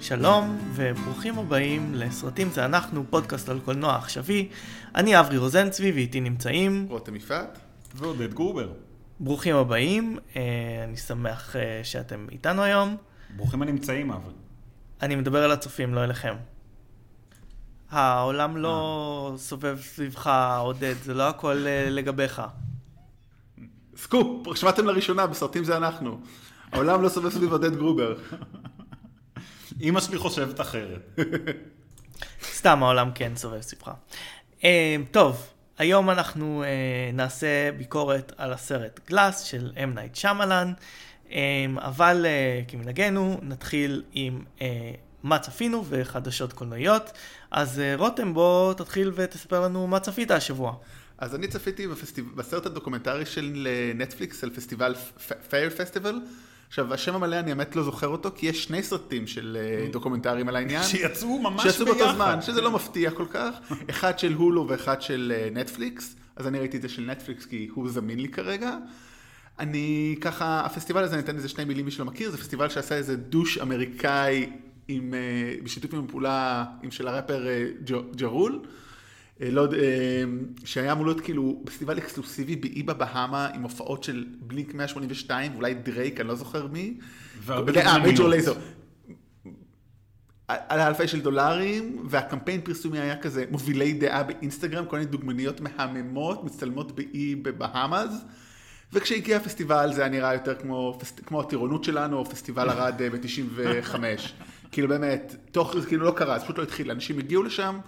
[0.00, 4.48] שלום וברוכים הבאים לסרטים זה אנחנו, פודקאסט על קולנוע עכשווי.
[4.94, 6.86] אני אברי רוזנצבי ואיתי נמצאים.
[6.88, 7.58] רותם יפעת.
[7.94, 8.72] ועודד גרובר.
[9.20, 10.42] ברוכים הבאים, אה,
[10.84, 12.96] אני שמח אה, שאתם איתנו היום.
[13.36, 14.34] ברוכים הנמצאים אברי.
[15.02, 16.34] אני מדבר על הצופים, לא אליכם.
[17.90, 22.42] העולם לא סובב סביבך, עודד, זה לא הכל אה, לגביך.
[23.96, 26.20] סקופ, שמעתם לראשונה, בסרטים זה אנחנו.
[26.72, 28.14] העולם לא סובב סביב עודד גרובר.
[29.80, 31.18] אימא שלי חושבת אחרת.
[32.58, 33.90] סתם העולם כן סובב סביבך.
[34.64, 35.46] אה, טוב,
[35.78, 36.68] היום אנחנו אה,
[37.12, 39.86] נעשה ביקורת על הסרט גלאס של M.
[39.94, 40.72] נייט שיאמלאן,
[41.32, 47.10] אה, אבל אה, כמנהגנו נתחיל עם אה, מה צפינו וחדשות קולנועיות.
[47.50, 50.76] אז רותם, בוא תתחיל ותספר לנו מה צפית השבוע.
[51.18, 52.32] אז אני צפיתי בפסטיב...
[52.36, 54.94] בסרט הדוקומנטרי של נטפליקס על פסטיבל
[55.50, 56.20] פייר פסטיבל.
[56.70, 60.48] עכשיו, השם המלא אני באמת לא זוכר אותו, כי יש שני סרטים של אה, דוקומנטריים
[60.48, 60.82] על העניין.
[60.82, 61.98] שיצאו ממש שיצאו ביחד.
[61.98, 63.50] באותו זמן, שזה לא מפתיע כל כך.
[63.90, 66.16] אחד של הולו ואחד של אה, נטפליקס.
[66.36, 68.76] אז אני ראיתי את זה של נטפליקס כי הוא זמין לי כרגע.
[69.58, 72.94] אני ככה, הפסטיבל הזה, אני אתן איזה שני מילים מי שלא מכיר, זה פסטיבל שעשה
[72.94, 74.50] איזה douche אמריקאי
[74.88, 77.66] עם, אה, בשיתוף עם פעולה עם של הראפר אה,
[78.16, 78.60] ג'ה רול.
[79.42, 80.24] אה, לא יודע, אה,
[80.64, 86.20] שהיה אמור להיות כאילו פסטיבל אקסקלוסיבי באי בבהאמה עם הופעות של בלינק 182, אולי דרייק,
[86.20, 86.94] אני לא זוכר מי.
[87.44, 87.72] והרבה
[88.26, 88.54] אה, לייזר.
[90.48, 96.44] על אלפי של דולרים, והקמפיין פרסומי היה כזה מובילי דעה באינסטגרם, כל מיני דוגמניות מהממות,
[96.44, 98.24] מצטלמות באי בבהאמאז.
[98.92, 103.94] וכשהגיע הפסטיבל זה היה נראה יותר כמו, פסט- כמו הטירונות שלנו, או פסטיבל ערד ב-95.
[104.72, 106.90] כאילו באמת, תוך, כאילו לא קרה, זה פשוט לא התחיל.
[106.90, 107.78] אנשים הגיעו לשם,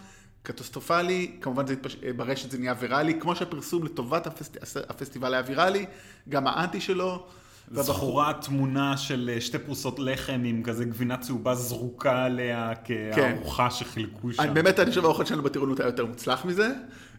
[0.42, 1.96] קטסטרופלי, כמובן זה התפש...
[2.16, 4.56] ברשת זה נהיה ויראלי, כמו שהפרסום לטובת הפסט...
[4.88, 5.86] הפסטיבל היה ויראלי,
[6.28, 7.26] גם האנטי שלו.
[7.70, 14.32] זכורה תמונה של אה, שתי פרוסות לחם עם כזה גבינה צהובה זרוקה עליה כארוחה שחילקו
[14.32, 14.42] שם.
[14.42, 16.68] אני באמת, אני חושב האוכל שלנו בטירונות היה יותר מוצלח מזה,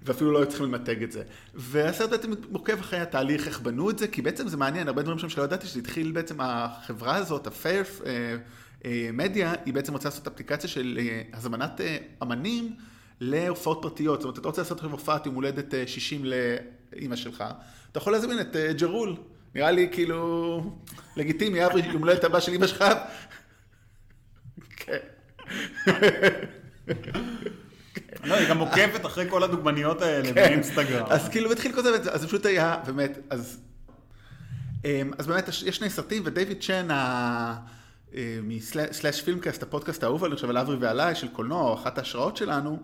[0.04, 1.24] ואפילו לא היו צריכים למתג את זה.
[1.54, 5.20] והסרט בעצם עוקב אחרי התהליך, איך בנו את זה, כי בעצם זה מעניין, הרבה דברים
[5.20, 8.02] שם שלא ידעתי, שזה התחיל בעצם, החברה הזאת, הפיירף
[9.14, 12.76] מדיה, היא בעצם רוצה לעשות אפליקציה של אה, הזמנת אה, אמנים
[13.20, 14.22] להופעות פרטיות.
[14.22, 16.26] זאת אומרת, אתה רוצה לעשות עכשיו הופעת יום הולדת אה, 60
[16.94, 17.44] לאימא שלך,
[17.92, 19.16] אתה יכול להזמין את אה, ג'רול.
[19.56, 20.64] נראה לי כאילו
[21.18, 22.86] לגיטימי, אברי, יום הולדת הבא של אימא שלך.
[24.76, 24.98] כן.
[28.24, 31.06] לא, היא גם עוקבת אחרי כל הדוגמניות האלה באינסטגרם.
[31.10, 33.60] אז כאילו התחיל כותב את זה, אז פשוט היה, באמת, אז...
[34.86, 37.56] אמ, אז באמת יש שני סרטים, ודייוויד צ'ן, אה,
[38.44, 42.80] מסלאש פילמקאסט, הפודקאסט האהוב עלינו עכשיו על אברי ועליי, של קולנוע, אחת ההשראות שלנו,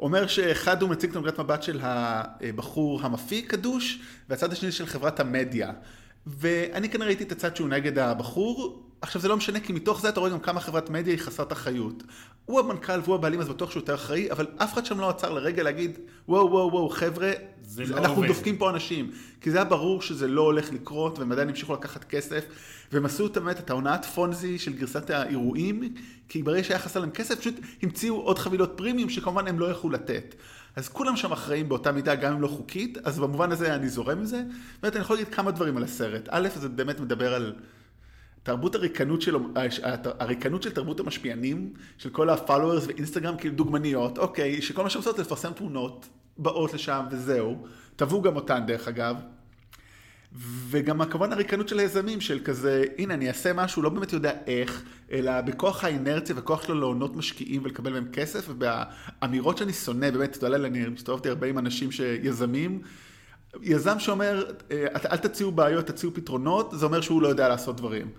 [0.00, 5.20] אומר שאחד הוא מציג את נקודת מבט של הבחור המפיק הדוש, והצד השני של חברת
[5.20, 5.72] המדיה.
[6.26, 10.08] ואני כנראה ראיתי את הצד שהוא נגד הבחור, עכשיו זה לא משנה, כי מתוך זה
[10.08, 12.02] אתה רואה גם כמה חברת מדיה היא חסרת אחריות.
[12.44, 15.30] הוא המנכ"ל והוא הבעלים, אז בטוח שהוא יותר אחראי, אבל אף אחד שם לא עצר
[15.30, 17.32] לרגע להגיד, וואו וואו וואו, חבר'ה,
[17.78, 19.10] לא אנחנו עובד." דופקים פה אנשים.
[19.40, 22.44] כי זה היה ברור שזה לא הולך לקרות, והם עדיין המשיכו לקחת כסף,
[22.92, 25.94] והם עשו את באמת את ההונאת פונזי של גרסת האירועים,
[26.28, 29.90] כי ברגע שהיה חסר להם כסף, פשוט המציאו עוד חבילות פרימיום שכמובן הם לא יכלו
[29.90, 30.34] לתת.
[30.76, 34.18] אז כולם שם אחראים באותה מידה, גם אם לא חוקית, אז במובן הזה אני זורם
[34.18, 34.42] עם זה.
[34.82, 36.28] באמת, אני יכול להגיד כמה דברים על הסרט.
[36.30, 37.52] א', זה באמת מדבר על
[38.42, 39.36] תרבות הריקנות של,
[40.18, 45.16] הריקנות של תרבות המשפיענים, של כל ה-followers ואינסטגרם, כאילו דוגמניות, אוקיי, שכל מה שהם עושות
[45.16, 46.08] זה לפרסם תמונות,
[46.38, 47.66] באות לשם וזהו.
[47.96, 49.16] תבעו גם אותן דרך אגב.
[50.68, 54.82] וגם כמובן הריקנות של היזמים, של כזה, הנה אני אעשה משהו, לא באמת יודע איך,
[55.12, 60.46] אלא בכוח האינרציה וכוח שלו להונות משקיעים ולקבל מהם כסף, ובאמירות שאני שונא, באמת, אתה
[60.46, 62.82] יודע, אני מסתובבתי הרבה עם אנשים שיזמים,
[63.62, 68.10] יזם שאומר, אה, אל תציעו בעיות, תציעו פתרונות, זה אומר שהוא לא יודע לעשות דברים.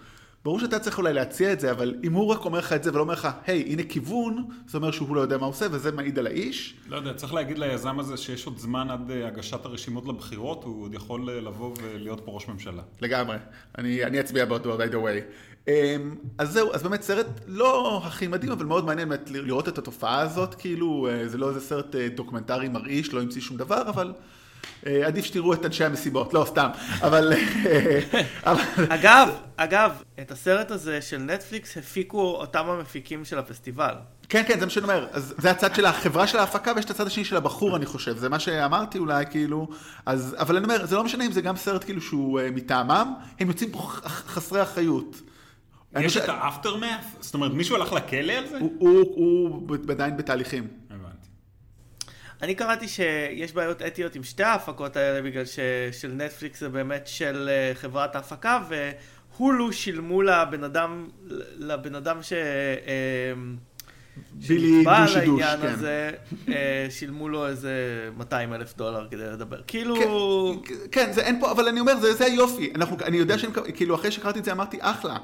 [0.43, 2.91] ברור שאתה צריך אולי להציע את זה, אבל אם הוא רק אומר לך את זה
[2.93, 5.91] ולא אומר לך, היי, הנה כיוון, זה אומר שהוא לא יודע מה הוא עושה, וזה
[5.91, 6.75] מעיד על האיש.
[6.89, 10.83] לא יודע, צריך להגיד ליזם הזה שיש עוד זמן עד אה, הגשת הרשימות לבחירות, הוא
[10.83, 12.81] עוד יכול אה, לבוא ולהיות פה ראש ממשלה.
[13.01, 13.37] לגמרי,
[13.77, 15.21] אני, אני אצביע באותו, by the way.
[15.67, 19.77] אמ, אז זהו, אז באמת סרט לא הכי מדהים, אבל מאוד מעניין באמת לראות את
[19.77, 24.13] התופעה הזאת, כאילו, זה לא איזה סרט דוקומנטרי מרעיש, לא המציא שום דבר, אבל
[24.85, 26.69] עדיף שתראו את אנשי המסיבות, לא, סתם,
[27.01, 27.33] אבל...
[27.65, 27.99] אה,
[28.51, 29.91] אבל אגב, אגב,
[30.21, 33.93] את הסרט הזה של נטפליקס הפיקו אותם המפיקים של הפסטיבל.
[34.29, 35.07] כן, כן, זה מה שאני אומר.
[35.11, 38.17] אז זה הצד של החברה של ההפקה, ויש את הצד השני של הבחור, אני חושב.
[38.17, 39.67] זה מה שאמרתי אולי, כאילו.
[40.05, 43.13] אז, אבל אני אומר, זה לא משנה אם זה גם סרט כאילו שהוא uh, מטעמם,
[43.39, 45.21] הם יוצאים פה חסרי אחריות.
[45.99, 47.05] יש את האפטרמאף?
[47.19, 48.57] זאת אומרת, מישהו הלך לכלא על זה?
[48.79, 50.80] הוא עדיין בתהליכים.
[52.41, 57.49] אני קראתי שיש בעיות אתיות עם שתי ההפקות האלה, בגלל ששל נטפליקס זה באמת של
[57.51, 58.59] אה, חברת ההפקה,
[59.37, 61.07] הולו שילמו לבן אדם,
[61.57, 62.33] לבן אדם ש...
[62.33, 63.55] אמ,
[64.33, 65.67] בילי שנתבע דו על שידוש, העניין כן.
[65.67, 66.11] הזה,
[66.49, 69.61] אה, שילמו לו איזה 200 אלף דולר כדי לדבר.
[69.67, 69.95] כאילו,
[70.65, 72.71] כן, כן, זה אין פה, אבל אני אומר, זה, זה היופי.
[72.75, 75.17] אנחנו, אני יודע שהם, כאילו, אחרי שקראתי את זה אמרתי, אחלה.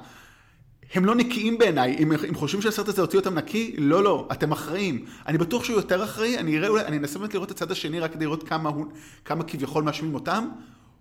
[0.94, 4.52] הם לא נקיים בעיניי, אם הם חושבים שהסרט הזה הוציא אותם נקי, לא, לא, אתם
[4.52, 5.06] אחראים.
[5.28, 8.00] אני בטוח שהוא יותר אחראי, אני אראה, אולי, אני אנסה באמת לראות את הצד השני,
[8.00, 8.86] רק כדי לראות כמה, הוא,
[9.26, 10.50] כמה כביכול מאשמים אותם.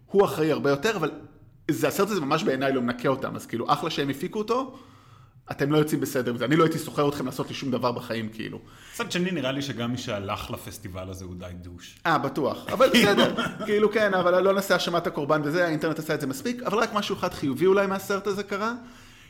[0.06, 1.10] הוא אחראי הרבה יותר, אבל
[1.70, 4.78] זה, הסרט הזה ממש בעיניי לא מנקה אותם, אז כאילו, אחלה שהם הפיקו אותו,
[5.50, 6.44] אתם לא יוצאים בסדר עם זה.
[6.44, 8.60] אני לא הייתי שוכר אתכם לעשות לי שום דבר בחיים, כאילו.
[8.94, 11.98] מצד שני, נראה לי שגם מי שהלך לפסטיבל הזה הוא די דוש.
[12.06, 12.66] אה, בטוח.
[12.72, 13.34] אבל בסדר,
[13.66, 16.62] כאילו כן, אבל לא נעשה האשמת הקורבן וזה, האינטרנט עשה את זה מספיק.
[16.62, 18.74] אבל רק משהו אחד חיובי אולי מהסרט הזה קרה,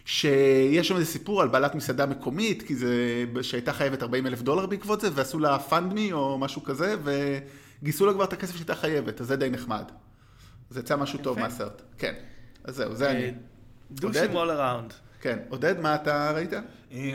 [0.06, 4.66] שיש שם איזה סיפור על בעלת מסעדה מקומית, כי זה, שהייתה חייבת 40 אלף דולר
[4.66, 9.20] בעקבות זה, ועשו לה פאנדמי או משהו כזה, וגייסו לה כבר את הכסף שהייתה חייבת,
[9.20, 9.84] אז זה די נחמד.
[10.70, 11.82] זה יצא משהו טוב מהסרט.
[11.98, 12.14] כן.
[12.64, 13.32] אז זהו, זה אני.
[13.90, 14.92] דושים all around.
[15.20, 15.38] כן.
[15.48, 16.52] עודד, מה אתה ראית?
[16.52, 16.60] אה,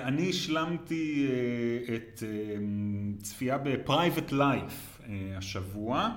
[0.04, 2.56] אני השלמתי אה, את אה,
[3.22, 5.02] צפייה ב Private Life
[5.38, 6.10] השבוע,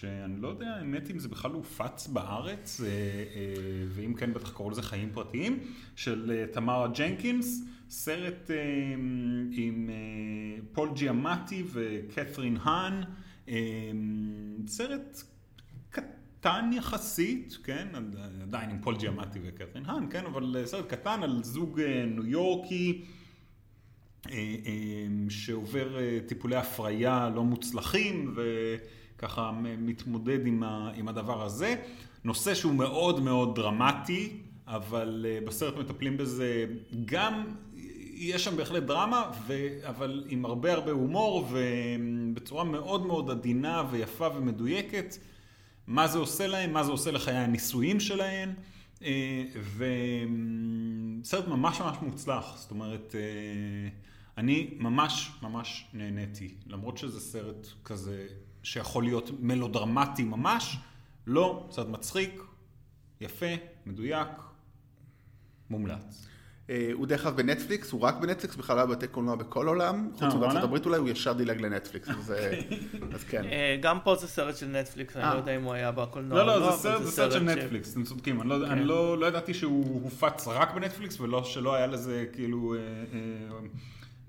[0.00, 2.92] שאני לא יודע, האמת אם זה בכלל הופץ בארץ, אה, אה,
[3.88, 5.58] ואם כן בטח קראו לזה חיים פרטיים,
[5.96, 8.50] של אה, תמרה ג'נקינס, סרט
[9.52, 9.90] עם
[10.72, 13.02] פול ג'יאמטי וקת'רין האן,
[14.66, 15.22] סרט
[15.90, 17.88] קטן יחסית, כן,
[18.42, 23.04] עדיין עם פול ג'יאמטי וקת'רין האן, כן, אבל סרט קטן על זוג ניו יורקי.
[25.28, 31.74] שעובר טיפולי הפריה לא מוצלחים וככה מ- מתמודד עם, ה, עם הדבר הזה.
[32.24, 36.66] נושא שהוא מאוד מאוד דרמטי, אבל אה, בסרט מטפלים בזה
[37.04, 37.44] גם,
[38.14, 44.28] יש שם בהחלט דרמה, ו, אבל עם הרבה הרבה הומור ובצורה מאוד מאוד עדינה ויפה
[44.36, 45.16] ומדויקת.
[45.86, 48.54] מה זה עושה להם, מה זה עושה לחיי הנישואים שלהם.
[49.02, 49.44] אה,
[51.22, 53.88] וסרט ממש ממש מוצלח, זאת אומרת, אה,
[54.38, 58.26] אני ממש ממש נהניתי, למרות שזה סרט כזה
[58.64, 60.76] שיכול להיות מלודרמטי ממש,
[61.26, 62.42] לא, סרט מצחיק,
[63.20, 63.46] יפה,
[63.86, 64.28] מדויק,
[65.70, 66.26] מומלץ.
[66.70, 70.08] אה, הוא דרך אגב בנטפליקס, הוא רק בנטפליקס, בכלל לא היה בבתי קולנוע בכל העולם.
[70.12, 70.62] חוץ אה, מארצות וואלה?
[70.62, 72.08] הברית אולי, הוא ישר דילג לנטפליקס.
[72.08, 72.60] אז, אה,
[73.14, 73.42] אז כן.
[73.80, 75.34] גם פה זה סרט של נטפליקס, אני.
[75.34, 76.38] לא יודע אם הוא היה בקולנוע.
[76.44, 79.26] לא, או לא, אבל זה סרט, של נטפליקס, אתם צודקים, אני לא- אני לא לא
[79.26, 82.74] ידעתי שהוא הופץ רק בנטפליקס ולא שלא היה לזה כאילו,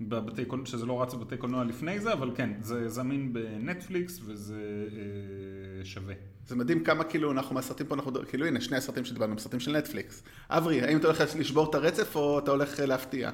[0.00, 4.86] בבתי קולנוע, שזה לא רץ בבתי קולנוע לפני זה, אבל כן, זה זמין בנטפליקס וזה
[4.92, 6.14] אה, שווה.
[6.46, 9.60] זה מדהים כמה כאילו אנחנו מהסרטים פה, אנחנו, כאילו הנה שני הסרטים שדיברנו הם סרטים
[9.60, 10.22] של נטפליקס.
[10.50, 13.30] אברי, האם אתה הולך לשבור את הרצף או אתה הולך אה, להפתיע?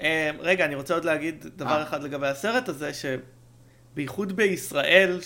[0.00, 1.82] אה, רגע, אני רוצה עוד להגיד דבר אה.
[1.82, 5.18] אחד לגבי הסרט הזה, שבייחוד בישראל,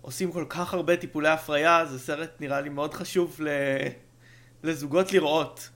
[0.00, 3.48] שעושים כל כך הרבה טיפולי הפריה, זה סרט נראה לי מאוד חשוב ל...
[4.62, 5.70] לזוגות לראות,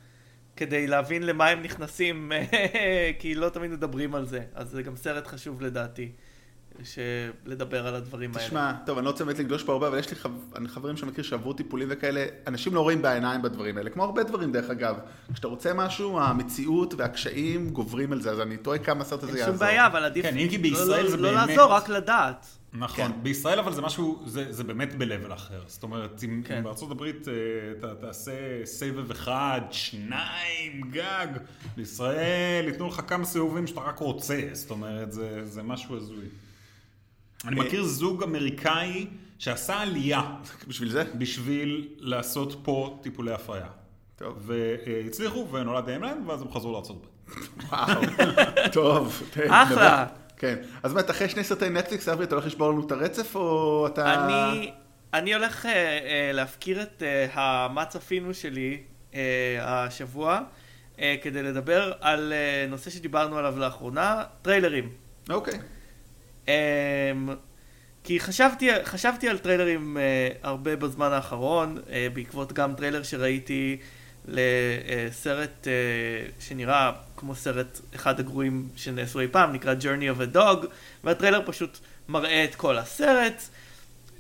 [0.57, 2.33] כדי להבין למה הם נכנסים,
[3.21, 4.41] כי לא תמיד מדברים על זה.
[4.55, 6.13] אז זה גם סרט חשוב לדעתי,
[6.85, 6.99] ש...
[7.47, 8.47] לדבר על הדברים האלה.
[8.47, 10.31] תשמע, טוב, אני לא רוצה באמת לגלוש פה הרבה, אבל יש לי חב...
[10.57, 14.53] אני חברים שמכיר שעברו טיפולים וכאלה, אנשים לא רואים בעיניים בדברים האלה, כמו הרבה דברים
[14.53, 14.97] דרך אגב.
[15.33, 19.39] כשאתה רוצה משהו, המציאות והקשיים גוברים על זה, אז אני תוהה כמה הסרט הזה אין
[19.39, 19.55] יעזור.
[19.55, 20.35] שום בעיה, אבל עדיף כן,
[20.73, 22.47] לא- לא- לא לעזור, רק לדעת.
[22.79, 23.23] נכון, כן.
[23.23, 25.63] בישראל אבל זה משהו, זה, זה באמת ב-level אחר.
[25.67, 26.57] זאת אומרת, אם, כן.
[26.57, 27.35] אם בארצות הברית אה,
[27.79, 28.33] אתה תעשה
[28.65, 31.27] סבב אחד, שניים, גג,
[31.77, 36.25] בישראל ייתנו לך כמה סיבובים שאתה רק רוצה, זאת אומרת, זה, זה משהו הזוי.
[37.45, 39.07] אני מכיר זוג אמריקאי
[39.39, 40.23] שעשה עלייה
[40.69, 41.05] בשביל זה?
[41.19, 43.69] בשביל לעשות פה טיפולי הפריה.
[44.17, 44.51] טוב.
[44.51, 47.17] והצליחו ונולד להם להם, ואז הם חזרו לארצות הברית.
[47.71, 48.03] וואו,
[48.73, 49.23] טוב.
[49.49, 50.07] אחלה.
[50.39, 50.57] כן.
[50.83, 54.15] אז מה, אחרי שני סרטי נטפליקס, אברי, אתה הולך לשבור לנו את הרצף, או אתה...
[54.15, 54.73] אני,
[55.15, 58.83] אני הולך אה, אה, להפקיר את אה, המה צפינו שלי
[59.15, 59.21] אה,
[59.63, 60.41] השבוע,
[61.01, 64.91] אה, כדי לדבר על אה, נושא שדיברנו עליו לאחרונה, טריילרים.
[65.31, 65.59] אוקיי.
[66.49, 67.13] אה,
[68.05, 73.79] כי חשבתי, חשבתי על טריילרים אה, הרבה בזמן האחרון, אה, בעקבות גם טריילר שראיתי
[74.29, 75.73] לסרט אה,
[76.41, 80.67] שנראה כמו סרט אחד הגרועים שנעשו אי פעם, נקרא Journey of a Dog,
[81.05, 81.79] והטריילר פשוט
[82.09, 83.43] מראה את כל הסרט,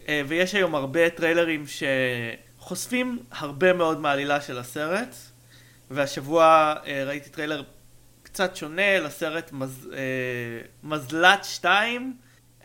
[0.08, 1.64] אה, ויש היום הרבה טריילרים
[2.58, 5.14] שחושפים הרבה מאוד מהעלילה של הסרט,
[5.90, 7.62] והשבוע אה, ראיתי טריילר
[8.22, 9.88] קצת שונה לסרט מז,
[10.82, 12.16] מזל"ט 2,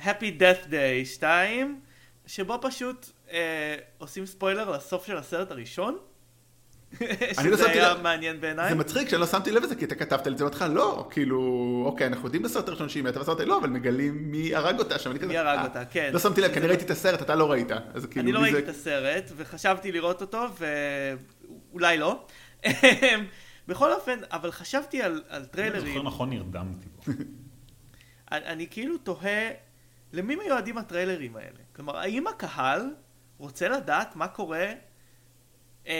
[0.03, 1.79] Happy Death Day 2,
[2.27, 3.09] שבו פשוט
[3.97, 5.97] עושים ספוילר לסוף של הסרט הראשון.
[7.37, 8.01] אני לא שזה היה לב.
[8.01, 8.69] מעניין בעיניי.
[8.69, 11.39] זה מצחיק שאני לא שמתי לב לזה, כי אתה כתבת את זה בהתחלה, לא, כאילו,
[11.85, 15.11] אוקיי, אנחנו יודעים בסרט הראשון שהיא מתה, בסרט לא, אבל מגלים מי הרג אותה שם,
[15.11, 16.09] אני כזה, מי הרג אה, אותה, כן.
[16.13, 18.31] לא שמתי לב, כי אני לא- ראיתי את הסרט, אתה לא ראית, אז כאילו, אני
[18.31, 20.45] לא ראיתי זה- את הסרט, וחשבתי לראות אותו,
[21.73, 22.25] אולי לא.
[23.67, 25.93] בכל אופן, אבל חשבתי על, על אני טריילרים.
[25.93, 27.11] זוכר נכון, נרדמתי בו.
[28.31, 29.49] אני, אני כאילו תוהה,
[30.13, 31.59] למי מיועדים הטריילרים האלה?
[31.75, 32.81] כלומר, האם הקהל
[33.37, 34.65] רוצה לדעת מה קורה
[35.87, 35.93] אה,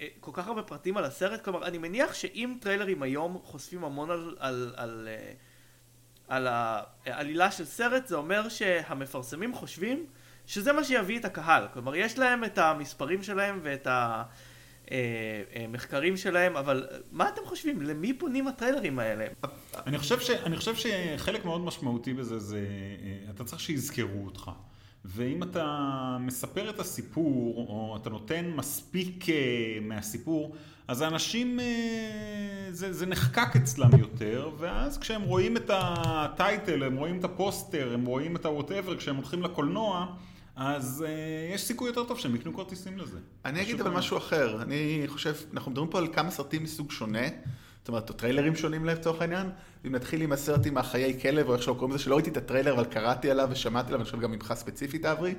[0.00, 1.44] אה, כל כך הרבה פרטים על הסרט?
[1.44, 5.32] כלומר, אני מניח שאם טריילרים היום חושפים המון על, על, על, אה,
[6.28, 6.46] על
[7.06, 10.06] העלילה של סרט, זה אומר שהמפרסמים חושבים
[10.46, 11.66] שזה מה שיביא את הקהל.
[11.72, 13.88] כלומר, יש להם את המספרים שלהם ואת
[14.90, 17.82] המחקרים שלהם, אבל מה אתם חושבים?
[17.82, 19.26] למי פונים הטריילרים האלה?
[19.86, 24.50] אני חושב, ש, אני חושב שחלק מאוד משמעותי בזה זה, אה, אתה צריך שיזכרו אותך.
[25.06, 29.34] ואם אתה מספר את הסיפור, או אתה נותן מספיק אה,
[29.82, 30.56] מהסיפור,
[30.88, 37.18] אז האנשים, אה, זה, זה נחקק אצלם יותר, ואז כשהם רואים את הטייטל, הם רואים
[37.18, 40.06] את הפוסטר, הם רואים את ה-whatever, כשהם הולכים לקולנוע,
[40.56, 43.18] אז uh, יש סיכוי יותר טוב שהם יקנו כרטיסים לזה.
[43.44, 43.90] אני אגיד אבל.
[43.90, 47.26] משהו אחר, אני חושב, אנחנו מדברים פה על כמה סרטים מסוג שונה,
[47.86, 49.50] זאת אומרת, או טריילרים שונים לצורך העניין,
[49.86, 52.36] אם נתחיל עם הסרט עם החיי כלב, או איך שלא קוראים לזה, שלא ראיתי את
[52.36, 55.34] הטריילר, אבל קראתי עליו ושמעתי עליו, אני חושב גם ממך ספציפית, אברי.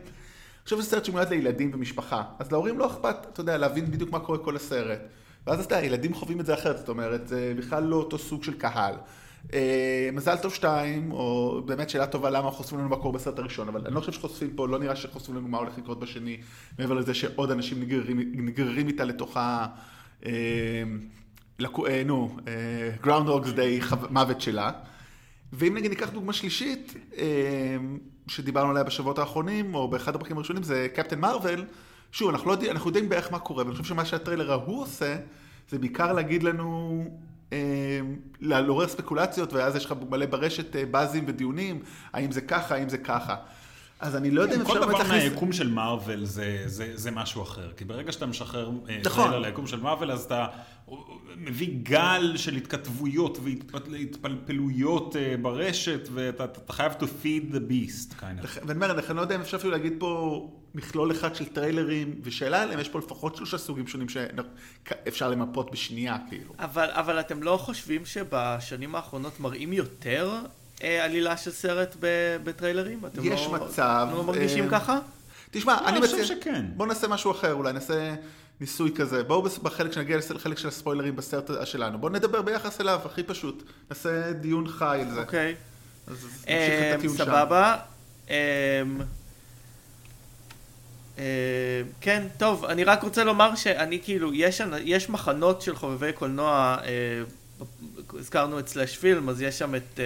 [0.63, 4.19] חושב שזה סרט שמיועד לילדים ומשפחה, אז להורים לא אכפת, אתה יודע, להבין בדיוק מה
[4.19, 4.99] קורה כל הסרט.
[5.47, 8.43] ואז אתה יודע, הילדים חווים את זה אחרת, זאת אומרת, זה בכלל לא אותו סוג
[8.43, 8.95] של קהל.
[9.53, 13.67] אה, מזל טוב שתיים, או באמת שאלה טובה למה חושפים לנו מה קורה בסרט הראשון,
[13.67, 16.37] אבל אני לא חושב שחושפים פה, לא נראה שחושפים לנו מה הולך לקרות בשני,
[16.79, 19.67] מעבר לזה שעוד אנשים נגררים, נגררים איתה לתוך ה...
[20.25, 20.31] אה,
[21.65, 22.37] אה, נו,
[23.01, 24.71] Groundhog Day מוות שלה.
[25.53, 27.77] ואם נגיד ניקח דוגמה שלישית, אה,
[28.27, 31.65] שדיברנו עליה בשבועות האחרונים, או באחד הפרקים הראשונים, זה קפטן מרוויל.
[32.11, 35.15] שוב, אנחנו, לא, יודע- אנחנו יודעים בערך מה קורה, ואני חושב שמה שהטריילר ההוא עושה,
[35.69, 37.03] זה בעיקר להגיד לנו,
[37.53, 37.99] אה,
[38.41, 41.79] לעורר ספקולציות, ואז יש לך מלא ברשת אה, באזים ודיונים,
[42.13, 43.35] האם זה ככה, האם זה ככה.
[43.99, 45.23] אז אני לא יודע אם כל אפשר באמת דבר להכניס...
[45.23, 47.71] מהיקום של מארוול זה, זה, זה משהו אחר.
[47.77, 49.23] כי ברגע שאתה משחרר אה, נכון.
[49.23, 50.45] טריילר ליקום של מארוול, אז אתה
[51.37, 53.37] מביא גל של התכתבויות
[53.91, 58.59] והתפלפלויות אה, ברשת, ואתה אתה חייב to feed the beast, kind of.
[58.65, 62.61] ואני אומר, אני לא יודע אם אפשר אפילו להגיד פה מכלול אחד של טריילרים, ושאלה
[62.61, 66.53] עליהם, יש פה לפחות שלושה סוגים שונים שאפשר למפות בשנייה, כאילו.
[66.59, 70.39] אבל, אבל אתם לא חושבים שבשנים האחרונות מראים יותר
[70.81, 73.05] עלילה של סרט ב- בטריילרים?
[73.05, 74.99] אתם יש לא, מצב, לא מרגישים אה, ככה?
[75.51, 76.65] תשמע, לא, אני אני חושב מציע, שכן.
[76.75, 78.15] בוא נעשה משהו אחר, אולי נעשה
[78.59, 79.23] ניסוי כזה.
[79.23, 83.63] בואו בחלק שנגיע לחלק של הספוילרים בסרט שלנו, בואו נדבר ביחס אליו, הכי פשוט.
[83.89, 85.19] נעשה דיון חי על זה.
[85.21, 85.55] אוקיי.
[86.07, 87.25] אז נמשיך את אה, הטיעון שם.
[87.25, 87.75] סבבה.
[88.29, 88.35] אה,
[91.19, 91.23] אה,
[92.01, 96.77] כן, טוב, אני רק רוצה לומר שאני כאילו, יש, אנ- יש מחנות של חובבי קולנוע,
[96.83, 96.87] אה,
[98.19, 100.03] הזכרנו את סלאש פילם, אז יש שם את אה,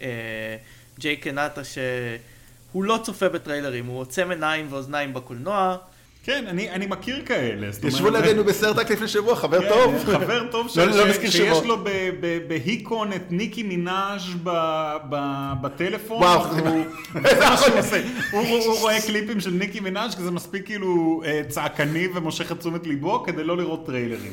[0.00, 0.56] אה,
[0.98, 5.76] ג'יי קנטה שהוא לא צופה בטריילרים, הוא עוצם עיניים ואוזניים בקולנוע.
[6.24, 7.66] כן, אני, אני מכיר כאלה.
[7.88, 9.94] ישבו לידינו בסרט רק לפני שבוע, חבר כן, טוב.
[10.18, 11.58] חבר טוב ש- לא- לא ש- שיש.
[11.64, 11.84] לו
[12.48, 14.50] בהיקון את ניקי מנאז' ב-
[15.10, 16.16] ב- בטלפון.
[16.22, 16.84] וואו, הוא-
[17.22, 18.02] זה- מה שהוא עושה.
[18.30, 22.52] הוא- הוא הוא רואה קליפים של ניקי מנאז' כי זה מספיק כאילו אה, צעקני ומושך
[22.52, 24.32] את תשומת ליבו כדי לא לראות טריילרים.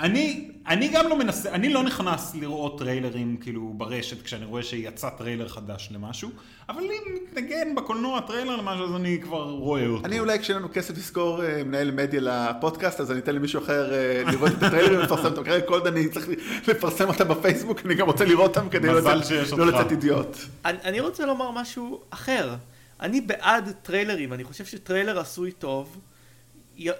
[0.00, 5.08] אני, אני גם לא מנסה, אני לא נכנס לראות טריילרים כאילו ברשת כשאני רואה שיצא
[5.18, 6.30] טריילר חדש למשהו,
[6.68, 10.04] אבל אם מתנגן בקולנוע טריילר למשהו אז אני כבר רואה אותו.
[10.06, 13.92] אני אולי כשאין לנו כסף לשכור אה, מנהל מדיה לפודקאסט, אז אני אתן למישהו אחר
[13.94, 15.44] אה, לראות את הטריילרים ולפרסם אותם.
[15.44, 16.28] כרגע כל עוד אני צריך
[16.68, 19.66] לפרסם אותם בפייסבוק, אני גם רוצה לראות אותם כדי לא לצאת- לא.
[19.66, 20.36] לצאת אידיוט.
[20.64, 22.54] אני, רוצה לומר משהו אחר.
[23.00, 25.96] אני בעד טריילרים, אני חושב שטריילר עשוי טוב,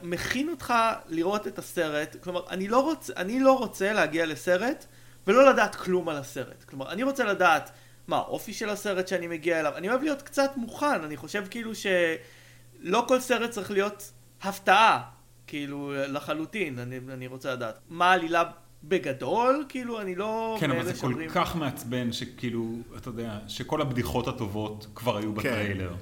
[0.03, 0.75] מכין אותך
[1.09, 4.87] לראות את הסרט, כלומר, אני לא, רוצ, אני לא רוצה להגיע לסרט
[5.27, 6.65] ולא לדעת כלום על הסרט.
[6.65, 7.71] כלומר, אני רוצה לדעת
[8.09, 11.73] מה האופי של הסרט שאני מגיע אליו, אני אוהב להיות קצת מוכן, אני חושב כאילו
[11.75, 14.13] שלא כל סרט צריך להיות
[14.43, 15.03] הפתעה,
[15.47, 17.79] כאילו, לחלוטין, אני, אני רוצה לדעת.
[17.89, 18.43] מה העלילה
[18.85, 20.57] בגדול, כאילו, אני לא...
[20.61, 22.65] כן, אבל זה כל שאומרים- כך מעצבן שכאילו,
[22.97, 25.95] אתה יודע, שכל הבדיחות הטובות כבר היו בטריילר.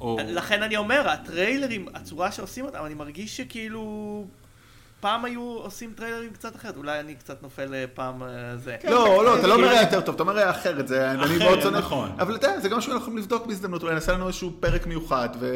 [0.00, 0.16] או...
[0.26, 4.24] לכן אני אומר, הטריילרים, הצורה שעושים אותם, אני מרגיש שכאילו...
[5.00, 8.76] פעם היו עושים טריילרים קצת אחרת, אולי אני קצת נופל אה, פעם אה, זה.
[8.84, 11.78] לא, לא, אתה לא כאילו, מראה יותר טוב, אתה מראה אחרת, זה אני מאוד שונא.
[11.78, 12.10] נכון.
[12.18, 14.86] אבל אתה יודע, זה גם משהו שאנחנו יכולים לבדוק בהזדמנות, אולי נעשה לנו איזשהו פרק
[14.86, 15.54] מיוחד, ו...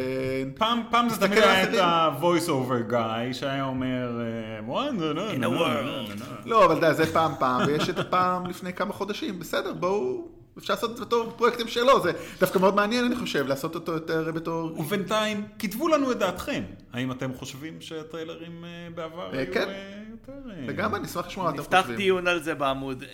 [0.56, 1.68] פעם, פעם זה תמיד היה את.
[1.80, 4.92] ה-voice over guy שהיה אומר, אה, "What?
[4.92, 6.48] No, no, In no, a no, world." no, no.
[6.48, 10.28] לא, אבל אתה יודע, זה פעם פעם, ויש את הפעם לפני כמה חודשים, בסדר, בואו,
[10.58, 13.92] אפשר לעשות את זה בתור פרויקטים שלו, זה דווקא מאוד מעניין, אני חושב, לעשות אותו
[13.92, 14.80] יותר בתור...
[14.80, 16.64] ובינתיים, כתבו לנו את דעתכם.
[16.92, 19.68] האם אתם חושבים שהטריילרים אה, בעבר אה, היו כן.
[19.68, 20.32] אה, יותר...
[20.44, 21.96] לגמרי, אני אשמח לשמוע מה אתם נפתח חושבים.
[21.96, 23.04] דיון על זה בעמוד.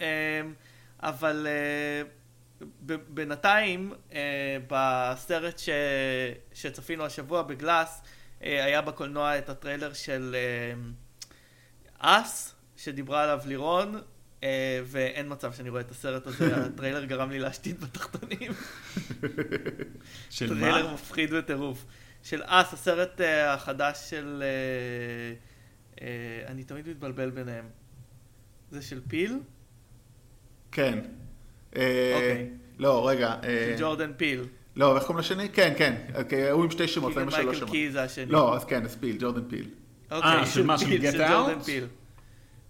[1.02, 1.46] אבל
[3.08, 3.92] בינתיים,
[4.68, 5.68] בסרט ש-
[6.52, 8.02] שצפינו השבוע בגלאס,
[8.40, 10.36] היה בקולנוע את הטריילר של
[11.98, 14.00] אס, שדיברה עליו לירון,
[14.84, 18.52] ואין מצב שאני רואה את הסרט הזה, הטריילר גרם לי להשתין בתחתונים.
[20.30, 20.92] של טריילר מה?
[20.92, 21.84] מפחיד וטירוף.
[22.22, 24.42] של Us, הסרט אה, החדש של...
[24.42, 25.34] אה,
[26.06, 27.64] אה, אני תמיד מתבלבל ביניהם.
[28.70, 29.38] זה של פיל?
[30.72, 30.98] כן.
[31.76, 32.50] אה, אוקיי.
[32.78, 33.34] לא, רגע.
[33.42, 34.44] של אה, ג'ורדן פיל.
[34.76, 35.48] לא, איך קוראים לשני?
[35.48, 35.94] כן, כן.
[36.14, 37.70] אוקיי, הוא עם שתי שמות, קיגן-מייקל קי, שתי שמות.
[37.70, 38.26] קי זה השני.
[38.26, 39.70] לא, אז כן, אז פיל, ג'ורדן פיל.
[40.10, 41.14] אוקיי, אה, של מה, של פיל, Get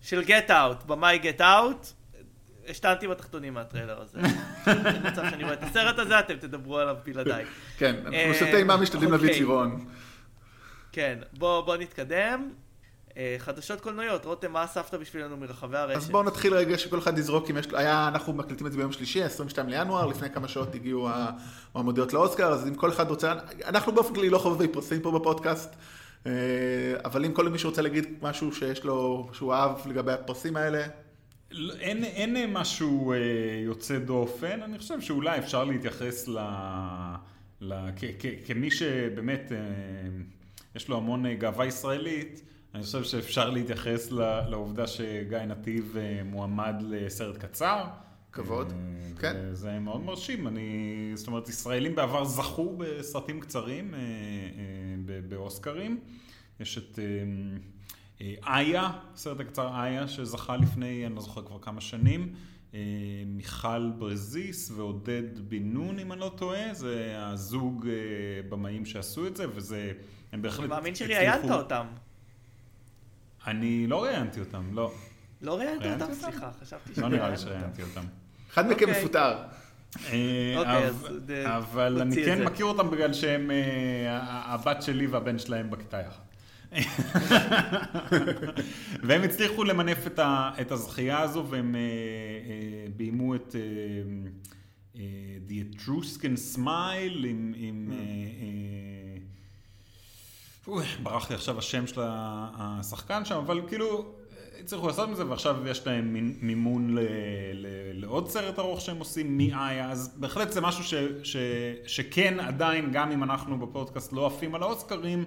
[0.02, 1.86] של גט אאוט, במאי גט אאוט.
[2.68, 4.18] השתנתי בתחתונים מהטריילר הזה.
[4.66, 7.44] אין מצב שאני רואה את הסרט הזה, אתם תדברו עליו בלעדיי.
[7.78, 9.40] כן, אה, אנחנו סרטי אימה משתדלים להביא אוקיי.
[9.40, 9.84] לירון.
[10.92, 12.50] כן, בוא בוא נתקדם.
[13.16, 15.96] אה, חדשות קולנועיות, רותם, מה אספת בשבילנו מרחבי הרשת?
[15.96, 18.92] אז בואו נתחיל רגע שכל אחד יזרוק אם יש, היה, אנחנו מקליטים את זה ביום
[18.92, 21.08] שלישי, 22 לינואר, לפני כמה שעות הגיעו
[21.74, 25.70] המועמדויות לאוסקר, אז אם כל אחד רוצה, אנחנו באופן כללי לא חובבי פרסים פה בפודקאסט,
[25.70, 25.76] אה,
[27.04, 30.86] אבל אם כל מי שרוצה להגיד משהו שיש לו, שהוא אהב לגבי הפרסים האלה,
[31.50, 33.16] לא, אין, אין משהו אה,
[33.64, 36.38] יוצא דופן, אני חושב שאולי אפשר להתייחס ל...
[37.60, 39.58] ל כ, כ, כמי שבאמת אה,
[40.74, 42.42] יש לו המון אה, גאווה ישראלית,
[42.74, 44.10] אני חושב שאפשר להתייחס
[44.48, 47.84] לעובדה שגיא נתיב אה, מועמד לסרט קצר.
[48.32, 48.76] כבוד, אה,
[49.20, 49.36] כן.
[49.52, 50.70] זה מאוד מרשים, אני,
[51.14, 54.04] זאת אומרת, ישראלים בעבר זכו בסרטים קצרים אה, אה,
[55.04, 56.00] ב- באוסקרים.
[56.60, 56.98] יש את
[58.46, 62.34] איה, הסרט הקצר איה, שזכה לפני, אני לא זוכר כבר כמה שנים.
[63.26, 67.86] מיכל ברזיס ועודד בן נון, אם אני לא טועה, זה הזוג
[68.48, 69.92] במאים שעשו את זה, וזה,
[70.32, 71.86] הם בהחלט אני מאמין הצליחו- שראיינת אותם.
[73.46, 74.92] אני לא ראיינתי אותם, לא.
[75.42, 76.14] לא ראיינת ראיינתי אותם?
[76.14, 77.76] סליחה, חשבתי לא נראה לי שראיינת אותם.
[77.76, 78.08] שראיינתי אותם.
[78.52, 79.00] אחד מכם אוקיי.
[79.02, 79.36] מפוטר.
[80.06, 80.88] אה, אוקיי,
[81.56, 82.44] אבל- אה, אני כן.
[82.44, 84.16] מכיר אותם בגלל שהם, אה,
[84.54, 86.22] הבת שלי והבן שלהם בכיתה יחד.
[89.02, 91.86] והם הצליחו למנף את ה- את הזכייה הזו והם אה, אה,
[92.96, 93.54] ביימו את
[94.94, 95.00] אה,
[95.48, 97.54] The Etruscan Smile עם...
[97.56, 97.92] עם,
[101.02, 104.14] ברח לי עכשיו השם של השחקן שם, אבל כאילו,
[104.60, 106.98] הצליחו לעשות מזה, ועכשיו יש להם מימון ל,
[107.54, 111.36] ל, לעוד סרט ארוך שהם עושים מאיה, אז בהחלט זה משהו ש, ש,
[111.86, 115.24] שכן עדיין, גם אם אנחנו בפודקאסט לא עפים על האוסקרים,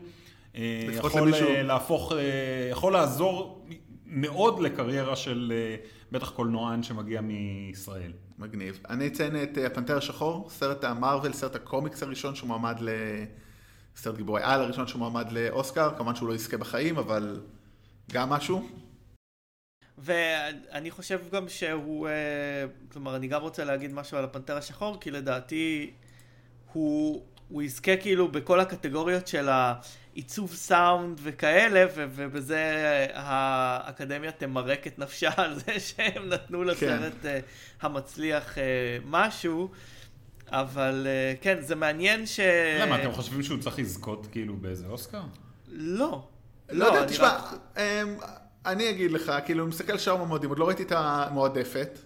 [0.56, 2.18] אה, יכול למישהו- אה, להפוך, אה,
[2.72, 3.66] יכול לעזור
[4.06, 5.54] מאוד לקריירה של
[6.12, 8.12] בטח קולנוען שמגיע מישראל.
[8.40, 8.80] מגניב.
[8.90, 12.90] אני אציין את הפנתר השחור, סרט המרוויל, סרט הקומיקס הראשון שמועמד ל...
[13.96, 17.42] סרט גיבורי על הראשון שמועמד לאוסקר, כמובן שהוא לא יזכה בחיים, אבל
[18.12, 18.68] גם משהו.
[20.04, 22.14] ואני חושב גם שהוא, אה,
[22.92, 25.92] כלומר, אני גם רוצה להגיד משהו על הפנתר השחור, כי לדעתי
[26.74, 32.62] הוא, הוא יזכה כאילו בכל הקטגוריות של העיצוב סאונד וכאלה, ו- ובזה
[33.14, 37.40] האקדמיה תמרק את נפשה על זה שהם נתנו לסרט אה,
[37.82, 38.64] המצליח אה,
[39.06, 39.70] משהו.
[40.48, 41.08] אבל
[41.42, 42.40] כן, זה מעניין ש...
[42.80, 45.22] למה, אתם חושבים שהוא צריך לזכות כאילו באיזה אוסקר?
[45.68, 46.28] לא.
[46.70, 48.18] לא יודע, אני תשמע, רק- אמ,
[48.66, 52.00] אני אגיד לך, כאילו, אני מסתכל על שאר המועמדים, עוד לא ראיתי את המועדפת.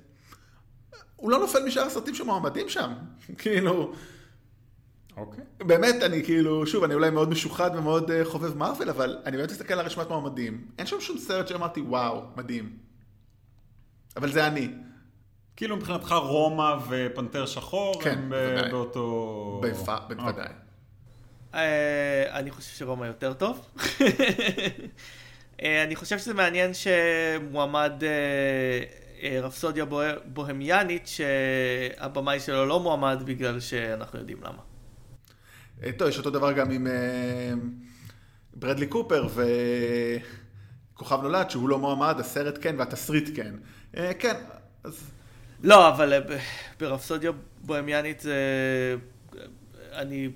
[1.15, 2.93] הוא לא נופל משאר הסרטים שמועמדים שם.
[3.37, 3.93] כאילו,
[5.17, 5.43] אוקיי.
[5.57, 9.51] באמת, אני כאילו, שוב, אני אולי מאוד משוחד ומאוד אה, חובב מארוול, אבל אני באמת
[9.51, 10.67] מסתכל על רשימת מועמדים.
[10.77, 12.77] אין שם שום סרט שאמרתי, וואו, מדהים.
[14.17, 14.69] אבל זה אני,
[15.55, 18.71] כאילו מבחינתך רומא ופנתר שחור כן, הם ב- בוודאי.
[18.71, 19.59] באותו...
[19.61, 20.47] ביפה, בוודאי.
[21.53, 23.67] אה, אני חושב שרומא יותר טוב.
[25.63, 28.09] אה, אני חושב שזה מעניין שמועמד אה,
[29.23, 34.61] אה, רפסודיה בוה- בוהמיאנית, שהבמאי שלו לא מועמד בגלל שאנחנו יודעים למה.
[35.97, 36.87] טוב, יש אותו דבר גם עם
[38.53, 39.27] ברדלי קופר
[40.93, 43.55] וכוכב נולד, שהוא לא מועמד, הסרט כן והתסריט כן.
[44.19, 44.35] כן,
[44.83, 45.11] אז
[45.63, 46.13] לא, אבל
[46.79, 48.35] ברפסודיה בוהמיאנית זה...
[49.91, 50.29] אני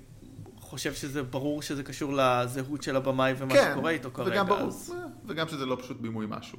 [0.70, 4.30] חושב שזה ברור שזה קשור לזהות של הבמאי ומה כן, שקורה איתו כרגע.
[4.30, 6.58] וגם ברור, אז- אה, וגם שזה לא פשוט בימוי משהו.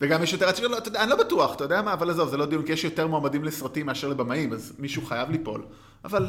[0.00, 2.36] וגם יש יותר, לא, אתה יודע, אני לא בטוח, אתה יודע מה, אבל עזוב, זה
[2.36, 5.64] לא דיון, כי יש יותר מועמדים לסרטים מאשר לבמאים, אז מישהו חייב ליפול.
[6.04, 6.26] אבל,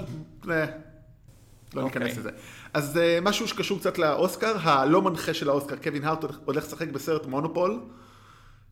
[0.50, 0.66] אה,
[1.74, 2.02] לא אוקיי.
[2.04, 2.30] ניכנס לזה.
[2.74, 7.26] אז אה, משהו שקשור קצת לאוסקר, הלא מנחה של האוסקר, קווין הארט הולך לשחק בסרט
[7.26, 7.80] מונופול.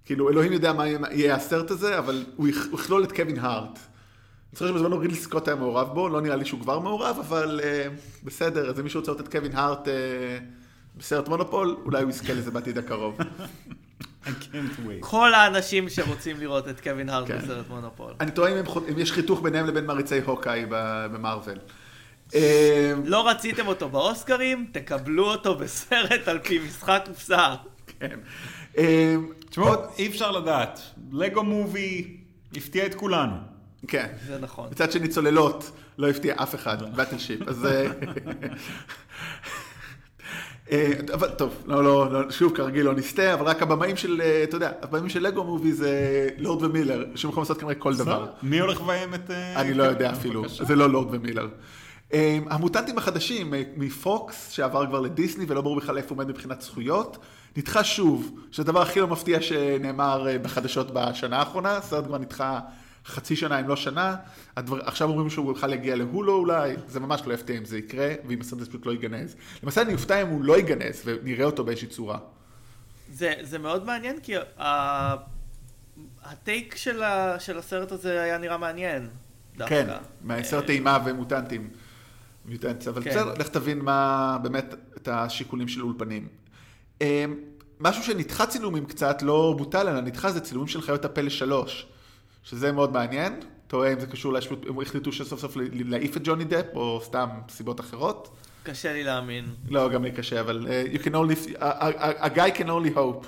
[0.06, 3.80] כאילו, אלוהים יודע מה יהיה הסרט הזה, אבל הוא יכלול את קווין הארט.
[4.52, 7.60] אני חושב שבזמנו רידלי סקוט היה מעורב בו, לא נראה לי שהוא כבר מעורב, אבל
[7.64, 7.88] אה,
[8.24, 9.94] בסדר, אז אם מישהו רוצה לראות את קווין הארט אה,
[10.98, 13.18] בסרט מונופול, אולי הוא יזכה לזה בעתיד הקרוב.
[14.26, 15.00] I can't wait.
[15.00, 17.38] כל האנשים שרוצים לראות את קווין הארט כן.
[17.38, 18.14] בסרט מונופול.
[18.20, 21.58] אני תוהה אם, הם אם יש חיתוך ביניהם לבין מעריצי הוקאי ב- במארוול.
[22.36, 27.56] אה, לא רציתם אותו באוסקרים, תקבלו אותו בסרט על פי משחק קופסה.
[28.00, 28.20] כן.
[29.50, 30.80] תשמעו, אי אפשר לדעת.
[31.12, 32.18] לגו מובי
[32.56, 33.36] הפתיע את כולנו.
[33.88, 34.08] כן.
[34.28, 34.68] זה נכון.
[34.72, 37.66] מצד שני צוללות לא הפתיע אף אחד, באטל שיפ, אז...
[37.66, 37.88] אה,
[40.72, 44.44] אה, אבל טוב, לא, לא, לא, שוב כרגיל לא נסטה, אבל רק הבמאים של, אה,
[44.44, 48.26] אתה יודע, הבמאים של לגו מובי זה לורד ומילר, שיכולים לעשות כנראה כל דבר.
[48.44, 49.32] מי הולך לביים את...
[49.32, 50.44] אני לא יודע אפילו.
[50.50, 51.48] זה לא לורד ומילר.
[52.14, 57.18] אה, המוטנטים החדשים מפוקס, שעבר כבר לדיסני ולא ברור בכלל איפה הוא עומד מבחינת זכויות,
[57.58, 62.60] נדחה שוב, שזה הדבר הכי לא מפתיע שנאמר בחדשות בשנה האחרונה, הסרט כבר נדחה
[63.10, 64.16] חצי שנה אם לא שנה,
[64.58, 68.14] הדבר, עכשיו אומרים שהוא בכלל יגיע להולו אולי, זה ממש לא יפתיע אם זה יקרה,
[68.28, 69.36] ואם הסרט פשוט לא ייגנז.
[69.64, 72.18] למעשה אני אופתע אם הוא לא ייגנז ונראה אותו באיזושהי צורה.
[73.14, 75.16] זה, זה מאוד מעניין כי ה...
[76.24, 77.40] הטייק של, ה...
[77.40, 79.10] של הסרט הזה היה נראה מעניין.
[79.58, 79.86] דווקא.
[79.86, 81.70] כן, מהסרט אימה ומוטנטים.
[82.46, 83.10] מיוטנטס, אבל כן.
[83.10, 86.28] בסדר, לך תבין מה באמת את השיקולים של אולפנים.
[87.02, 87.36] אמ,
[87.80, 91.88] משהו שנדחה צילומים קצת, לא בוטל, אלא נדחה, זה צילומים של חיות הפלא 3,
[92.44, 93.40] שזה מאוד מעניין.
[93.68, 97.30] תוהה אם זה קשור להשפוט, הם החליטו שסוף סוף להעיף את ג'וני דפ, או סתם
[97.50, 98.30] סיבות אחרות.
[98.64, 99.46] קשה לי להאמין.
[99.70, 102.96] לא, גם לי קשה, אבל uh, you can only, a, a, a guy can only
[102.96, 103.26] hope.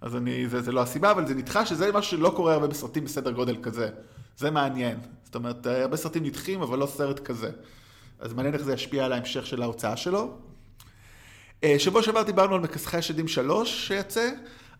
[0.00, 3.04] אז אני, זה, זה לא הסיבה, אבל זה נדחה, שזה משהו שלא קורה הרבה בסרטים
[3.04, 3.88] בסדר גודל כזה.
[4.36, 4.98] זה מעניין.
[5.24, 7.50] זאת אומרת, אה, הרבה סרטים נדחים, אבל לא סרט כזה.
[8.20, 10.36] אז מעניין איך זה ישפיע על ההמשך של ההוצאה שלו.
[11.64, 14.30] אה, שבוע שעבר דיברנו על מכסחי השדים 3 שיצא,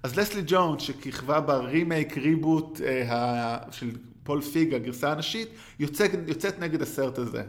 [0.05, 3.91] אז לסלי ג'ונס, שכיכבה ברימייק, ריבוט אה, ה- של
[4.23, 7.43] פול פיג, הגרסה הנשית, יוצא, יוצאת נגד הסרט הזה.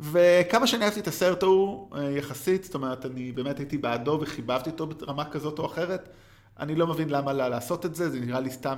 [0.00, 4.70] וכמה שאני אהבתי את הסרט ההוא, אה, יחסית, זאת אומרת, אני באמת הייתי בעדו וחיבבתי
[4.70, 6.08] אותו ברמה כזאת או אחרת,
[6.60, 8.74] אני לא מבין למה לה- לעשות את זה, זה נראה לי סתם,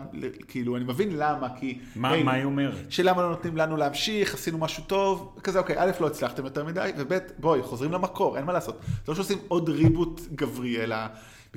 [0.48, 1.78] כאילו, אני מבין למה, כי...
[1.96, 2.74] מה היי, מה היא אומרת?
[2.92, 6.90] שלמה לא נותנים לנו להמשיך, עשינו משהו טוב, כזה, אוקיי, א', לא הצלחתם יותר מדי,
[6.98, 8.78] וב', בואי, חוזרים למקור, אין מה לעשות.
[8.86, 10.96] זה לא שעושים עוד ריבוט גברי, אלא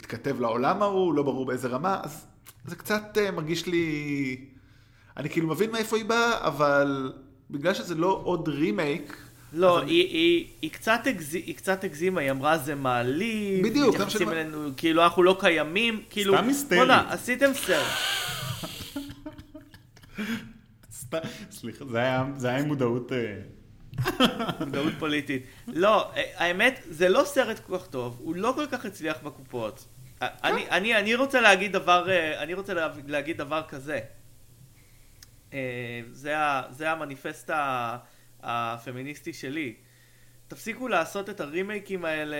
[0.01, 2.25] מתכתב לעולם ההוא, לא ברור באיזה רמה, אז
[2.65, 4.37] זה קצת uh, מרגיש לי...
[5.17, 7.13] אני כאילו מבין מאיפה היא באה, אבל
[7.51, 9.17] בגלל שזה לא עוד רימייק,
[9.53, 11.33] לא, אז היא, היא, היא, קצת הגז...
[11.35, 16.01] היא קצת הגזימה, היא אמרה זה מעליב, בדיוק, מתייחסים שאני- אלינו, כאילו אנחנו לא קיימים,
[16.09, 16.79] כאילו, סתם היסטרית.
[16.81, 17.87] בוא'נה, עשיתם סרט.
[20.91, 23.11] סת- סליחה, זה היה- זה היה עם מודעות...
[23.11, 23.35] אה,
[24.59, 25.43] מודעות פוליטית.
[25.67, 29.85] לא, אה, האמת, זה לא סרט כל כך טוב, הוא לא כל כך הצליח בקופות.
[30.21, 33.99] אני, אני, אני רוצה להגיד דבר, אה, אני רוצה לה- להגיד דבר כזה.
[35.53, 35.59] אה,
[36.11, 36.33] זה,
[36.69, 37.49] זה המניפסט
[38.43, 39.75] הפמיניסטי שלי.
[40.47, 42.37] תפסיקו לעשות את הרימייקים האלה,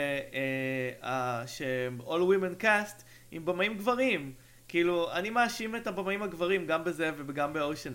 [1.04, 4.34] אה, שהם All Women Cast, עם במאים גברים.
[4.72, 7.94] כאילו, אני מאשים את הבמאים הגברים גם בזה וגם באושן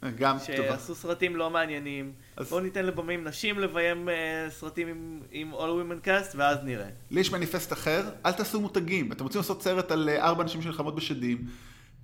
[0.00, 0.12] 8.
[0.16, 0.36] גם.
[0.38, 2.12] שעשו סרטים לא מעניינים.
[2.36, 4.14] אז- בואו ניתן לבמאים נשים לביים אה,
[4.50, 6.88] סרטים עם, עם All Women Cast ואז נראה.
[7.10, 9.12] לי יש מניפסט אחר, אל תעשו מותגים.
[9.12, 11.44] אתם רוצים לעשות סרט על אה, ארבע נשים שנלחמות בשדים,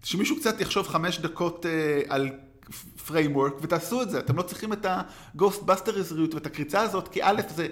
[0.04, 2.28] שמישהו קצת יחשוב חמש דקות אה, על
[3.06, 4.18] framework, ותעשו את זה.
[4.18, 7.66] אתם לא צריכים את הגוסטבאסטרזיות ואת הקריצה הזאת, כי א', זה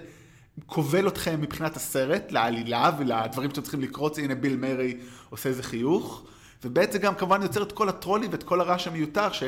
[0.66, 4.96] כובל אתכם מבחינת הסרט, לעלילה ולדברים שאתם צריכים לקרוץ, הנה ביל מרי
[5.30, 6.26] עושה איזה חיוך,
[6.64, 9.42] וב' זה גם כמובן יוצר את כל הטרולים ואת כל הרעש המיותר, ש...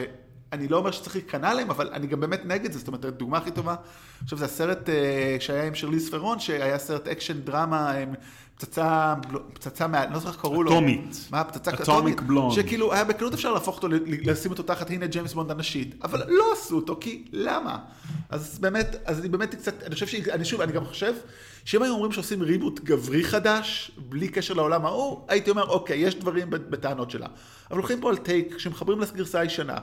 [0.55, 2.79] אני לא אומר שצריך להיכנע להם, אבל אני גם באמת נגד זה.
[2.79, 3.75] זאת אומרת, הדוגמה הכי טובה,
[4.23, 8.05] עכשיו זה הסרט אה, שהיה עם שרליז ת'רון, שהיה סרט אקשן דרמה, אה,
[8.57, 9.15] פצצה,
[9.53, 10.71] פצצה, מה, לא זוכר איך קראו לו.
[10.71, 11.29] אטומית.
[11.31, 12.21] מה, פצצה אטומית?
[12.51, 16.45] שכאילו, היה בקלות אפשר להפוך אותו, לשים אותו תחת, הנה ג'יימס בונד הנשית, אבל לא
[16.53, 17.79] עשו אותו, כי למה?
[18.31, 20.15] אז באמת, אז אני באמת קצת, אני חושב ש...
[20.15, 21.15] אני שוב, אני גם חושב,
[21.65, 26.15] שאם היו אומרים שעושים ריבוט גברי חדש, בלי קשר לעולם ההוא, הייתי אומר, אוקיי, יש
[26.15, 27.27] דברים בטענות שלה.
[27.71, 29.79] אבל הולכים פה על טייק שמחברים לגרסה הישנה.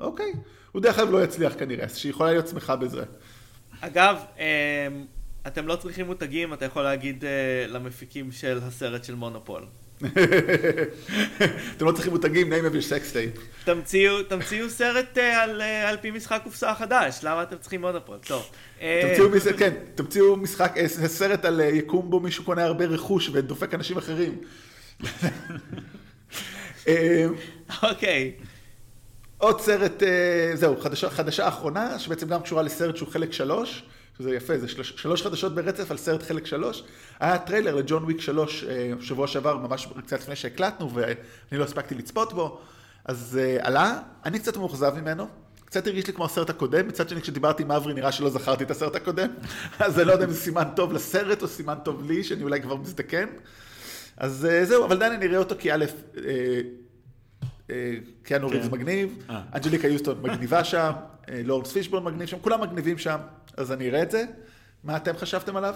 [0.00, 0.32] אוקיי.
[0.72, 3.02] הוא דרך אגב לא יצליח כנראה, אז שהיא יכולה להיות שמחה בזה.
[3.80, 4.88] אגב, אה,
[5.46, 9.66] אתם לא צריכים מותגים, אתה יכול להגיד אה, למפיקים של הסרט של מונופול.
[11.76, 13.40] אתם לא צריכים מותגים, name of your sex tape.
[14.28, 18.18] תמציאו, סרט אה, על, אה, על פי משחק קופסה חדש, למה אתם צריכים מונופול?
[18.26, 18.50] טוב.
[18.80, 23.30] אה, תמציאו כן, תמציאו משחק, אה, סרט על אה, יקום בו מישהו קונה הרבה רכוש
[23.32, 24.38] ודופק אנשים אחרים.
[27.82, 28.32] אוקיי.
[29.38, 30.02] עוד סרט,
[30.54, 33.82] זהו, חדשה, חדשה אחרונה, שבעצם גם קשורה לסרט שהוא חלק שלוש,
[34.18, 36.84] שזה יפה, זה שלוש, שלוש חדשות ברצף על סרט חלק שלוש.
[37.20, 38.64] היה טריילר לג'ון וויק שלוש
[39.00, 41.14] שבוע שעבר, ממש קצת לפני שהקלטנו, ואני
[41.52, 42.60] לא הספקתי לצפות בו,
[43.04, 45.26] אז עלה, אני קצת מאוכזב ממנו.
[45.70, 48.70] קצת הרגיש לי כמו הסרט הקודם, מצד שני כשדיברתי עם אברי נראה שלא זכרתי את
[48.70, 49.28] הסרט הקודם,
[49.78, 52.62] אז אני לא יודע אם זה סימן טוב לסרט או סימן טוב לי, שאני אולי
[52.62, 53.26] כבר מזדקן.
[54.16, 55.84] אז אה, זהו, אבל עדיין אני אראה אותו כי א',
[56.16, 56.60] אה,
[57.70, 58.54] אה, קיאנו כן.
[58.54, 59.26] ריבס מגניב.
[59.54, 60.92] אנג'ליקה יוסטון מגניבה שם,
[61.28, 63.18] לורנס פישבורן מגניב שם, כולם מגניבים שם,
[63.56, 64.24] אז אני אראה את זה.
[64.84, 65.74] מה אתם חשבתם עליו?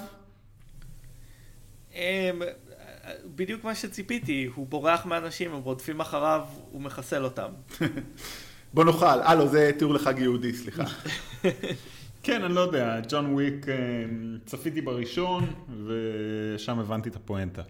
[1.94, 2.42] אמ,
[3.24, 7.48] בדיוק מה שציפיתי, הוא בורח מאנשים, הם רודפים אחריו, הוא מחסל אותם.
[8.74, 9.06] בוא נאכל.
[9.06, 10.84] אה, לא, זה תיאור לחג יהודי, סליחה.
[12.22, 13.74] כן, אני לא יודע, ג'ון וויק, אה,
[14.46, 15.52] צפיתי בראשון,
[15.86, 17.62] ושם הבנתי את הפואנטה.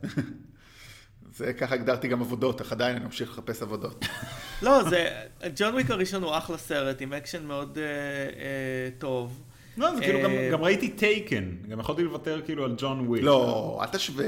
[1.37, 4.05] זה ככה הגדרתי גם עבודות, אך עדיין אני ממשיך לחפש עבודות.
[4.63, 5.09] לא, זה,
[5.57, 9.41] ג'ון וויק הראשון הוא אחלה סרט, עם אקשן מאוד אה, אה, טוב.
[9.77, 13.23] לא, זה כאילו, גם- אה, גם ראיתי טייקן, גם יכולתי לוותר כאילו על ג'ון וויק.
[13.23, 14.27] לא, אל תשווה.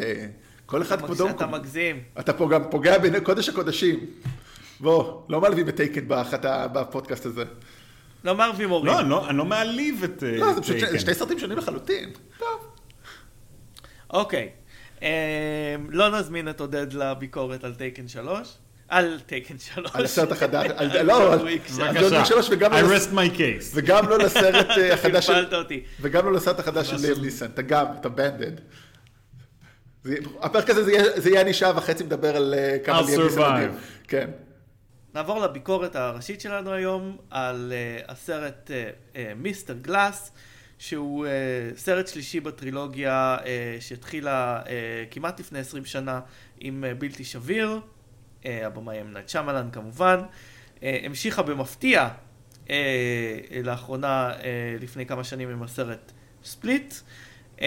[0.67, 1.29] כל אחד כבודו...
[1.29, 2.03] אתה מגזים.
[2.21, 4.07] אתה פה גם פוגע בקודש הקודשים.
[4.81, 7.45] בוא, לא מעלבים את טייקן באחת- בפודקאסט הזה.
[8.25, 8.87] לא מערבים הורים.
[8.87, 10.99] לא, אני לא, אני לא מעליב את אה, לא, זה פשוט טייקן.
[10.99, 12.11] שני סרטים שונים לחלוטין.
[12.39, 12.49] טוב.
[14.11, 14.49] אוקיי.
[15.03, 15.09] אה,
[15.89, 18.49] לא נזמין את עודד לביקורת על טייקן 3.
[18.89, 19.91] על טייקן 3.
[19.95, 20.67] על הסרט החדש,
[21.05, 21.39] לא, על-.
[21.39, 21.63] ג'ון וויק
[22.25, 23.73] שלוש וגם לא- I rest my case.
[23.75, 25.33] וגם לא לסרט אה, החדש של...
[25.33, 25.83] פלפלת אותי.
[26.01, 28.53] וגם לא לסרט החדש של ליאם ניסן, אתה גם, אתה בנדד.
[30.41, 30.85] הפרק הזה
[31.21, 33.51] זה יהיה- אני שעה וחצי מדבר על אה, כמה I'll ליאם ניסן survive.
[33.53, 33.71] מדהים.
[34.09, 34.31] כן.
[35.17, 38.71] נעבור לביקורת הראשית שלנו היום על uh, הסרט
[39.37, 40.33] מיסטר uh, גלאס,
[40.79, 43.45] שהוא uh, סרט שלישי בטרילוגיה uh,
[43.81, 44.69] שהתחילה uh,
[45.11, 46.21] כמעט לפני 20 שנה
[46.61, 47.81] עם uh, בלתי שביר,
[48.43, 52.09] uh, הבמאי אמנת שמלן כמובן, uh, המשיכה במפתיע
[52.67, 52.71] uh,
[53.65, 54.43] לאחרונה, uh,
[54.81, 56.13] לפני כמה שנים עם הסרט
[56.45, 56.95] ספליט,
[57.57, 57.61] um,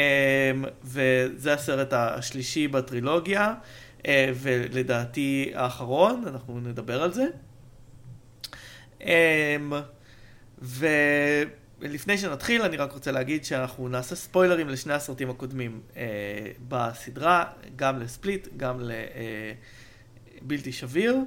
[0.83, 3.43] וזה הסרט השלישי בטרילוגיה.
[3.45, 3.53] אה,
[4.35, 7.25] ולדעתי האחרון, אנחנו נדבר על זה.
[9.01, 9.73] אמ,
[10.61, 16.03] ולפני שנתחיל, אני רק רוצה להגיד שאנחנו נעשה ספוילרים לשני הסרטים הקודמים אה,
[16.67, 17.43] בסדרה,
[17.75, 18.79] גם לספליט, גם
[20.41, 21.17] לבלתי שביר.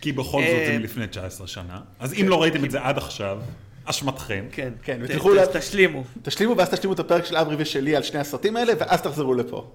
[0.00, 1.80] כי בכל זאת אה, זה מלפני 19 שנה.
[1.98, 3.38] אז אם לא ראיתם את זה עד עכשיו,
[3.84, 4.44] אשמתכם.
[4.52, 6.04] כן, כן, ותלכו ל- תשלימו.
[6.22, 9.70] תשלימו ואז תשלימו את הפרק של אברי ושלי על שני הסרטים האלה, ואז תחזרו לפה.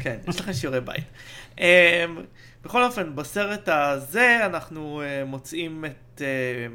[0.00, 1.04] כן, יש לכם שיעורי בית.
[1.58, 1.60] Um,
[2.64, 6.72] בכל אופן, בסרט הזה אנחנו uh, מוצאים את uh,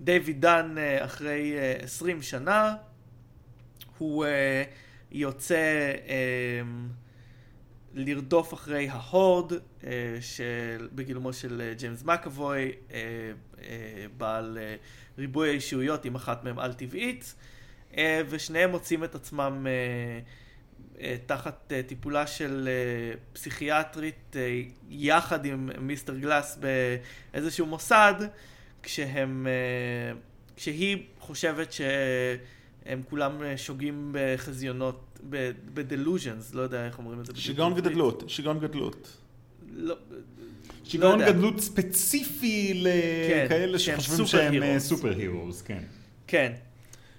[0.00, 2.76] דיוויד דן uh, אחרי uh, 20 שנה.
[3.98, 4.26] הוא
[5.12, 6.10] יוצא uh,
[7.94, 9.52] לרדוף אחרי ההורד,
[10.20, 12.72] של, בגילומו של ג'יימס מקאבוי,
[14.16, 14.58] בעל
[15.18, 17.34] ריבוי האישויות עם אחת מהן על-טבעית,
[18.28, 19.66] ושניהם מוצאים את עצמם
[21.26, 24.36] תחת uh, טיפולה של uh, פסיכיאטרית
[24.90, 26.58] יחד עם מיסטר גלאס
[27.32, 28.14] באיזשהו מוסד,
[28.82, 29.46] כשהם,
[30.56, 37.32] כשהיא חושבת שהם כולם שוגים בחזיונות, ב-delusions, לא יודע איך אומרים את זה.
[37.36, 37.74] שיגעון.
[37.74, 39.16] גדלות, שיגעון גדלות.
[39.76, 39.96] לא,
[40.84, 41.32] שיגעון יודע.
[41.32, 42.84] גדלות ספציפי
[43.28, 44.78] כן, לכאלה שהם שחושבים סופר שהם.
[44.78, 45.82] סופר הירוס, כן.
[46.26, 46.52] כן.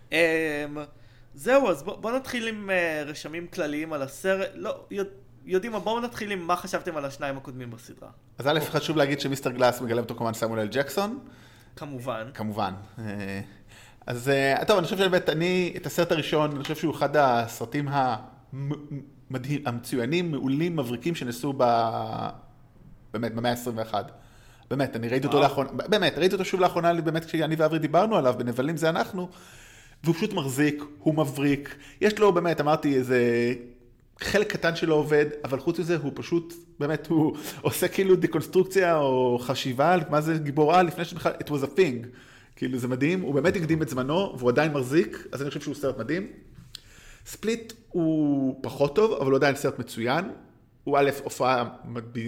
[0.10, 0.16] Um,
[1.36, 4.48] זהו, אז בוא, בוא נתחיל עם uh, רשמים כלליים על הסרט.
[4.56, 5.10] לא, יודע,
[5.46, 8.10] יודעים מה, בואו נתחיל עם מה חשבתם על השניים הקודמים בסדרה.
[8.38, 11.20] אז א', חשוב להגיד שמיסטר גלאס מגלם אותו כמובן סמואל אל ג'קסון,
[11.76, 12.28] כמובן.
[12.34, 12.74] כמובן.
[13.00, 13.42] אה,
[14.08, 17.88] אז אה, טוב, אני חושב שבאמת, אני, את הסרט הראשון, אני חושב שהוא אחד הסרטים
[17.92, 21.64] המדהים, המצוינים, מעולים, מבריקים שנעשו ב...
[23.14, 23.94] באמת, במאה ה-21.
[24.70, 25.40] באמת, אני ראיתי אותו.
[25.42, 29.30] לאחרונה, באמת, ראיתי אותו שוב לאחרונה, באמת, כשאני ואברי דיברנו עליו, בנבלים זה אנחנו,
[30.06, 33.54] והוא פשוט מחזיק, הוא מבריק, יש לו באמת, אמרתי, איזה
[34.20, 39.40] חלק קטן שלו עובד, אבל חוץ מזה הוא פשוט, באמת, הוא עושה כאילו דקונסטרוקציה או
[39.42, 42.08] חשיבה על מה זה גיבור על לפני שבכלל, it was a thing.
[42.56, 45.76] כאילו זה מדהים, הוא באמת הקדים את זמנו, והוא עדיין מחזיק, אז אני חושב שהוא
[45.76, 46.28] סרט מדהים.
[47.26, 50.26] ספליט הוא פחות טוב, אבל הוא עדיין סרט מצוין.
[50.84, 51.64] הוא א', הופעה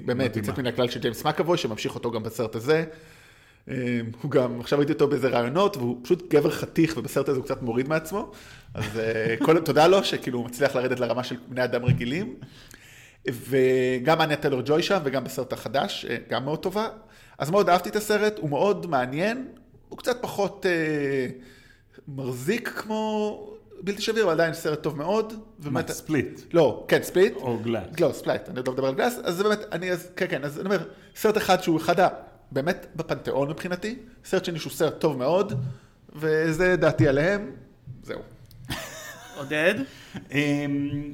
[0.06, 0.36] באמת.
[0.36, 2.86] יוצאת מן הכלל של ג'יימס מקאבוי, שממשיך אותו גם בסרט הזה.
[3.70, 7.46] אה, הוא גם, עכשיו ראיתי אותו באיזה רעיונות, והוא פשוט גבר חתיך, ובסרט הזה הוא
[7.46, 8.32] קצת מוריד מעצמו.
[8.74, 12.36] אז אה, כל, תודה לו, שכאילו הוא מצליח לרדת לרמה של בני אדם רגילים.
[13.32, 16.88] וגם אניה טלר ג'וי שם, וגם בסרט החדש, אה, גם מאוד טובה.
[17.38, 19.48] אז מאוד אהבתי את הסרט, הוא מאוד מעניין,
[19.90, 21.28] הוא קצת פחות אה,
[22.08, 25.34] מחזיק כמו בלתי שביר, אבל עדיין סרט טוב מאוד.
[25.60, 26.42] מה, ספליט?
[26.54, 27.36] לא, כן, ספליט.
[27.36, 28.00] או גלאס?
[28.00, 30.44] לא, ספליט, אני עוד לא מדבר על גלאס, אז זה באמת, אני, אז, כן, כן,
[30.44, 30.84] אז אני אומר,
[31.16, 32.08] סרט אחד שהוא אחד ה...
[32.52, 35.54] באמת בפנתיאון מבחינתי, סרט שני שהוא סרט טוב מאוד,
[36.16, 37.52] וזה דעתי עליהם,
[38.04, 38.20] זהו.
[39.38, 39.74] עודד?
[40.32, 41.14] אמ,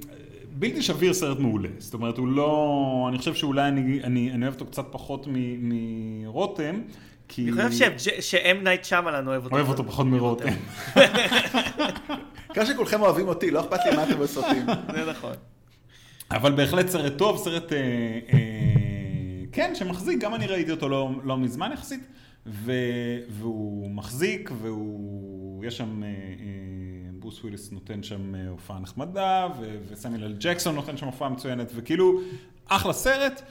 [0.51, 4.53] בלתי שביר סרט מעולה, זאת אומרת הוא לא, אני חושב שאולי אני, אני, אני אוהב
[4.53, 5.27] אותו קצת פחות
[5.59, 6.81] מרותם,
[7.27, 7.49] כי...
[7.51, 9.55] אני חושב ש- שאם נייט שמלן אוהב אותו.
[9.55, 10.53] אוהב אותו פחות מרותם.
[12.53, 14.65] כמה שכולכם אוהבים אותי, לא אכפת לי מה אתם בסרטים.
[14.95, 15.33] זה נכון.
[16.31, 18.82] אבל בהחלט סרט טוב, סרט, אה, אה,
[19.53, 22.03] כן, שמחזיק, גם אני ראיתי אותו לא, לא מזמן יחסית,
[22.45, 22.71] ו,
[23.29, 26.13] והוא מחזיק, והוא, יש שם, אה, אה,
[27.19, 31.71] ברוס וויליס נותן שם אה, הופעה נחמדה, ו- וסמואל אל ג'קסון נותן שם הופעה מצוינת,
[31.75, 32.19] וכאילו,
[32.67, 33.41] אחלה סרט.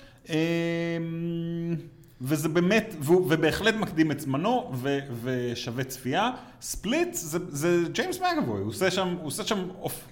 [2.21, 6.31] וזה באמת, והוא- ובהחלט מקדים את זמנו, ו, ושווה צפייה.
[6.61, 10.09] ספליט זה, זה ג'יימס מקאבוי, הוא עושה שם, הוא עושה שם אופ,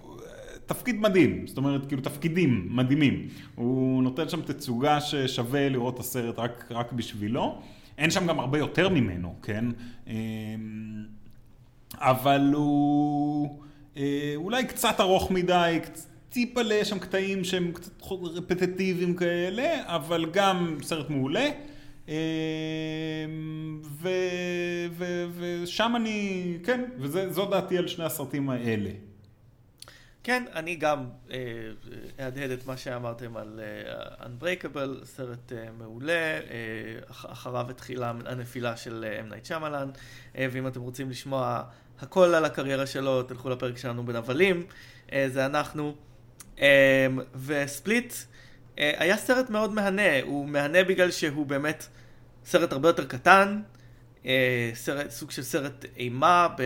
[0.70, 3.28] תפקיד מדהים, זאת אומרת, כאילו תפקידים מדהימים.
[3.54, 7.62] הוא נותן שם תצוגה ששווה לראות את הסרט רק, רק בשבילו.
[7.98, 9.64] אין שם גם הרבה יותר ממנו, כן?
[10.06, 10.12] אמ,
[11.94, 13.59] אבל הוא
[13.96, 15.78] אה, אולי קצת ארוך מדי,
[16.28, 21.48] טיפלה, יש שם קטעים שהם קצת רפטטיביים כאלה, אבל גם סרט מעולה.
[23.83, 24.09] ו,
[25.38, 28.90] ושם אני, כן, וזו דעתי על שני הסרטים האלה.
[30.22, 31.38] כן, אני גם אה,
[32.20, 36.40] אהדהד את מה שאמרתם על אה, Unbreakable, סרט אה, מעולה, אה,
[37.11, 39.33] אח, אחריו התחילה הנפילה של אה, M.
[39.33, 39.98] Night Shyamalan,
[40.38, 41.62] אה, ואם אתם רוצים לשמוע
[42.00, 44.66] הכל על הקריירה שלו, תלכו לפרק שלנו בנבלים,
[45.12, 45.94] אה, זה אנחנו.
[46.61, 47.06] אה,
[47.46, 48.14] וספליט
[48.78, 51.87] אה, היה סרט מאוד מהנה, הוא מהנה בגלל שהוא באמת
[52.44, 53.62] סרט הרבה יותר קטן,
[54.26, 56.62] אה, סרט, סוג של סרט אימה, ב...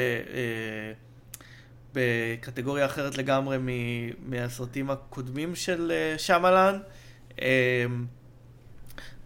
[1.94, 6.78] בקטגוריה אחרת לגמרי מ- מהסרטים הקודמים של אה, שמלן.
[7.42, 7.84] אה,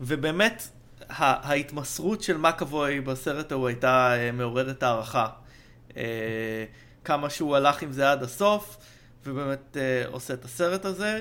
[0.00, 0.68] ובאמת,
[1.08, 5.26] ה- ההתמסרות של מקאבוי בסרט ההוא הייתה אה, מעוררת הערכה.
[5.96, 6.64] אה,
[7.04, 8.76] כמה שהוא הלך עם זה עד הסוף,
[9.26, 11.20] ובאמת אה, עושה את הסרט הזה.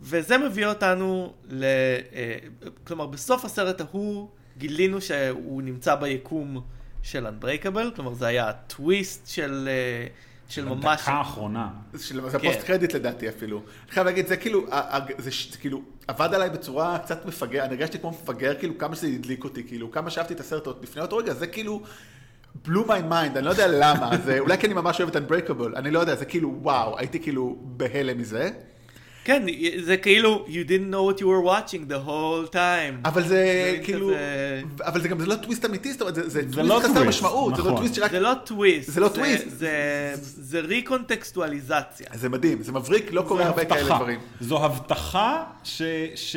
[0.00, 1.64] וזה מביא אותנו ל...
[2.12, 2.36] אה,
[2.84, 6.60] כלומר, בסוף הסרט ההוא גילינו שהוא נמצא ביקום
[7.02, 10.06] של Unbreakable, כלומר זה היה הטוויסט של, אה,
[10.48, 10.84] של ממש...
[11.02, 11.68] דקה האחרונה.
[11.92, 12.52] זה של- זה כן.
[12.52, 13.56] פוסט קרדיט לדעתי אפילו.
[13.84, 14.66] אני חייב להגיד, זה כאילו,
[15.18, 19.06] זה זה כאילו, עבד עליי בצורה קצת מפגר, אני הרגשתי כמו מפגר, כאילו, כמה שזה
[19.06, 21.82] הדליק אותי, כאילו, כמה שאהבתי את הסרט עוד לפני אותו רגע, זה כאילו,
[22.66, 25.76] blew my mind, אני לא יודע למה, זה אולי כי אני ממש אוהב את Unbreakable,
[25.76, 28.50] אני לא יודע, זה כאילו, וואו, הייתי כאילו בהלם מזה.
[29.24, 29.42] כן,
[29.82, 33.04] זה כאילו, you didn't know what you were watching the whole time.
[33.08, 36.28] אבל זה זה כאילו, כזה- אבל זה גם, זה לא טוויסט אמיתי, זאת אומרת, זה
[36.28, 37.76] זה זה לא טוויסט חסר טוויסט, משמעות, זה לא נכון.
[37.76, 38.10] טוויסט שרק...
[38.10, 38.90] זה לא טוויסט.
[38.90, 39.44] זה לא טוויסט.
[39.48, 39.70] זה,
[40.22, 42.06] זה ריקונטקסטואליזציה.
[42.14, 43.96] זה מדהים, זה מבריק, לא קורה הרבה כאלה.
[43.96, 44.20] דברים.
[44.40, 45.82] זו הבטחה ש...
[46.14, 46.36] ש...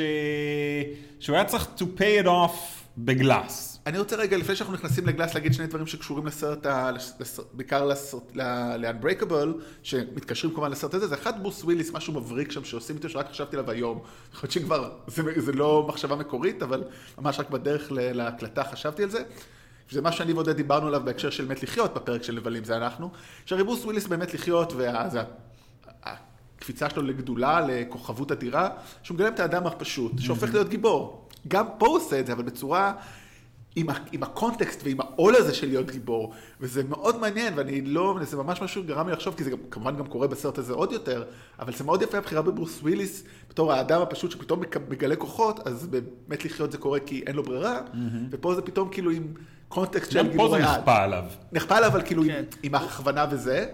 [1.20, 2.56] שהוא היה צריך to pay it off
[2.98, 3.71] בגלאס.
[3.86, 7.86] אני רוצה רגע, לפני שאנחנו נכנסים לגלאס, להגיד שני דברים שקשורים לסרט, ה- לס- בעיקר
[7.86, 9.48] לסרט- ל-Unbreakable,
[9.84, 13.56] שמתקשרים כמובן לסרט הזה, זה אחד ברוס וויליס, משהו מבריק שם שעושים איתו, שרק חשבתי
[13.56, 14.00] עליו היום.
[14.34, 16.84] יכול להיות שכבר, זה, זה לא מחשבה מקורית, אבל
[17.17, 19.24] ממש רק בדרך להקלטה חשבתי על זה.
[19.91, 23.10] זה מה שאני ועודד דיברנו עליו בהקשר של מת לחיות, בפרק של נבלים, זה אנחנו.
[23.46, 25.22] שהרי ברוס וויליס במת לחיות, וזה
[26.04, 28.70] הקפיצה שלו לגדולה, לכוכבות אדירה,
[29.04, 31.28] שהוא מגלם את האדם הפשוט, שהופך להיות גיבור.
[31.48, 32.94] גם פה הוא עושה את זה, אבל בצורה...
[33.76, 38.16] עם, ה- עם הקונטקסט ועם העול הזה של להיות גיבור, וזה מאוד מעניין, ואני לא,
[38.22, 40.92] זה ממש משהו שגרם לי לחשוב, כי זה גם, כמובן גם קורה בסרט הזה עוד
[40.92, 41.24] יותר,
[41.60, 46.46] אבל זה מאוד יפה הבחירה בברוס וויליס, בתור האדם הפשוט שפתאום מגלה כוחות, אז במת
[46.46, 47.80] לחיות זה קורה כי אין לו ברירה,
[48.32, 49.24] ופה זה פתאום כאילו עם
[49.70, 50.58] קונטקסט של גם פה זה.
[50.64, 51.24] נכפה עליו.
[51.52, 52.30] נכפה עליו, אבל כאילו כן.
[52.64, 53.66] עם, עם הכוונה וזה.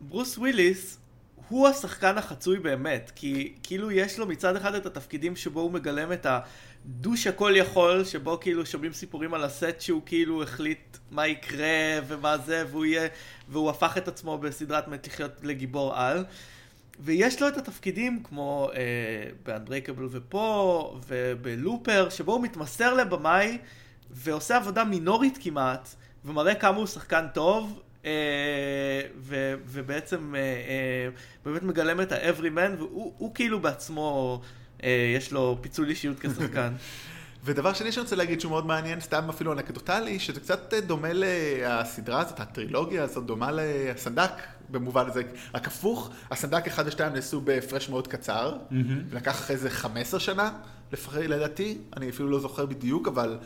[0.00, 0.98] ברוס וויליס
[1.48, 6.12] הוא השחקן החצוי באמת, כי כאילו יש לו מצד אחד את התפקידים שבו הוא מגלם
[6.12, 12.00] את הדוש הכל יכול, שבו כאילו שומעים סיפורים על הסט שהוא כאילו החליט מה יקרה
[12.06, 13.08] ומה זה, והוא יהיה,
[13.48, 16.24] והוא הפך את עצמו בסדרת מת לחיות לגיבור על.
[17.00, 18.80] ויש לו את התפקידים כמו אה,
[19.42, 23.58] באנדרייקבל ופה, ובלופר, שבו הוא מתמסר לבמאי
[24.10, 27.80] ועושה עבודה מינורית כמעט, ומראה כמה הוא שחקן טוב,
[29.20, 31.08] ו, ובעצם אה, אה,
[31.44, 34.40] באמת מגלם את ה-everyman, והוא הוא כאילו בעצמו,
[34.84, 36.72] אה, יש לו פיצול אישיות כשחקן.
[37.46, 42.20] ודבר שני שאני רוצה להגיד שהוא מאוד מעניין, סתם אפילו אנקדוטלי, שזה קצת דומה לסדרה
[42.20, 44.30] הזאת, הטרילוגיה הזאת, דומה לסנדק
[44.70, 45.22] במובן הזה,
[45.54, 48.56] רק הפוך, הסנדק 1 ו-2 נעשו בהפרש מאוד קצר,
[49.10, 50.50] ולקח אחרי זה 15 שנה,
[50.92, 53.38] לפח- לדעתי, אני אפילו לא זוכר בדיוק, אבל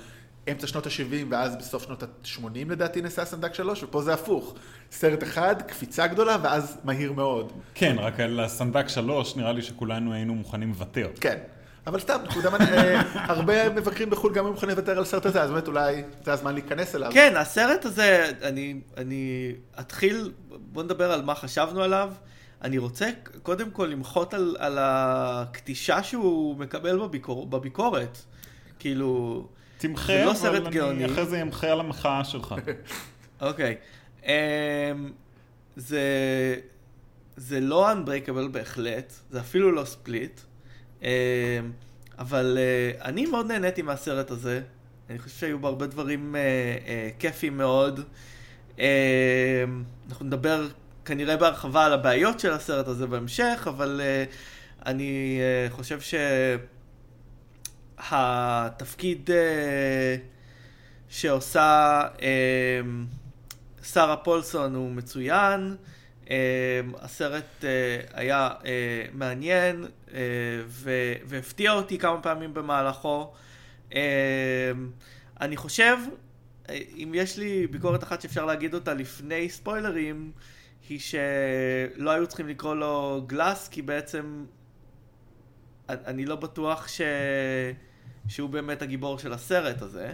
[0.53, 4.55] אמצע שנות ה-70 ואז בסוף שנות ה-80 לדעתי נעשה הסנדק 3, ופה זה הפוך.
[4.93, 7.53] סרט אחד, קפיצה גדולה, ואז מהיר מאוד.
[7.75, 11.09] כן, רק על הסנדק שלוש נראה לי שכולנו היינו מוכנים לוותר.
[11.21, 11.39] כן.
[11.87, 13.01] אבל סתם, נקודה מעניינת, אה,
[13.35, 16.55] הרבה מבקרים בחו"ל גם היו מוכנים לוותר על הסרט הזה, אז באמת אולי זה הזמן
[16.55, 17.11] להיכנס אליו.
[17.15, 22.13] כן, הסרט הזה, אני, אני אתחיל, בוא נדבר על מה חשבנו עליו.
[22.63, 23.11] אני רוצה
[23.43, 28.19] קודם כל למחות על, על הקטישה שהוא מקבל בביקור, בביקורת.
[28.79, 29.45] כאילו,
[29.79, 31.07] תמחה, זה לא אבל סרט אני גאוני.
[31.07, 32.55] אחרי זה אמחה על המחאה שלך.
[33.41, 33.77] אוקיי.
[34.27, 34.31] אמ,
[35.77, 36.01] זה,
[37.37, 40.41] זה לא Unbreakable בהחלט, זה אפילו לא ספליט.
[41.03, 41.09] אמ,
[42.19, 44.61] אבל אה, אני מאוד נהניתי מהסרט הזה.
[45.11, 46.41] אני חושב שהיו בו הרבה דברים אה,
[46.87, 48.01] אה, כיפים מאוד.
[48.79, 48.85] אמ,
[50.09, 50.67] אנחנו נדבר
[51.05, 54.25] כנראה בהרחבה על הבעיות של הסרט הזה בהמשך, אבל אה,
[54.87, 56.01] אני אה, חושב
[58.11, 60.17] התפקיד אה,
[61.09, 62.81] שעושה אה,
[63.83, 65.77] שרה פולסון הוא מצוין.
[66.31, 69.85] אה, הסרט אה, היה אה, מעניין
[71.27, 73.33] והפתיע אותי כמה פעמים במהלכו.
[73.95, 74.73] אה,
[75.41, 75.97] אני חושב,
[76.71, 80.33] אם יש לי ביקורת אחת שאפשר להגיד אותה לפני ספוילרים,
[80.89, 84.45] היא שלא היו צריכים לקרוא לו גלאס, כי בעצם
[85.89, 87.01] אני לא בטוח ש...
[88.29, 90.13] שהוא באמת הגיבור של הסרט הזה.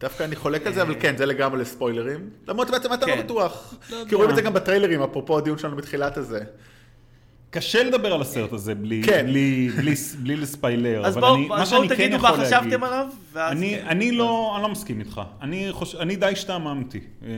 [0.00, 2.30] דווקא אני חולק על זה, אבל כן, זה לגמרי לספוילרים.
[2.48, 3.22] למרות בעצם אתה לא כן.
[3.22, 3.74] בטוח.
[3.90, 4.42] לא כי רואים את זה.
[4.42, 6.44] גם בטריילרים, אפרופו הדיון שלנו בתחילת הזה.
[7.50, 9.26] קשה לדבר על הסרט הזה בלי, כן.
[9.26, 13.52] בלי, בלי, בלי לספיילר, אז בואו שאני כן תגידו יכול מה להגיד, חשבתם עליו, ואז...
[13.52, 13.86] אני, כן.
[13.86, 15.94] אני, לא, אני לא מסכים איתך, אני, חוש...
[15.94, 17.28] אני די השתעממתי, אה,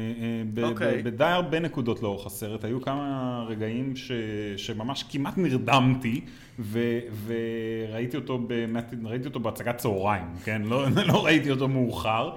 [0.59, 1.03] אה, אוקיי.
[1.03, 4.13] בדי הרבה נקודות לאורך הסרט, היו כמה רגעים ש...
[4.57, 6.21] שממש כמעט נרדמתי,
[6.59, 6.99] ו...
[7.27, 10.63] וראיתי אותו, באמת, ראיתי אותו בהצגת צהריים, כן?
[10.65, 12.31] לא, לא ראיתי אותו מאוחר.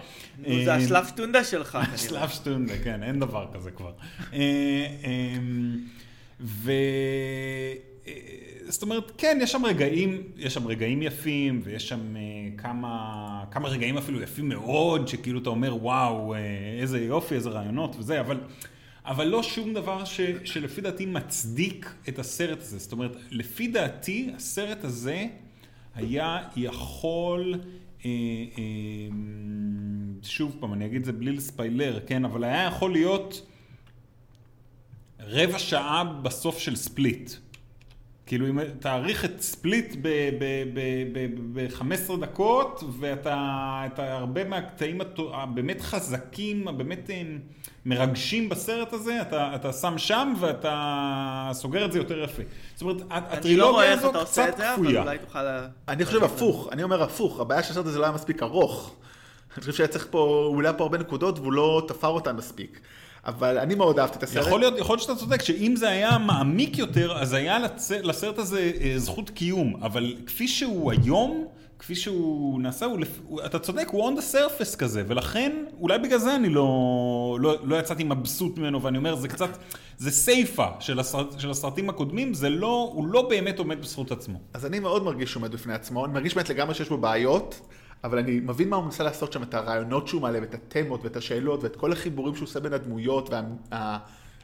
[0.48, 1.72] זה אה, השלב שטונדה שלך.
[1.72, 1.98] כנראה.
[2.10, 3.92] שלב שטונדה, כן, אין דבר כזה כבר.
[6.44, 6.72] ו...
[8.08, 8.14] אה,
[8.68, 12.22] זאת אומרת, כן, יש שם רגעים, יש שם רגעים יפים, ויש שם אה,
[12.58, 16.40] כמה, כמה רגעים אפילו יפים מאוד, שכאילו אתה אומר, וואו, אה,
[16.82, 18.40] איזה יופי, איזה רעיונות וזה, אבל,
[19.06, 22.78] אבל לא שום דבר ש, שלפי דעתי מצדיק את הסרט הזה.
[22.78, 25.26] זאת אומרת, לפי דעתי, הסרט הזה
[25.96, 27.60] היה יכול...
[28.06, 28.10] אה,
[28.58, 28.64] אה,
[30.24, 33.53] שוב פעם, אני אגיד את זה בלי לספיילר, כן, אבל היה יכול להיות
[35.28, 37.32] רבע שעה בסוף של ספליט.
[38.26, 39.96] כאילו, אם תאריך את ספליט
[41.54, 41.86] ב-15
[42.22, 43.38] דקות, ואתה
[43.86, 45.00] את הרבה מהקטעים
[45.34, 47.22] הבאמת חזקים, הבאמת אה,
[47.86, 52.44] מרגשים בסרט הזה, אתה, אתה שם שם ואתה סוגר את זה יותר יפה.
[52.76, 55.02] זאת אומרת, לא הטרילוגיה הזו קצת זה, כפויה.
[55.02, 55.42] אולי תוכל...
[55.42, 58.96] לה- אני חושב הפוך, אני אומר הפוך, הבעיה שהסרט הזה לא היה מספיק ארוך.
[59.56, 62.80] אני חושב שהיה צריך פה, הוא העלה פה הרבה נקודות והוא לא תפר אותן מספיק.
[63.26, 64.48] אבל אני מאוד אהבתי את הסרט.
[64.48, 67.92] יכול להיות, יכול להיות שאתה צודק, שאם זה היה מעמיק יותר, אז היה לצ...
[67.92, 71.48] לסרט הזה אה, זכות קיום, אבל כפי שהוא היום,
[71.80, 76.00] כפי שהוא נעשה, הוא, לפ- הוא, אתה צודק, הוא on the surface כזה, ולכן, אולי
[76.00, 76.68] בגלל זה אני לא,
[77.42, 79.50] לא, לא יצאתי מבסוט ממנו, ואני אומר, זה קצת,
[79.98, 84.40] זה סייפה של, הסרט, של הסרטים הקודמים, זה לא, הוא לא באמת עומד בזכות עצמו.
[84.54, 87.60] אז אני מאוד מרגיש שהוא עומד בפני עצמו, אני מרגיש באמת לגמרי שיש בו בעיות,
[88.04, 91.16] אבל אני מבין מה הוא מנסה לעשות שם, את הרעיונות שהוא מעלה, ואת התמות, ואת
[91.16, 93.30] השאלות, ואת כל החיבורים שהוא עושה בין הדמויות,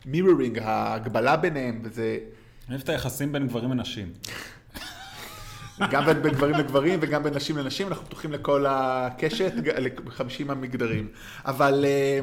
[0.06, 2.18] והמירורינג, ההגבלה ביניהם, וזה
[2.68, 4.12] אני אוהב את היחסים בין גברים לנשים.
[5.92, 11.08] גם בין, בין גברים לגברים וגם בין נשים לנשים, אנחנו פתוחים לכל הקשת, ל-50 המגדרים.
[11.46, 12.20] אבל, אה,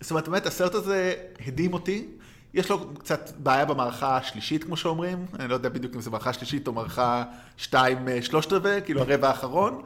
[0.00, 1.14] זאת אומרת, באמת, הסרט הזה
[1.46, 2.08] הדהים אותי.
[2.54, 5.26] יש לו קצת בעיה במערכה השלישית, כמו שאומרים.
[5.38, 7.24] אני לא יודע בדיוק אם זה מערכה שלישית או מערכה
[7.56, 9.82] שתיים, אה, שלושת רבעי, כאילו הרבע האחרון.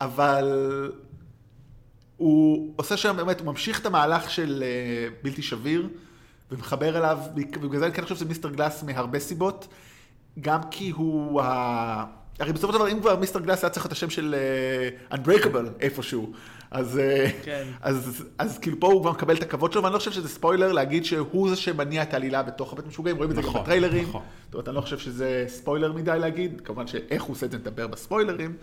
[0.00, 0.52] אבל
[2.16, 5.88] הוא עושה שם, באמת, הוא ממשיך את המהלך של אה, בלתי שביר,
[6.50, 9.68] ומחבר אליו, ובגלל זה אני כן חושב שזה מיסטר גלאס מהרבה סיבות.
[10.40, 12.04] גם כי הוא ה...
[12.38, 14.34] הרי בסופו של דבר, אם כבר מיסטר גלאס היה צריך את השם של
[15.10, 16.32] uh, Unbreakable איפשהו,
[16.70, 17.64] אז, אה, כן.
[17.80, 20.72] אז, אז כאילו פה הוא כבר מקבל את הכבוד שלו, ואני לא חושב שזה ספוילר
[20.72, 24.08] להגיד שהוא זה שמניע את העלילה בתוך הבית משוגעים, רואים את זה גם נכון, בטריילרים.
[24.08, 24.22] נכון.
[24.44, 27.58] זאת אומרת, אני לא חושב שזה ספוילר מדי להגיד, כמובן שאיך הוא עושה את זה
[27.58, 28.56] נדבר בספוילרים,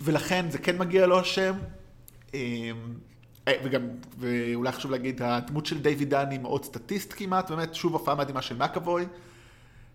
[0.00, 1.54] ולכן זה כן מגיע לו השם.
[2.34, 3.88] אה, וגם,
[4.18, 8.42] ואולי חשוב להגיד, הדמות של דיוויד דן היא מאוד סטטיסט כמעט, באמת, שוב הופעה מדהימה
[8.42, 9.06] של מקאבוי.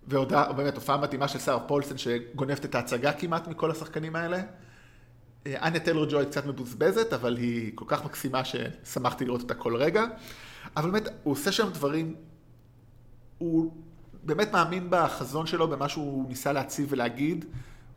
[0.07, 4.41] והודעה, באמת, הופעה מדהימה של שרה פולסן שגונבת את ההצגה כמעט מכל השחקנים האלה.
[5.47, 9.75] אה, אניה טלר ג'וי קצת מבוזבזת, אבל היא כל כך מקסימה ששמחתי לראות אותה כל
[9.75, 10.05] רגע.
[10.77, 12.15] אבל באמת, הוא עושה שם דברים,
[13.37, 13.73] הוא
[14.23, 17.45] באמת מאמין בחזון שלו, במה שהוא ניסה להציב ולהגיד.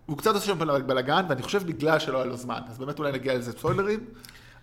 [0.07, 2.61] הוא קצת עושה שם בלאגן, ואני חושב בגלל שלא היה לו זמן.
[2.69, 4.01] אז באמת אולי נגיע לזה ספוילרים.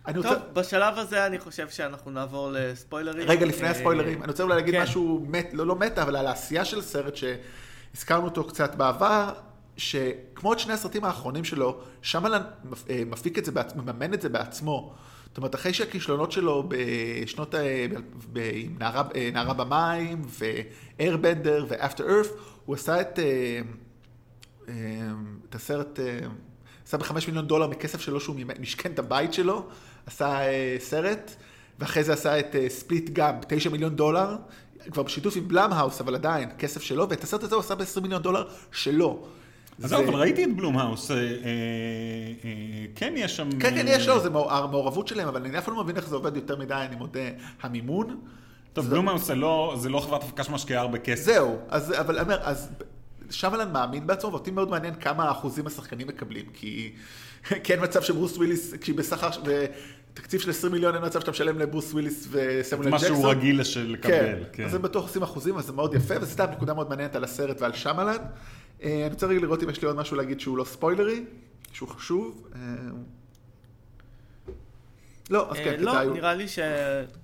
[0.07, 0.29] אני רוצה...
[0.29, 3.29] טוב, בשלב הזה אני חושב שאנחנו נעבור לספוילרים.
[3.29, 4.81] רגע לפני אה, הספוילרים, אני רוצה אולי להגיד כן.
[4.81, 9.33] משהו, מת, לא, לא מטה, אבל על העשייה של הסרט שהזכרנו אותו קצת בעבר,
[9.77, 12.41] שכמו את שני הסרטים האחרונים שלו, שמלן
[12.89, 13.75] אה, מפיק את זה, בעצ...
[13.75, 14.93] מממן את זה בעצמו.
[15.27, 17.57] זאת אומרת, אחרי שהכישלונות שלו בשנות, ה-
[17.93, 17.99] ב-
[18.33, 22.29] ב- עם נערה, אה, נערה במים, ו-Airbender ו-After Earth,
[22.65, 23.19] הוא עשה את,
[25.49, 26.19] את הסרט, אה,
[26.87, 29.65] עשה בחמש מיליון דולר מכסף שלו שהוא משכן את הבית שלו,
[30.05, 31.35] עשה אה, סרט,
[31.79, 34.35] ואחרי זה עשה את אה, ספליט גם, תשע מיליון דולר,
[34.91, 38.21] כבר בשיתוף עם בלאמהאוס, אבל עדיין, כסף שלו, ואת הסרט הזה הוא עשה ב-20 מיליון
[38.21, 39.25] דולר שלו.
[39.77, 42.51] אז זה- זהו, אבל ראיתי את בלומהאוס, אה, אה, אה,
[42.95, 43.49] כן יש שם...
[43.51, 45.95] כן, כן, אה, יש לו, זה מעור- המעורבות שלהם, אבל אני אף פעם לא מבין
[45.97, 47.19] איך זה עובד יותר מדי, אני מודה,
[47.61, 48.19] המימון.
[48.73, 51.23] טוב, זה- בלומהאוס זה לא זה לא חברת הפקה שמשקיעה הרבה כסף.
[51.25, 52.69] זהו, אז, אבל אני אומר, אז
[53.29, 56.93] שמלן מאמין בעצמו, ואותי מאוד מעניין כמה אחוזים השחקנים מקבלים, כי
[57.63, 61.59] כי אין מצב שברוס וויליס, כשהיא בסחר, בתקציב של 20 מיליון, אין מצב שאתה משלם
[61.59, 63.15] לברוס וויליס וסמואל אל ג'קסון.
[63.15, 64.01] שהוא רגיל לקבל.
[64.01, 64.65] כן, כן.
[64.65, 67.23] אז הם בטוח עושים אחוזים, אז זה מאוד יפה, וזו סתם נקודה מאוד מעניינת על
[67.23, 68.17] הסרט ועל שמלן.
[68.83, 71.23] אה, אני רוצה רגע לראות אם יש לי עוד משהו להגיד שהוא לא ספוילרי,
[71.73, 72.47] שהוא חשוב.
[72.55, 72.59] אה,
[75.29, 76.07] לא, אז אה, כן, לא, כדאי.
[76.07, 76.59] נראה לי ש...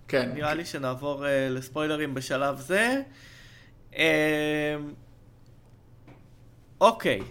[0.07, 0.31] כן.
[0.33, 3.01] נראה לי שנעבור לספוילרים בשלב זה.
[6.81, 7.21] אוקיי,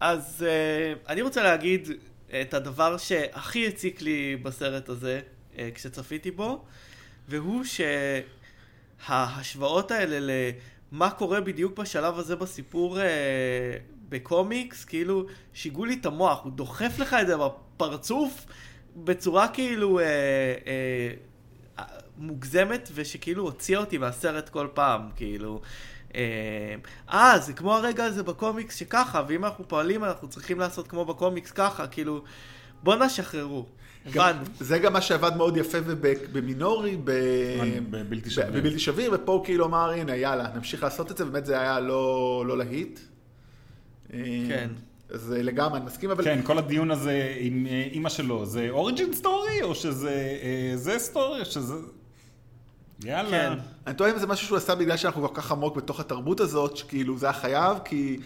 [0.00, 1.88] אז אה, אני רוצה להגיד
[2.42, 5.20] את הדבר שהכי הציק לי בסרט הזה,
[5.58, 6.64] אה, כשצפיתי בו,
[7.28, 7.64] והוא
[9.06, 10.18] שההשוואות האלה
[10.92, 13.06] למה קורה בדיוק בשלב הזה בסיפור אה,
[14.08, 18.46] בקומיקס, כאילו שיגעו לי את המוח, הוא דוחף לך את זה בפרצוף
[18.96, 20.04] בצורה כאילו אה,
[20.66, 21.84] אה,
[22.18, 25.60] מוגזמת, ושכאילו הוציאה אותי מהסרט כל פעם, כאילו.
[26.14, 31.50] אה, זה כמו הרגע הזה בקומיקס שככה, ואם אנחנו פועלים אנחנו צריכים לעשות כמו בקומיקס
[31.50, 32.22] ככה, כאילו,
[32.82, 33.66] בוא נשחררו.
[34.12, 34.36] גם-.
[34.60, 37.10] זה גם מה שעבד מאוד יפה וב- במינורי, ב-
[38.58, 41.80] בבלתי שביר, ופה הוא כאילו אמר, הנה, יאללה, נמשיך לעשות את זה, באמת זה היה
[41.80, 43.00] לא לא להיט.
[44.12, 44.68] אה, כן.
[45.10, 46.24] אז אה, לגמרי, אני מסכים, אבל...
[46.24, 50.10] כן, כל הדיון הזה עם אה, אימא שלו, זה origin story, או שזה
[50.42, 51.74] אה, זה story, או שזה...
[53.04, 53.30] יאללה.
[53.30, 53.58] כן.
[53.86, 56.76] אני טועה אם זה משהו שהוא עשה בגלל שאנחנו כל כך עמוק בתוך התרבות הזאת,
[56.76, 58.20] שכאילו זה היה חייב, כי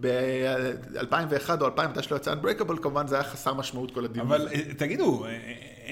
[0.00, 4.26] ב-2001 או 2000, מתי שלא יצא Unbreakable, כמובן זה היה חסר משמעות כל הדיון.
[4.26, 4.48] אבל.
[4.48, 5.26] אה, תגידו,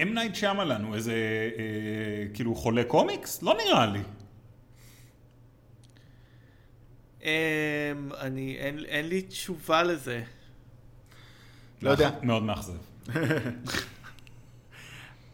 [0.03, 1.13] אם נייט שמלן הוא איזה,
[1.59, 3.43] אה, כאילו, חולה קומיקס?
[3.43, 4.01] לא נראה לי.
[7.23, 7.29] אמ,
[8.21, 10.23] אני, אין, אין לי תשובה לזה.
[11.83, 12.11] לא יודע.
[12.23, 12.73] מאוד מאכזב.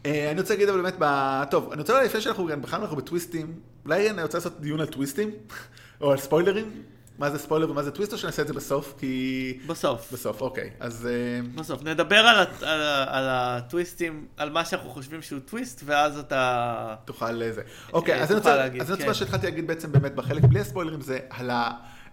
[0.05, 3.59] אה, אני רוצה להגיד אבל באמת, ב- טוב, אני רוצה, לפני שאנחנו בכלל אנחנו בטוויסטים,
[3.85, 5.31] אולי אני רוצה לעשות דיון על טוויסטים,
[6.01, 6.71] או על ספוילרים,
[7.19, 9.57] מה זה ספוילר ומה זה טוויסט, או שנעשה את זה בסוף, כי...
[9.67, 10.13] בסוף.
[10.13, 10.69] בסוף, אוקיי.
[10.79, 11.11] אז אה,
[11.55, 11.83] בסוף.
[11.83, 16.95] נדבר על, הט- על, על הטוויסטים, על מה שאנחנו חושבים שהוא טוויסט, ואז אתה...
[17.05, 17.61] תוכל לזה.
[17.93, 19.05] אוקיי, אז אני רוצה, אז אני רוצה.
[19.07, 21.51] מה שהתחלתי להגיד בעצם באמת בחלק בלי הספוילרים זה על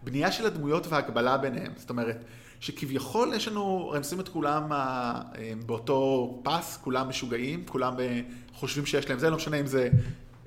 [0.03, 1.73] הבנייה של הדמויות וההקבלה ביניהם.
[1.77, 2.25] זאת אומרת,
[2.61, 8.21] שכביכול יש לנו, הם שמים את כולם אה, אה, באותו פס, כולם משוגעים, כולם אה,
[8.55, 9.89] חושבים שיש להם זה, לא משנה אם זה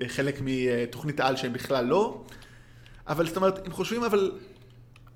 [0.06, 2.24] חלק מתוכנית העל שהם בכלל לא.
[3.08, 4.32] אבל זאת אומרת, הם חושבים אבל...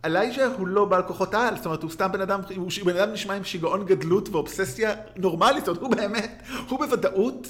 [0.05, 3.13] אלייז'ה הוא לא בעל כוחות על, זאת אומרת, הוא סתם בן אדם, הוא בן אדם
[3.13, 7.49] נשמע עם שיגעון גדלות ואובססיה נורמלית, זאת אומרת, הוא באמת, הוא בוודאות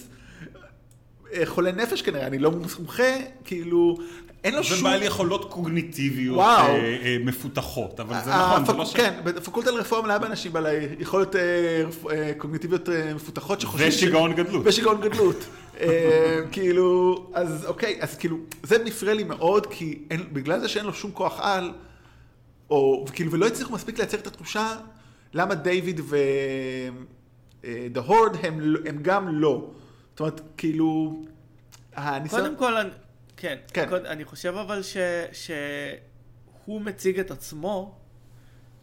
[1.45, 3.03] חולה נפש כנראה, אני לא מומחה,
[3.45, 3.97] כאילו,
[4.45, 4.79] אין לו שום...
[4.81, 6.39] ובעל יכולות קוגניטיביות.
[6.39, 8.97] אה, אה, מפותחות, אבל זה ה- נכון, זה לא ש...
[8.97, 10.69] כן, בפקולטה לרפואה מלאה באנשים בעלי
[10.99, 11.41] יכולת אה,
[12.11, 13.91] אה, קוגניטיביות אה, מפותחות שחושבים...
[13.91, 14.63] ש- ושיגעון גדלות.
[14.67, 15.37] ושיגעון גדלות.
[15.81, 20.85] אה, כאילו, אז אוקיי, אז כאילו, זה מפריע לי מאוד, כי אין, בגלל זה שאין
[20.87, 21.73] לו שום כוח על,
[22.71, 24.73] או כאילו, ולא הצליחו מספיק לייצר את התחושה,
[25.35, 26.17] למה דיוויד ו...
[27.91, 29.71] The Horde הם, הם גם לא.
[30.19, 31.23] זאת אומרת, כאילו,
[31.95, 32.43] הניסיון...
[32.43, 32.91] קודם כל, אני,
[33.37, 33.89] כן, כן.
[33.89, 34.97] קוד, אני חושב אבל ש,
[35.33, 37.95] שהוא מציג את עצמו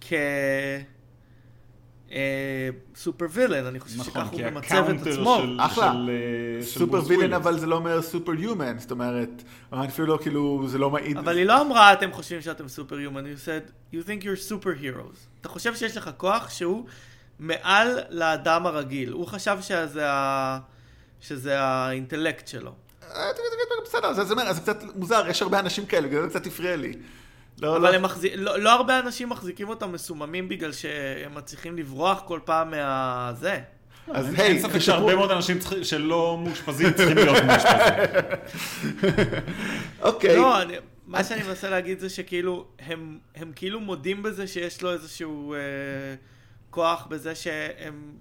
[0.02, 0.14] כ...
[2.12, 5.42] אה, super villain, אני חושב נכון, שככה הוא ממצב את עצמו.
[5.60, 5.86] אחלה.
[5.86, 7.34] אה, super villain.
[7.34, 11.18] אבל זה לא אומר superhuman, זאת אומרת, אני אפילו לא, כאילו, זה לא מעיד.
[11.18, 15.18] אבל היא לא אמרה, אתם חושבים שאתם superhuman, you said, you think you're super heroes.
[15.42, 16.86] אתה חושב שיש לך כוח שהוא
[17.40, 19.12] מעל לאדם הרגיל.
[19.12, 20.60] הוא חשב שזה, ה...
[21.28, 22.72] שזה האינטלקט שלו.
[23.16, 23.32] אה,
[23.86, 26.48] בסדר, אז זה אומר, אז זה קצת מוזר, יש הרבה אנשים כאלה, בגלל זה קצת
[26.48, 26.94] הפריע לי.
[27.62, 31.78] לא, אבל לא, הם מחזיק, לא, לא הרבה אנשים מחזיקים אותם מסוממים בגלל שהם מצליחים
[31.78, 33.60] לברוח כל פעם מהזה.
[34.14, 37.94] אז היי, אין ספק שהרבה מאוד אנשים שלא מאושפזים צריכים להיות מאושפזים.
[40.02, 40.38] אוקיי.
[40.38, 40.74] לא, אני,
[41.08, 45.60] מה שאני מנסה להגיד זה שכאילו, הם, הם כאילו מודים בזה שיש לו איזשהו אה,
[46.76, 48.12] כוח בזה שהם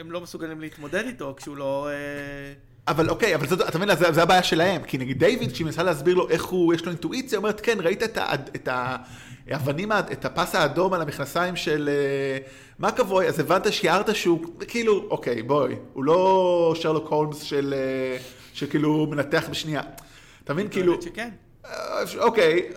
[0.00, 1.88] הם לא מסוגלים להתמודד איתו כשהוא לא...
[1.88, 2.52] אה,
[2.88, 5.82] אבל אוקיי, אבל זאת, אתה מבין, זה, זה הבעיה שלהם, כי נגיד דיוויד, כשהיא מנסה
[5.82, 8.68] להסביר לו איך הוא, יש לו אינטואיציה, אומרת, כן, ראית את, ה, את
[9.48, 12.38] האבנים, את הפס האדום על המכנסיים של אה,
[12.78, 18.18] מקאבוי, אז הבנת שיערת שהוא, כאילו, אוקיי, בואי, הוא לא שרלוק הולמס של, אה,
[18.52, 19.82] שכאילו מנתח בשנייה.
[20.44, 21.30] אתה מבין, כאילו, טוענת שכן.
[21.64, 22.68] אה, אוקיי,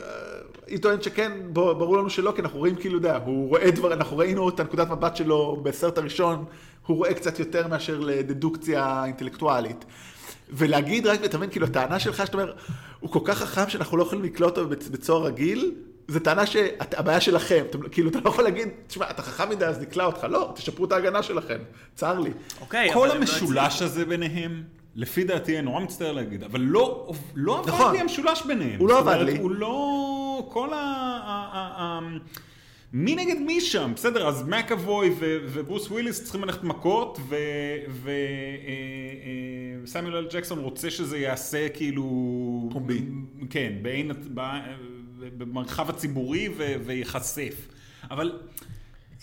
[0.70, 3.94] היא טוענת שכן, ברור לנו שלא, כי אנחנו רואים כאילו, אתה יודע, הוא רואה דבר,
[3.94, 6.46] אנחנו ראינו את הנקודת מבט שלו בסרט הראשון,
[6.86, 9.86] הוא רואה קצת יותר מאשר לדדוקציה אינטלקטואלית.
[10.54, 12.54] ולהגיד רק, אתה מבין, כאילו, הטענה שלך, שאתה אומר,
[13.00, 15.72] הוא כל כך חכם שאנחנו לא יכולים לקלוט אותו בצ- בצוהר רגיל,
[16.08, 19.80] זו טענה שהבעיה שלכם, אתם, כאילו, אתה לא יכול להגיד, תשמע, אתה חכם מדי, אז
[19.82, 21.58] נקלע אותך, לא, תשפרו את ההגנה שלכם,
[21.96, 22.32] צר לי.
[22.62, 24.64] אוקיי, כל לא המשולש הזה ביניהם,
[25.00, 27.94] לפי דעתי, אני נורא מצטער להגיד, אבל לא, לא עבד נכון.
[27.94, 28.80] לי המשולש ביניהם.
[28.80, 29.38] הוא לא זאת אומרת, עבד לי.
[29.38, 32.00] הוא לא כל ה...
[32.94, 33.92] מי נגד מי שם?
[33.96, 37.20] בסדר, אז מקאבוי וברוס וויליס צריכים ללכת מכות,
[39.84, 42.04] וסמיול אל ג'קסון רוצה שזה ייעשה כאילו...
[42.74, 43.02] פומבי.
[43.50, 43.74] כן,
[45.38, 46.50] במרחב הציבורי
[46.86, 47.68] וייחשף.
[48.12, 48.40] אבל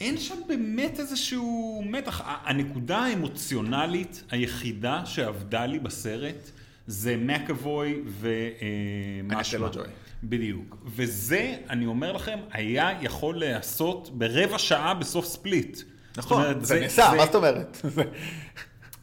[0.00, 2.20] אין שם באמת איזשהו מתח.
[2.44, 6.50] הנקודה האמוציונלית היחידה שעבדה לי בסרט
[6.86, 9.68] זה מקאבוי ומשמע.
[9.72, 9.86] ג'וי.
[10.24, 10.76] בדיוק.
[10.86, 15.80] וזה, אני אומר לכם, היה יכול להיעשות ברבע שעה בסוף ספליט.
[16.16, 17.76] נכון, אומרת, זה נעשה, מה זאת אומרת?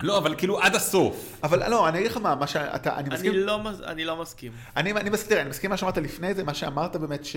[0.04, 1.38] לא, אבל כאילו עד הסוף.
[1.44, 4.22] אבל לא, אני אגיד לך מה, מה שאתה, אני אני מסכים, לא מס- אני לא
[4.22, 4.52] מסכים.
[4.78, 7.36] אני, אני מסכים, תראה, אני מסכים מה שאמרת לפני זה, מה שאמרת באמת ש...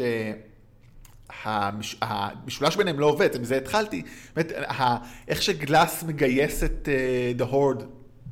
[1.44, 1.96] המש...
[2.00, 4.02] המשולש ביניהם לא עובד, מזה התחלתי.
[4.36, 4.96] באמת, ה...
[5.28, 7.84] איך שגלאס מגייס את uh, The Horde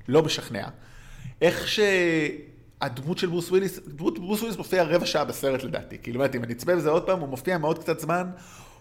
[0.08, 0.68] לא משכנע.
[1.42, 5.98] איך שהדמות של ברוס וויליס, דמות ברוס וויליס מופיע רבע שעה בסרט לדעתי.
[6.02, 8.30] כאילו, באמת, אם אני אצפה בזה עוד פעם, הוא מופיע מאוד קצת זמן.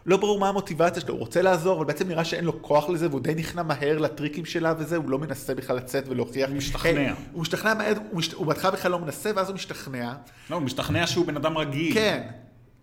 [0.06, 3.10] לא ברור מה המוטיבציה שלו, הוא רוצה לעזור, אבל בעצם נראה שאין לו כוח לזה,
[3.10, 6.50] והוא די נכנע מהר לטריקים שלה וזה, הוא לא מנסה בכלל לצאת ולהוכיח.
[6.50, 7.14] הוא משתכנע.
[7.32, 7.94] הוא משתכנע מהר.
[8.34, 10.14] הוא בהתחלה בכלל לא מנסה, ואז הוא משתכנע.
[10.50, 11.94] לא, הוא משתכנע שהוא בן אדם רגיל.
[11.94, 12.28] כן.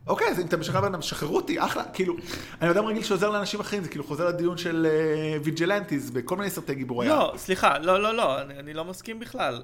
[0.07, 1.84] אוקיי, אז אם אתה משחרר בן אדם, שחררו אותי, אחלה.
[1.92, 2.16] כאילו,
[2.62, 6.51] אני אדם רגיל שעוזר לאנשים אחרים, זה כאילו חוזר לדיון של אה, vigilantes בכל מיני
[6.51, 7.18] סרטי גיבורי על.
[7.18, 9.62] לא, סליחה, לא, לא, לא, אני, לא מסכים בכלל.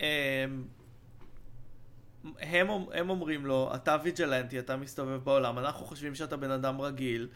[0.00, 0.04] אמ,
[2.40, 7.28] הם, הם אומרים לו, אתה ויג'לנטי, אתה מסתובב בעולם, אנחנו חושבים שאתה בן אדם רגיל,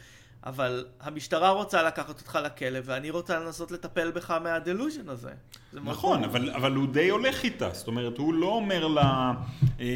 [0.47, 5.31] אבל המשטרה רוצה לקחת אותך לכלא, ואני רוצה לנסות לטפל בך מהדלוז'ן הזה.
[5.73, 6.25] נכון.
[6.25, 9.33] אבל, אבל הוא די הולך איתה, זאת אומרת, הוא לא אומר לה,
[9.81, 9.87] אה,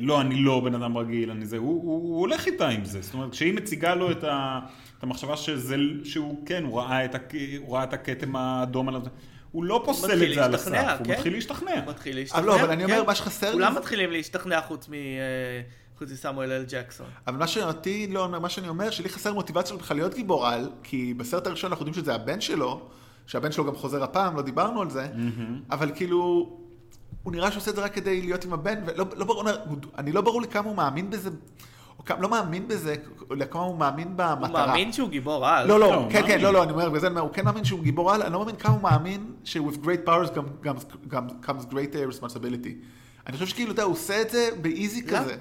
[0.00, 3.02] לא, אני לא בן אדם רגיל, אני זה, הוא, הוא, הוא הולך איתה עם זה,
[3.02, 4.60] זאת אומרת, כשהיא מציגה לו את, ה,
[4.98, 9.02] את המחשבה שזה, שהוא, כן, הוא ראה את, הכ, הוא ראה את הכתם האדום עליו,
[9.52, 11.12] הוא לא פוסל את זה על להשתכנע, הסף, הוא כן?
[11.12, 11.74] מתחיל להשתכנע.
[11.74, 12.40] הוא מתחיל להשתכנע.
[12.40, 13.06] אבל לא, אבל אני אומר, כן.
[13.06, 14.92] מה שחסר לי כולם מתחילים להשתכנע חוץ מ...
[15.98, 17.06] חוץ מסמואל אל ג'קסון.
[17.26, 21.14] אבל מה שאותי לא, מה שאני אומר, שלי חסר מוטיבציה בכלל להיות גיבור על, כי
[21.14, 22.80] בסרט הראשון אנחנו יודעים שזה הבן שלו,
[23.26, 25.08] שהבן שלו גם חוזר הפעם, לא דיברנו על זה,
[25.70, 26.50] אבל כאילו,
[27.22, 30.12] הוא נראה שעושה את זה רק כדי להיות עם הבן, ולא לא ברור, הוא- אני
[30.12, 31.30] לא ברור לי כמה הוא מאמין בזה,
[32.20, 32.94] לא מאמין בזה,
[33.32, 34.60] אלא כמה הוא מאמין במטרה.
[34.62, 35.68] הוא מאמין שהוא גיבור על.
[35.68, 36.40] לא, לא, לא, כן, כן.
[36.40, 38.32] לא, לא, אני אומר, בגלל זה אני אומר, הוא כן מאמין שהוא גיבור על, אני
[38.32, 40.74] לא מאמין כמה הוא מאמין ש-with great powers גם, גם,
[41.08, 42.72] גם comes great uh, responsibility.
[43.26, 45.20] אני חושב שכאילו, אתה יודע, הוא עושה את זה באיזי למה?
[45.20, 45.36] כזה.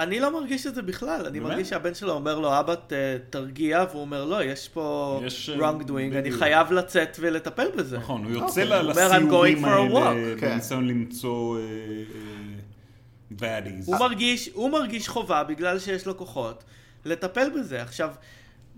[0.00, 1.52] אני לא מרגיש את זה בכלל, אני באמת?
[1.52, 2.92] מרגיש שהבן שלו אומר לו, אבא ת-
[3.30, 6.38] תרגיע, והוא אומר, לא, יש פה יש, אה, wrong doing, אני בדיוק.
[6.38, 7.98] חייב לצאת ולטפל בזה.
[7.98, 8.80] נכון, הוא יוצא אוקיי.
[8.80, 10.50] "I'm לסיורים האלה, walk." כן.
[10.50, 13.86] בניסיון למצוא אה, אה, baddies.
[13.86, 16.64] הוא מרגיש, הוא מרגיש חובה בגלל שיש לו כוחות
[17.04, 17.82] לטפל בזה.
[17.82, 18.10] עכשיו,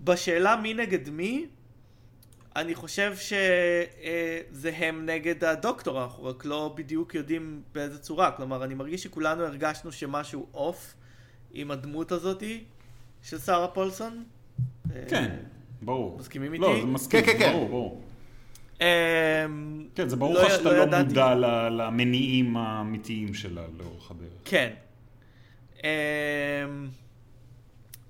[0.03, 1.45] בשאלה מי נגד מי,
[2.55, 8.31] אני חושב שזה הם נגד הדוקטור, אנחנו רק לא בדיוק יודעים באיזה צורה.
[8.31, 10.93] כלומר, אני מרגיש שכולנו הרגשנו שמשהו אוף
[11.53, 12.63] עם הדמות הזאתי
[13.23, 14.23] של שרה פולסון.
[15.09, 15.35] כן,
[15.81, 16.17] ברור.
[16.19, 16.81] מסכימים לא, איתי?
[16.81, 17.51] זה מסכים, כן, כן, כן.
[17.53, 18.01] ברור, ברור.
[18.81, 18.85] אמ,
[19.95, 21.03] כן, זה ברור לא לך י- שאתה לא לא.
[21.03, 24.29] מודע ל- למניעים האמיתיים שלה לאורך הדרך.
[24.45, 24.73] כן.
[25.83, 25.89] אמ,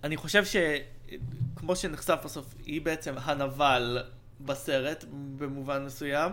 [0.03, 3.97] אני חושב שכמו שנחשף בסוף, היא בעצם הנבל
[4.41, 5.05] בסרט,
[5.37, 6.31] במובן מסוים.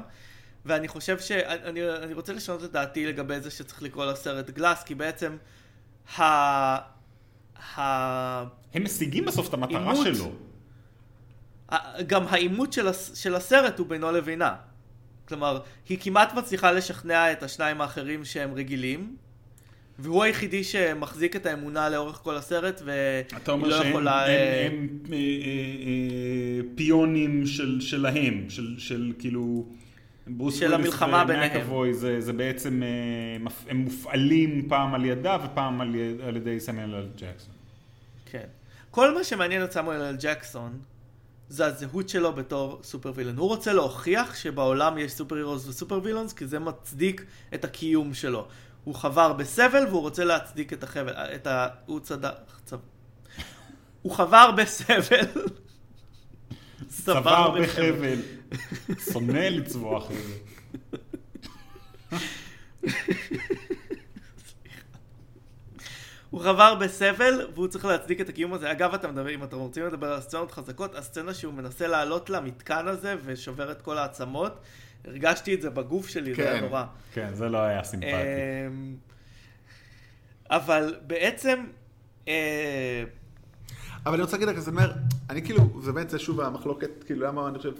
[0.64, 4.94] ואני חושב שאני אני רוצה לשנות את דעתי לגבי זה שצריך לקרוא לסרט גלאס, כי
[4.94, 5.36] בעצם
[6.18, 6.22] ה...
[7.76, 8.44] ה...
[8.74, 10.06] הם משיגים בסוף את המטרה עימות.
[10.14, 10.32] שלו.
[12.06, 13.14] גם העימות של, הס...
[13.14, 14.54] של הסרט הוא בינו לבינה.
[15.28, 19.16] כלומר, היא כמעט מצליחה לשכנע את השניים האחרים שהם רגילים,
[19.98, 24.26] והוא היחידי שמחזיק את האמונה לאורך כל הסרט, והיא אתה אומר לא שהם יכולה...
[24.26, 24.32] הם,
[24.72, 25.20] הם, אה, אה,
[25.86, 29.66] אה, פיונים של, שלהם, של, של כאילו...
[30.26, 31.50] ברוס של וויליס המלחמה ביניהם.
[31.56, 36.60] ומקאבוי, זה, זה בעצם, אה, הם מופעלים פעם על ידה ופעם על, יד, על ידי
[36.60, 37.54] סמיאל אל ג'קסון.
[38.26, 38.46] כן.
[38.90, 40.78] כל מה שמעניין את סמואל אל ג'קסון,
[41.48, 43.36] זה הזהות שלו בתור סופר וילן.
[43.36, 48.46] הוא רוצה להוכיח שבעולם יש סופר הירוס וסופר וילונס, כי זה מצדיק את הקיום שלו.
[48.84, 51.68] הוא חבר בסבל והוא רוצה להצדיק את החבל, את ה...
[51.86, 52.30] הוא צדק...
[52.64, 52.72] צ...
[54.02, 55.26] הוא חבר בסבל.
[56.88, 58.18] צוואר בחבל.
[59.12, 60.16] שונא לצבוע חבל.
[66.30, 68.72] הוא חבר בסבל והוא צריך להצדיק את הקיום הזה.
[68.72, 72.88] אגב, אתה מדבר, אם אתם רוצים לדבר על סצנות חזקות, הסצנה שהוא מנסה לעלות למתקן
[72.88, 74.60] הזה ושובר את כל העצמות,
[75.04, 76.66] הרגשתי את זה בגוף שלי, זה היה כן.
[76.66, 76.84] נורא.
[77.12, 78.10] כן, זה לא היה סימפטי.
[78.10, 78.96] אמ,
[80.50, 81.64] אבל בעצם,
[82.28, 83.04] אה,
[84.06, 84.92] אבל אני רוצה להגיד לך, אני אומר,
[85.30, 87.72] אני כאילו, זה באמת, זה שוב המחלוקת, כאילו, למה אני חושב,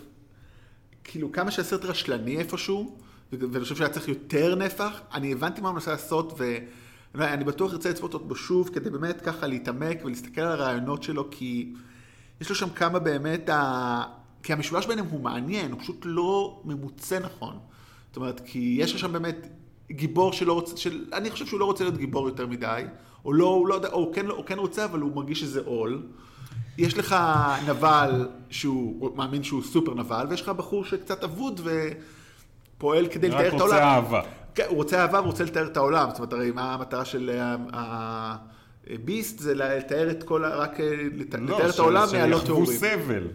[1.05, 2.99] כאילו, כמה שהסרט רשלני איפשהו,
[3.33, 7.73] ואני חושב שהיה צריך יותר נפח, אני הבנתי מה הוא מנסה לעשות, אני אני בטוח
[7.73, 11.73] ארצה לצפות אותו שוב, כדי באמת ככה להתעמק ולהסתכל על הרעיונות שלו, כי
[12.41, 14.03] יש לו שם כמה באמת, ה...
[14.43, 17.59] כי המשולש ביניהם הוא מעניין, הוא פשוט לא ממוצה נכון.
[18.09, 19.47] זאת אומרת, כי יש שם באמת
[19.91, 21.05] גיבור שלא רוצה, של...
[21.13, 22.85] אני חושב שהוא לא רוצה להיות גיבור יותר מדי,
[23.25, 26.03] או לא, הוא לא יודע, או כן, הוא כן רוצה, אבל הוא מרגיש שזה עול.
[26.81, 27.17] יש לך
[27.69, 31.61] נבל שהוא הוא מאמין שהוא סופר נבל, ויש לך בחור שקצת אבוד
[32.77, 33.75] ופועל כדי לתאר את רק העולם.
[33.75, 34.23] רוצה אהבה.
[34.55, 36.09] כן, הוא רוצה אהבה והוא רוצה לתאר את העולם.
[36.11, 37.31] זאת אומרת, הרי מה המטרה של
[37.73, 38.37] ה-
[38.91, 39.39] הביסט?
[39.39, 42.79] זה לתאר את כל, ה- רק אה, לא, לתאר את העולם מהלא יחוו טהורים.
[42.79, 43.29] סבל.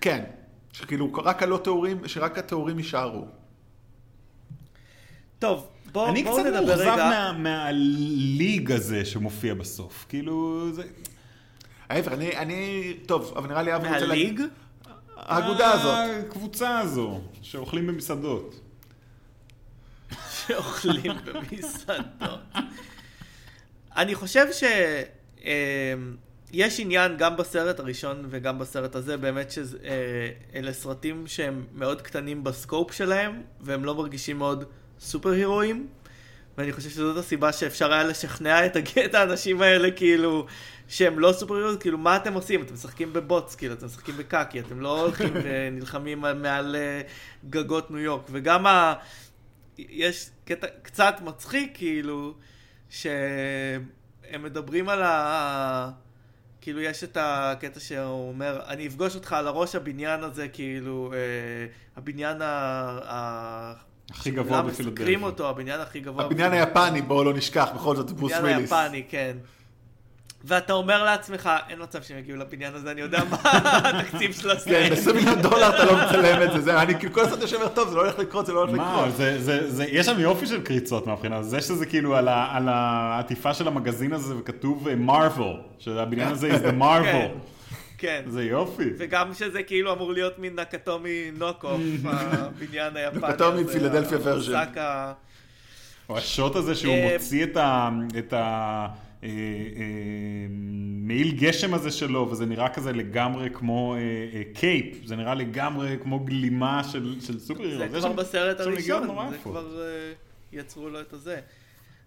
[0.00, 0.24] כן,
[0.72, 3.24] שכאילו רק הלא טהורים, שרק הטהורים יישארו.
[5.38, 6.96] טוב, בוא, אני בואו קצת מאוכזב רגע.
[6.96, 10.06] מה- מהליג הזה שמופיע בסוף.
[10.08, 10.82] כאילו, זה...
[11.90, 14.40] ההפך, אני, אני, טוב, אבל נראה לי אבי רוצה להגיד...
[14.40, 14.52] מהליג?
[15.16, 15.94] האגודה הזאת.
[16.28, 18.60] הקבוצה הזו, שאוכלים במסעדות.
[20.32, 22.40] שאוכלים במסעדות.
[23.96, 24.46] אני חושב
[25.42, 32.92] שיש עניין גם בסרט הראשון וגם בסרט הזה, באמת שאלה סרטים שהם מאוד קטנים בסקופ
[32.92, 34.64] שלהם, והם לא מרגישים מאוד
[35.00, 35.86] סופר הירואים.
[36.58, 40.46] ואני חושב שזאת הסיבה שאפשר היה לשכנע את, את האנשים האלה, כאילו,
[40.90, 42.62] שהם לא סופר הירואים, כאילו, מה אתם עושים?
[42.62, 47.00] אתם משחקים בבוטס, כאילו, אתם משחקים בקקי, אתם לא הולכים ונלחמים על- מעל אה,
[47.50, 48.22] גגות ניו יורק.
[48.30, 48.94] וגם ה...
[49.78, 52.34] יש קטע קצת מצחיק, כאילו,
[52.90, 53.82] שהם
[54.42, 55.90] מדברים על ה...
[56.60, 61.18] כאילו, יש את הקטע שהוא אומר, אני אפגוש אותך על הראש הבניין הזה, כאילו, אה,
[61.96, 62.46] הבניין ה...
[63.04, 63.72] ה...
[64.10, 64.92] הכי גבוה שכולם בפילדלפיה.
[65.04, 66.24] מסקרים אותו, הבניין הכי גבוה.
[66.24, 68.72] הבניין היפני, בואו לא נשכח, בכל זאת, ברוס הבניין וויליס.
[68.72, 69.36] היפני, כן.
[70.44, 74.92] ואתה אומר לעצמך, אין מצב שהם יגיעו לבניין הזה, אני יודע מה התקציב של כן,
[74.92, 75.08] הסרט.
[75.08, 77.68] ב-20 מיליון דולר אתה לא מצלם את זה, זה, אני כאילו כל הזמן יושב ואומר,
[77.68, 79.16] טוב, זה לא הולך לקרות, זה לא הולך מה, לקרות.
[79.16, 81.50] זה, זה, זה, יש שם יופי של קריצות מהבחינה, הזאת.
[81.50, 86.54] זה שזה כאילו על, ה, על העטיפה של המגזין הזה וכתוב marvel, שהבניין הזה is
[86.54, 87.38] the כן, marvel.
[87.98, 88.22] כן.
[88.26, 88.90] זה יופי.
[88.98, 93.28] וגם שזה כאילו אמור להיות מין נקטומי knock-off, הבניין היפני.
[93.28, 94.78] נקטומי פילדלפיה version.
[96.08, 97.46] או השוט הזה שהוא אה, מוציא
[98.18, 98.86] את ה...
[99.24, 100.46] אה, אה,
[101.00, 106.20] מעיל גשם הזה שלו, וזה נראה כזה לגמרי כמו אה, cape, זה נראה לגמרי כמו
[106.20, 107.98] גלימה של, סופר זה hero.
[108.00, 109.38] כבר בסרט הראשון, זה.
[109.42, 109.86] כבר
[110.52, 111.40] יצרו לו את הזה.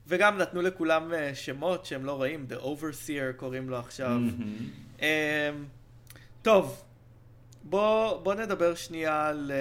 [0.07, 4.19] וגם נתנו לכולם שמות שהם לא רעים, The Overseer קוראים לו עכשיו.
[6.41, 6.83] טוב,
[7.63, 9.51] בוא, בוא נדבר שנייה על,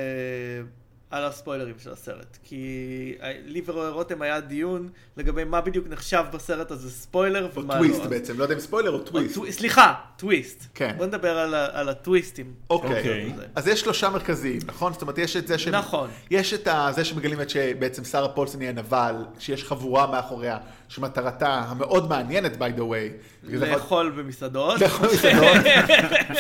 [1.13, 2.39] על הספוילרים של הסרט.
[2.45, 7.99] כי לי ורותם היה דיון לגבי מה בדיוק נחשב בסרט הזה ספוילר או ומה טוויסט
[8.03, 8.07] לא.
[8.07, 9.35] בעצם, לא יודע אם ספוילר או או טוויסט.
[9.35, 10.65] טו- סליחה, טוויסט.
[10.75, 10.95] כן.
[10.99, 12.53] בוא נדבר על, ה- על הטוויסטים.
[12.71, 12.99] אוקיי.
[12.99, 13.33] אוקיי.
[13.55, 14.93] אז יש שלושה מרכזיים, נכון?
[14.93, 15.69] זאת אומרת, יש את זה ש...
[15.69, 16.11] נכון.
[16.31, 20.59] יש את ה- זה שמגלים את שבעצם שרה פולסון היא הנבל, שיש חבורה מאחוריה,
[20.89, 23.13] שמטרתה המאוד מעניינת, by the way.
[23.45, 24.81] לאכול במסעדות.
[24.81, 25.57] לאכול מסעדות.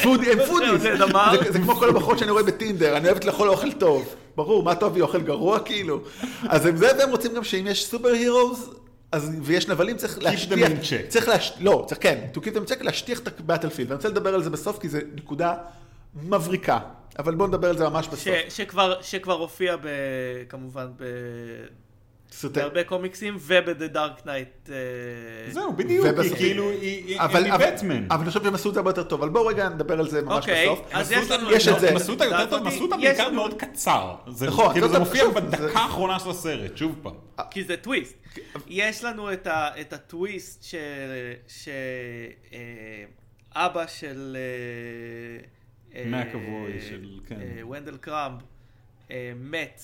[0.02, 0.82] foodie, הם foodies.
[0.82, 0.96] זה-
[1.52, 4.14] זה כמו כל הבחורות שאני רואה בטינדר, אני אוהבת לאכול אוכל טוב.
[4.36, 6.00] ברור, מה טוב היא אוכל גרוע כאילו.
[6.48, 8.74] אז הם זה, והם רוצים גם שאם יש super heroes,
[9.12, 11.08] אז, ויש נבלים, צריך להשטיח, them in check.
[11.08, 11.52] צריך להש...
[11.60, 13.88] לא, צריך, כן, to keep them in check, להשטיח את ה battlefield.
[13.88, 15.54] ואני רוצה לדבר על זה בסוף, כי זו נקודה
[16.14, 16.78] מבריקה.
[17.18, 18.34] אבל בואו נדבר על זה ממש ש, בסוף.
[18.48, 19.86] שכבר, שכבר הופיע ב,
[20.48, 21.04] כמובן ב,
[22.32, 24.70] סרטי- בהרבה קומיקסים וב-The Dark Knight.
[24.72, 24.74] אה,
[25.52, 28.06] זהו, בדיוק, כי כאילו, היא היא- אבל, היא אבל, בטמן.
[28.10, 29.20] אבל אני חושב שהם עשו את זה הרבה יותר טוב.
[29.22, 30.86] אבל בואו רגע נדבר על זה ממש אוקיי, בסוף.
[30.92, 31.12] אז
[31.52, 31.90] יש את זה.
[31.90, 34.14] הם עשו אותה יותר טוב, הם עשו אותה יש בעיקר מאוד קצר.
[34.28, 37.14] זה- נכון, כאילו זאת- זה מופיע שוב, זה- בדקה האחרונה של הסרט, שוב פעם.
[37.50, 38.14] כי זה טוויסט.
[38.68, 39.46] יש לנו את,
[39.92, 40.64] הטוויסט
[43.54, 44.36] שאבא של...
[44.36, 47.36] אה, אה, מקאבוי של- כן.
[47.40, 48.40] אה, ונדל קראמב
[49.10, 49.82] אה, מת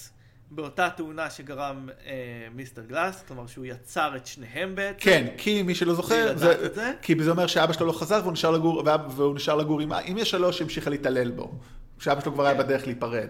[0.51, 2.13] באותה תאונה שגרם אה,
[2.55, 4.99] מיסטר גלאס, כלומר שהוא יצר את שניהם בעצם.
[5.01, 6.93] כן, כי מי שלא זוכר, זה, זה?
[7.03, 10.25] כי זה אומר שאבא שלו לא חזר והוא נשאר לגור, והוא נשאר לגור עם אמא
[10.25, 11.53] שלו שהמשיכה להתעלל בו.
[11.99, 12.63] שאבא שלו כבר היה כן.
[12.63, 13.29] בדרך להיפרד.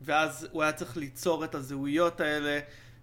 [0.00, 2.58] ואז הוא היה צריך ליצור את הזהויות האלה,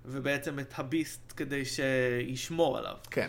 [0.05, 2.95] ובעצם את הביסט כדי שישמור עליו.
[3.11, 3.27] כן.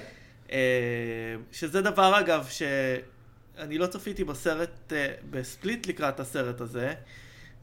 [0.52, 6.94] אה, שזה דבר אגב שאני לא צפיתי בסרט, אה, בספליט לקראת הסרט הזה,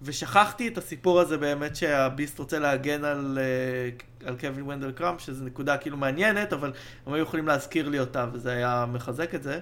[0.04, 5.46] ושכחתי את הסיפור הזה באמת שהביסט רוצה להגן על, אה, על קווין ונדל קראמפ, שזו
[5.46, 6.74] נקודה כאילו מעניינת, אבל
[7.06, 9.60] הם היו יכולים להזכיר לי אותה, וזה היה מחזק את זה.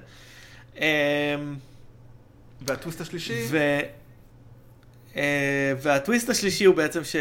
[0.81, 1.35] אה,
[2.61, 3.57] והטוויסט השלישי, ו...
[5.15, 7.15] אה, והטוויסט השלישי הוא בעצם ש...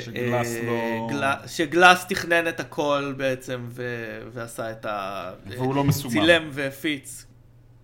[0.00, 3.82] שגלאס אה, לא- גל- שגלאס תכנן את הכל בעצם ו...
[4.32, 5.30] ועשה את ה...
[5.46, 6.12] והוא לא מסומם.
[6.12, 7.24] צילם והפיץ.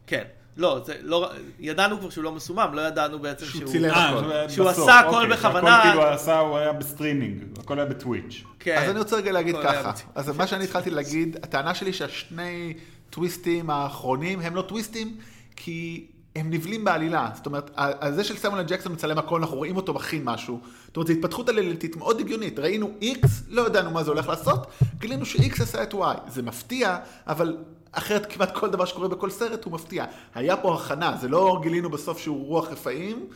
[0.07, 0.25] כן.
[0.57, 1.31] לא, זה לא,
[1.61, 3.71] ידענו כבר שהוא לא מסומם, לא ידענו בעצם שהוא שהוא...
[3.71, 3.91] צילם.
[3.91, 4.49] אה, הכל.
[4.49, 5.79] שהוא עשה הכל אוקיי, בכוונה.
[5.79, 8.45] הכל כאילו עשה, הוא היה בסטרימינג, הכל היה בטוויץ'.
[8.61, 8.79] כן.
[8.79, 12.75] אז אני רוצה רגע להגיד ככה, אז מה שאני התחלתי להגיד, הטענה שלי שהשני
[13.11, 15.17] טוויסטים האחרונים הם לא טוויסטים,
[15.57, 17.31] כי הם נבנים בעלילה.
[17.35, 17.71] זאת אומרת,
[18.11, 20.61] זה של סמואל ג'קסון מצלם הכל, אנחנו רואים אותו מכין משהו.
[20.87, 22.59] זאת אומרת, זו התפתחות עלילתית מאוד הגיונית.
[22.59, 24.67] ראינו X, לא ידענו מה זה הולך לעשות,
[24.99, 25.97] גילינו ש-X עשה את Y.
[26.29, 26.97] זה מפתיע,
[27.27, 27.57] אבל
[27.93, 30.05] אחרת כמעט כל דבר שקורה בכל סרט הוא מפתיע.
[30.35, 33.27] היה פה הכנה, זה לא גילינו בסוף שהוא רוח רפאים.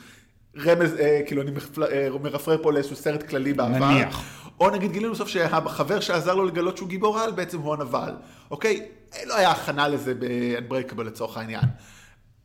[0.58, 3.90] רמז, אה, כאילו אני מפל- אה, מרפרר פה לאיזשהו סרט כללי בעבר.
[3.90, 4.22] נניח.
[4.60, 8.12] או נגיד גילינו בסוף שהחבר שעזר לו לגלות שהוא גיבור על בעצם הוא הנבל,
[8.50, 8.86] אוקיי?
[9.26, 11.64] לא היה הכנה לזה ב-Unbreakable לצורך העניין.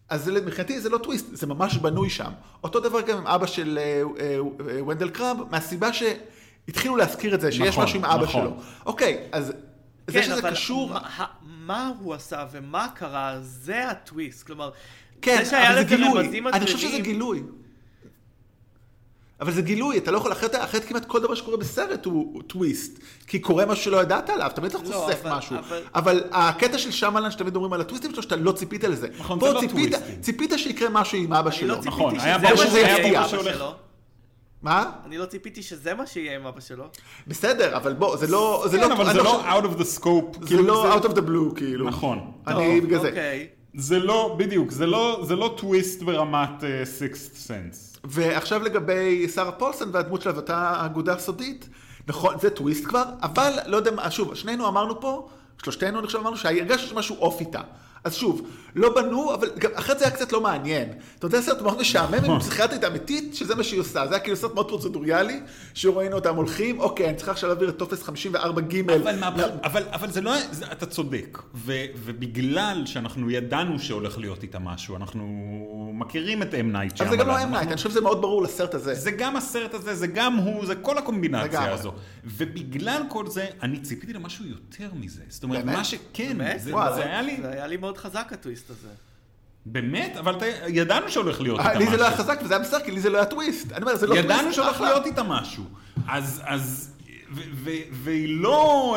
[0.09, 2.31] אז זה, מבחינתי זה לא טוויסט, זה ממש בנוי שם.
[2.63, 4.37] אותו דבר גם עם אבא של אה, אה,
[4.69, 8.41] אה, ונדל קראב, מהסיבה שהתחילו להזכיר את זה, שיש נכון, משהו עם אבא נכון.
[8.41, 8.51] שלו.
[8.85, 9.53] אוקיי, אז
[10.07, 10.89] זה כן, שזה אבל קשור...
[10.93, 14.43] מה, מה הוא עשה ומה קרה, זה הטוויסט.
[14.47, 14.69] כלומר,
[15.21, 16.19] כן, זה שהיה זה לזה גילוי.
[16.23, 17.43] רמזים אני חושב שזה גילוי.
[19.41, 22.43] אבל זה גילוי, אתה לא יכול, אחרת, אחרת כמעט כל דבר שקורה בסרט הוא, הוא
[22.47, 22.99] טוויסט.
[23.27, 25.55] כי קורה משהו שלא ידעת עליו, תמיד אתה לא, חושף אבל- משהו.
[25.59, 29.07] אבל- אבל הקטע של שמלן שתמיד אומרים על הטוויסטים שלו, שאתה לא ציפית לזה.
[29.19, 30.21] נכון, זה לא ציפית, טוויסטים.
[30.21, 31.67] ציפית שיקרה משהו עם אבא אני שלו.
[31.67, 33.07] לא ציפיתי נכון, שזה שזה יפתיע.
[33.09, 33.75] עם אבא שהולך- שלו.
[34.65, 34.91] מה?
[35.05, 36.85] אני לא ציפיתי שזה מה שיהיה עם אבא שלו.
[37.27, 38.65] בסדר, אבל בוא, זה לא...
[38.69, 40.39] זה כן, לא, אבל זה חושב- לא out of the scope.
[40.41, 41.87] זה כאילו, לא out of the blue, כאילו.
[41.87, 42.31] נכון.
[42.47, 43.07] אני בגלל זה.
[43.09, 43.47] אוקיי.
[43.77, 46.49] זה לא, בדיוק, זה לא, זה לא טוויסט ברמת
[46.83, 47.97] Sixth Sense.
[48.03, 51.69] ועכשיו לגבי שרה פולסון והדמות שלה ואותה אגודה סודית,
[52.07, 55.27] נכון, זה טוויסט כבר, אבל לא יודע מה, שוב, שנינו אמרנו פה,
[55.63, 57.61] שלושתנו אני חושב אמרנו שהרגשנו שמשהו off איתה.
[58.03, 58.41] אז שוב,
[58.75, 60.89] לא בנו, אבל גם אחרי זה היה קצת לא מעניין.
[61.19, 64.07] אתה יודע, סרט מאוד משעמם עם פסיכיאטרית אמיתית, שזה מה שהיא עושה.
[64.07, 65.39] זה היה כאילו סרט מאוד פרוצדוריאלי,
[65.73, 69.31] שראינו אותם הולכים, אוקיי, אני צריכה עכשיו להעביר את טופס 54 ג' אבל, מה,
[69.63, 74.95] אבל, אבל זה לא, זה, אתה צודק, ו, ובגלל שאנחנו ידענו שהולך להיות איתה משהו,
[74.95, 75.23] אנחנו
[75.93, 78.43] מכירים את אם נייט אבל זה גם לא אם נייט, אני חושב שזה מאוד ברור
[78.43, 78.93] לסרט הזה.
[78.93, 81.69] זה גם הסרט הזה, זה גם הוא, זה כל הקומבינציה לגמרי.
[81.69, 81.93] הזו.
[82.23, 85.21] ובגלל כל זה, אני ציפיתי למשהו יותר מזה.
[85.27, 85.77] זאת אומרת, באמת?
[85.77, 86.61] מה שכן, באמת?
[86.61, 86.95] זה, וואלה.
[86.95, 88.87] זה היה לי, זה היה לי מאוד חזק הטוויסט הזה.
[89.65, 91.97] באמת, אבל אתה, ידענו שהולך להיות אה, איתה לי משהו.
[91.97, 93.71] זה לא היה חזק וזה היה בסדר, כי לי זה לא היה טוויסט.
[93.71, 94.25] אני אומר, זה לא טוויסט.
[94.31, 94.89] ידענו שהולך אחלה.
[94.89, 95.63] להיות איתה משהו.
[96.07, 96.91] אז, אז,
[97.91, 98.95] והיא לא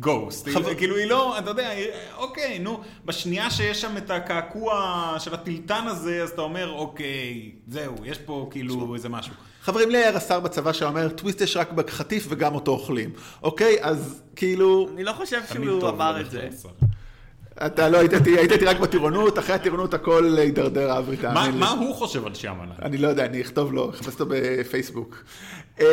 [0.00, 1.70] ghost, חבר- כאילו היא לא, אתה יודע,
[2.16, 7.94] אוקיי, נו, בשנייה שיש שם את הקעקוע של התלתן הזה, אז אתה אומר, אוקיי, זהו,
[8.04, 9.32] יש פה כאילו איזה משהו.
[9.62, 13.10] חברים, לי היה רס"ר בצבא שאומר, טוויסט יש רק בחטיף וגם אותו אוכלים.
[13.42, 13.76] אוקיי?
[13.80, 16.68] אז כאילו, אני לא חושב שהוא אמר ללכת את זה.
[17.66, 21.52] אתה לא היית איתי, היית איתי רק בטירונות, אחרי הטירונות הכל הידרדר, אברי, מה תאמין
[21.52, 21.58] לי.
[21.60, 22.70] מה הוא חושב על שמאלן?
[22.82, 25.24] אני לא יודע, אני אכתוב לו, אחפש אותו בפייסבוק.
[25.80, 25.84] אמ,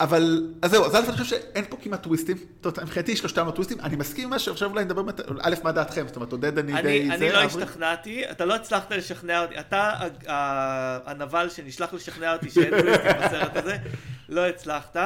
[0.00, 2.36] אבל, אז זהו, אז א', אני חושב שאין פה כמעט טוויסטים.
[2.36, 3.78] זאת אומרת, מבחינתי שלושתם לא טוויסטים.
[3.80, 6.06] אני מסכים עם מה שעכשיו אולי נדבר, מת- א', מה דעתכם?
[6.06, 7.08] זאת אומרת, עודד, אני די...
[7.10, 7.38] אני, לא?
[7.38, 9.90] השתכנעתי, אתה לא הצלחת לשכנע אותי, אתה
[11.06, 13.76] הנבל שנשלח לשכנע אותי שאין טוויסטים בסרט הזה,
[14.28, 14.96] לא הצלחת.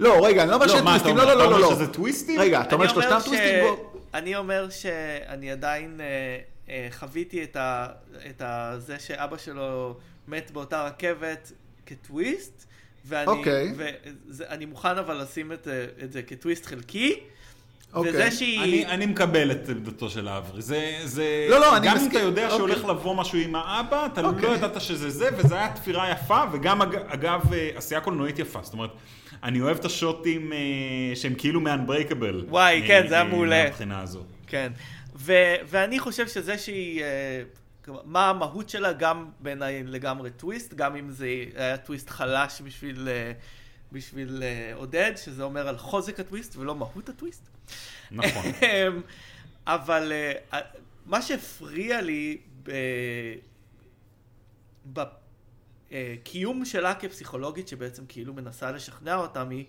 [0.00, 1.70] לא, רגע, אני לא אומר לא, שאין אתה טוויסטים, לא, לא, אתה לא, אומר לא.
[1.70, 2.40] שזה טוויסטים?
[2.40, 3.64] רגע, אתה אומר שלושתם טוויסטים?
[4.14, 6.38] אני אומר שאני עדיין אה,
[6.68, 7.86] אה, חוויתי את, ה,
[8.30, 9.96] את ה, זה שאבא שלו
[10.28, 11.52] מת באותה רכבת
[11.86, 12.66] כטוויסט,
[13.06, 13.74] ואני, אוקיי.
[14.28, 17.20] ואני מוכן אבל לשים את, אה, את זה כטוויסט חלקי,
[17.92, 18.10] אוקיי.
[18.10, 18.60] וזה שהיא...
[18.60, 20.62] אני, אני מקבל את עמדתו של אברי.
[20.62, 21.46] זה, זה...
[21.50, 22.18] לא, לא, אני גם אם מסכים.
[22.18, 22.58] אתה יודע אוקיי.
[22.58, 24.42] שהולך לבוא משהו עם האבא, אתה אוקיי.
[24.42, 28.60] לא ידעת שזה זה, וזו הייתה תפירה יפה, וגם אג, אגב, אה, עשייה קולנועית יפה.
[28.62, 28.90] זאת אומרת,
[29.42, 30.58] אני אוהב את השוטים אה,
[31.14, 32.44] שהם כאילו מ-unbreakable.
[32.48, 33.64] וואי, כן, זה היה אה, מעולה.
[33.64, 34.24] מהבחינה הזו.
[34.46, 34.72] כן,
[35.16, 35.32] ו,
[35.66, 37.42] ואני חושב שזה שהיא, אה,
[37.84, 41.26] כלומר, מה המהות שלה גם בעיניי לגמרי טוויסט, גם אם זה
[41.56, 43.32] היה טוויסט חלש בשביל, אה,
[43.92, 47.48] בשביל אה, עודד, שזה אומר על חוזק הטוויסט ולא מהות הטוויסט.
[48.10, 48.42] נכון.
[48.62, 49.00] אמ,
[49.66, 50.12] אבל
[51.06, 52.72] מה שהפריע לי ב...
[55.92, 59.64] בקיום שלה כפסיכולוגית, שבעצם כאילו מנסה לשכנע אותם, היא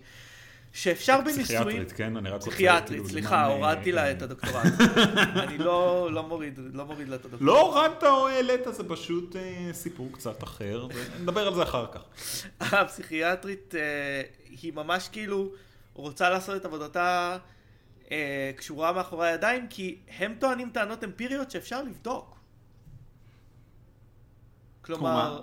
[0.72, 1.44] שאפשר בניסויים...
[1.44, 2.16] פסיכיאטרית, כן?
[2.16, 2.50] אני רק רוצה...
[2.50, 4.64] פסיכיאטרית, כאילו, סליחה, הורדתי לה אה, את הדוקטורט.
[5.44, 7.42] אני לא לא מוריד לא מוריד לה את הדוקטורט.
[7.42, 12.02] לא הורדת או העלית, זה פשוט אה, סיפור קצת אחר, ונדבר על זה אחר כך.
[12.80, 14.22] הפסיכיאטרית אה,
[14.62, 15.52] היא ממש כאילו
[15.94, 17.38] רוצה לעשות את עבודתה
[18.10, 22.36] אה, קשורה מאחורי הידיים, כי הם טוענים טענות אמפיריות שאפשר לבדוק.
[24.82, 25.42] כלומר,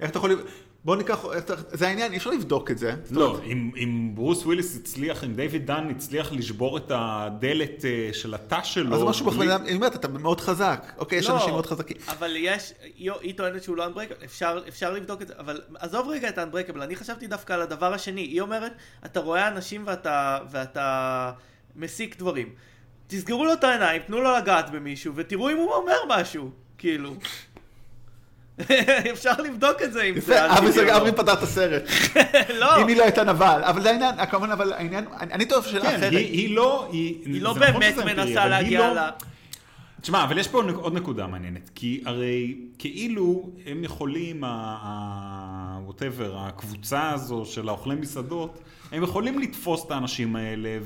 [0.00, 0.42] איך אתה יכול...
[0.84, 1.24] בוא ניקח...
[1.72, 2.94] זה העניין, אי אפשר לבדוק את זה.
[3.10, 8.10] לא, אומרת, אם, אם ברוס וויליס הצליח, אם דיוויד דן הצליח לשבור את הדלת אה,
[8.12, 10.92] של התא שלו, אז זה משהו בלי- בכוונה, היא אומרת, אתה מאוד חזק.
[10.98, 11.96] אוקיי, יש לא, אנשים מאוד חזקים.
[12.08, 16.08] אבל יש, היא, היא טוענת שהוא לא אנברקבל, אפשר, אפשר לבדוק את זה, אבל עזוב
[16.08, 18.72] רגע את האנברקבל, אני חשבתי דווקא על הדבר השני, היא אומרת,
[19.04, 21.32] אתה רואה אנשים ואתה, ואתה
[21.76, 22.48] מסיק דברים.
[23.06, 27.14] תסגרו לו את העיניים, תנו לו לגעת במישהו, ותראו אם הוא אומר משהו, כאילו.
[29.12, 30.46] אפשר לבדוק את זה אם זה...
[30.96, 31.82] אברי פתר את הסרט.
[32.60, 33.62] לא, אם היא לא הייתה נבל.
[33.64, 36.12] אבל זה העניין, כמובן, אבל העניין, אני אני טוב שאלה כן, אחרת.
[36.12, 36.88] היא, היא לא...
[36.92, 39.10] היא, לא נכון באמת מנסה להגיע לא- ל...
[40.00, 47.44] תשמע, אבל יש פה עוד נקודה מעניינת, כי הרי כאילו הם יכולים, ה-whatever, הקבוצה הזו
[47.44, 48.60] של האוכלי מסעדות,
[48.92, 50.78] הם יכולים לתפוס את האנשים האלה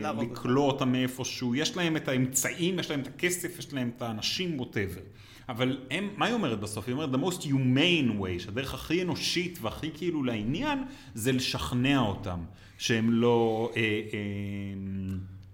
[0.00, 4.60] ולכלוא אותם מאיפשהו, יש להם את האמצעים, יש להם את הכסף, יש להם את האנשים,
[4.60, 5.00] whatever.
[5.48, 6.84] אבל הם, מה היא אומרת בסוף?
[6.86, 10.84] היא אומרת, the most humane way, שהדרך הכי אנושית והכי כאילו לעניין,
[11.14, 12.38] זה לשכנע אותם
[12.78, 13.70] שהם לא...
[13.76, 13.88] אה, אה,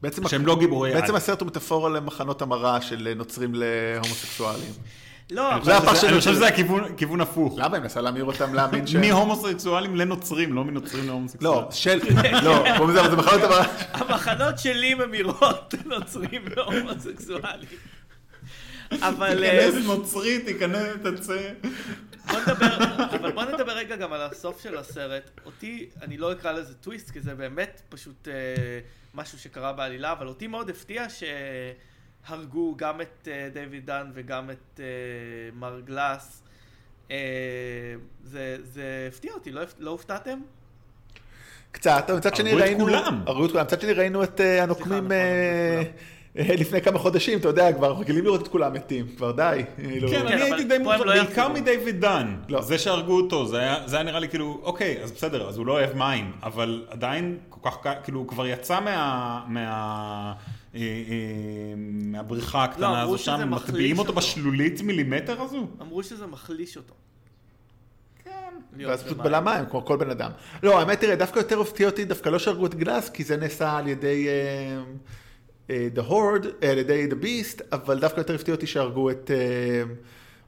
[0.03, 1.17] בעצם שהם לא גיבורי בעצם על.
[1.17, 4.73] הסרט הוא מטאפורה למחנות המרה של נוצרים להומוסקסואלים.
[5.31, 7.55] לא, אני אבל- חושב שזה- הפרשנות אני חושב של- שזה הכיוון כיוון הפוך.
[7.59, 8.95] למה היא מנסה להמיר אותם להאמין ש...
[8.97, 11.61] מהומוסקסואלים לנוצרים, לא מנוצרים להומוסקסואלים.
[11.63, 11.99] לא, של...
[12.43, 13.65] לא, זה מחנות המרה.
[13.93, 17.69] המחנות שלי ממירות נוצרים והומוסקסואלים.
[19.01, 19.45] אבל...
[19.45, 21.53] אה, תיכנס נוצרי, תיכנס, תצא.
[22.31, 22.77] בוא נדבר,
[23.21, 25.31] אבל בוא נדבר רגע גם על הסוף של הסרט.
[25.47, 28.35] אותי, אני לא אקרא לזה טוויסט, כי זה באמת פשוט אה,
[29.15, 34.81] משהו שקרה בעלילה, אבל אותי מאוד הפתיע שהרגו גם את אה, דיוויד דן וגם את
[34.81, 34.85] אה,
[35.53, 36.43] מר גלאס.
[37.11, 37.17] אה,
[38.25, 40.39] זה, זה הפתיע אותי, לא, לא הופתעתם?
[41.73, 42.85] קצת, אבל מצד שני הרגו את ראינו...
[42.85, 43.23] כולם.
[43.27, 43.65] הרגו את כולם.
[43.65, 45.83] מצד שני ראינו את אה, הנוקמים נכון, אה, אה,
[46.35, 49.63] לפני כמה חודשים, אתה יודע, כבר רגילים לראות את כולם מתים, כבר די.
[49.77, 50.09] כאילו.
[50.09, 51.49] כן, אני הייתי די הם מוכן, לא בעיקר.
[51.49, 52.37] מדייוויד דן.
[52.49, 52.63] לא.
[52.63, 53.59] זה שהרגו אותו, זה
[53.93, 57.71] היה נראה לי כאילו, אוקיי, אז בסדר, אז הוא לא אוהב מים, אבל עדיין כל
[57.71, 59.45] כך כאילו, הוא כבר יצא מה...
[59.49, 60.33] מה...
[60.75, 64.13] אה, אה, מהבריכה לא, הקטנה אמרו הזו שזה שם, מחליש מטביעים אותו.
[64.13, 65.67] בשלולית מילימטר הזו?
[65.81, 66.95] אמרו שזה מחליש אותו.
[68.25, 68.31] כן.
[68.79, 69.17] ואז פשוט.
[69.17, 70.31] בלם מים, כמו כל בן אדם.
[70.63, 73.79] לא, האמת, תראה, דווקא יותר הפתיע אותי, דווקא לא שהרגו את גלאס, כי זה נעשה
[73.79, 74.83] על ידי אה, אה,
[75.69, 79.83] The Horde, אה, על ידי The Beast, אבל דווקא יותר הפתיע אותי שהרגו את אה,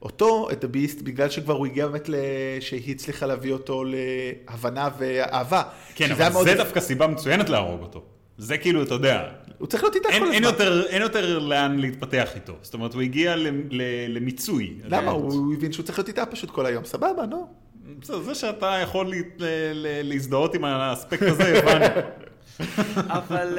[0.02, 2.14] אותו, את The Beast, בגלל שכבר הוא הגיע באמת, ל...
[2.60, 5.62] שהיא הצליחה להביא אותו להבנה ואהבה.
[5.94, 8.02] כן, אבל מאוד- זה דווקא סיבה מצוינת להרוג אותו.
[8.38, 10.54] זה כאילו, אתה יודע, הוא צריך להיות איתה אין, כל אין, הזמן.
[10.54, 12.52] יותר, אין יותר לאן להתפתח איתו.
[12.62, 13.34] זאת אומרת, הוא הגיע
[14.08, 14.74] למיצוי.
[14.84, 15.10] למה?
[15.10, 16.84] הוא הבין שהוא צריך להיות איתה פשוט כל היום.
[16.84, 17.46] סבבה, נו.
[18.00, 19.12] בסדר, זה שאתה יכול
[20.04, 22.00] להזדהות עם האספקט הזה, הבנו.
[23.18, 23.58] אבל...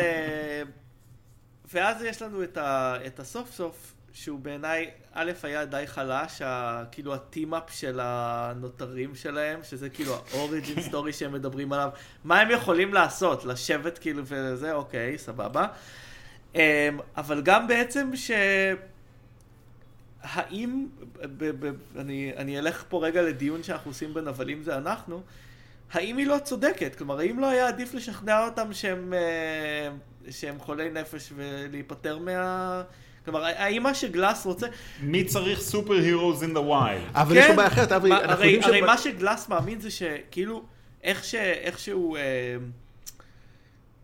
[1.76, 6.84] ואז יש לנו את, ה, את הסוף סוף, שהוא בעיניי, א', היה די חלש, ה,
[6.92, 11.90] כאילו הטים-אפ של הנותרים שלהם, שזה כאילו האוריג'ין סטורי שהם מדברים עליו.
[12.24, 13.46] מה הם יכולים לעשות?
[13.46, 15.68] לשבת כאילו וזה, אוקיי, סבבה.
[16.56, 18.32] אה, אבל גם בעצם ש...
[20.22, 20.88] האם,
[21.22, 25.22] ב, ב, אני, אני אלך פה רגע לדיון שאנחנו עושים בנבלים זה אנחנו,
[25.92, 26.96] האם היא לא צודקת?
[26.96, 29.90] כלומר, האם לא היה עדיף לשכנע אותם שהם, אה,
[30.32, 32.82] שהם חולי נפש ולהיפטר מה...
[33.26, 34.68] כלומר, האם מה שגלאס רוצה...
[35.02, 37.02] מי צריך super heroes in the wild?
[37.14, 38.86] אבל יש פה בעיה אחרת, אברי, מה- אנחנו הרי, יודעים הרי ש...
[38.86, 40.64] מה שגלאס מאמין זה שכאילו,
[41.04, 42.24] איך, ש, איך שהוא אה,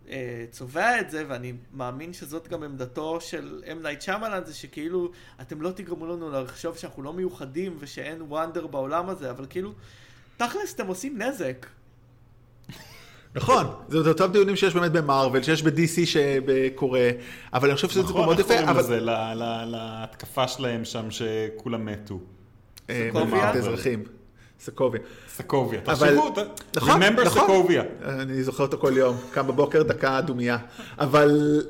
[0.09, 3.84] אה, צובע את זה, ואני מאמין שזאת גם עמדתו של M.
[3.84, 5.11] נייט שמלן, זה שכאילו,
[5.41, 9.73] אתם לא תגרמו לנו לחשוב שאנחנו לא מיוחדים ושאין wonder בעולם הזה, אבל כאילו,
[10.47, 11.65] תכלס אתם עושים נזק.
[13.35, 17.09] נכון, זה אותם דיונים שיש באמת במארוול, שיש ב-DC שקורה,
[17.53, 18.79] אבל אני חושב שזה נכון, מאוד איך יפה, קוראים אבל...
[18.79, 18.99] לזה?
[18.99, 22.19] ל- ל- להתקפה שלהם שם שכולם מתו.
[22.89, 23.49] אה, סקוביה?
[23.49, 24.03] את האזרחים.
[24.59, 25.01] סקוביה.
[25.29, 25.81] סקוביה.
[25.81, 26.33] תחשבו,
[26.75, 27.43] נכון, remember נכון.
[27.43, 27.83] סקוביה.
[28.05, 30.57] אני זוכר אותו כל יום, קם בבוקר, דקה דומייה.
[30.99, 31.61] אבל,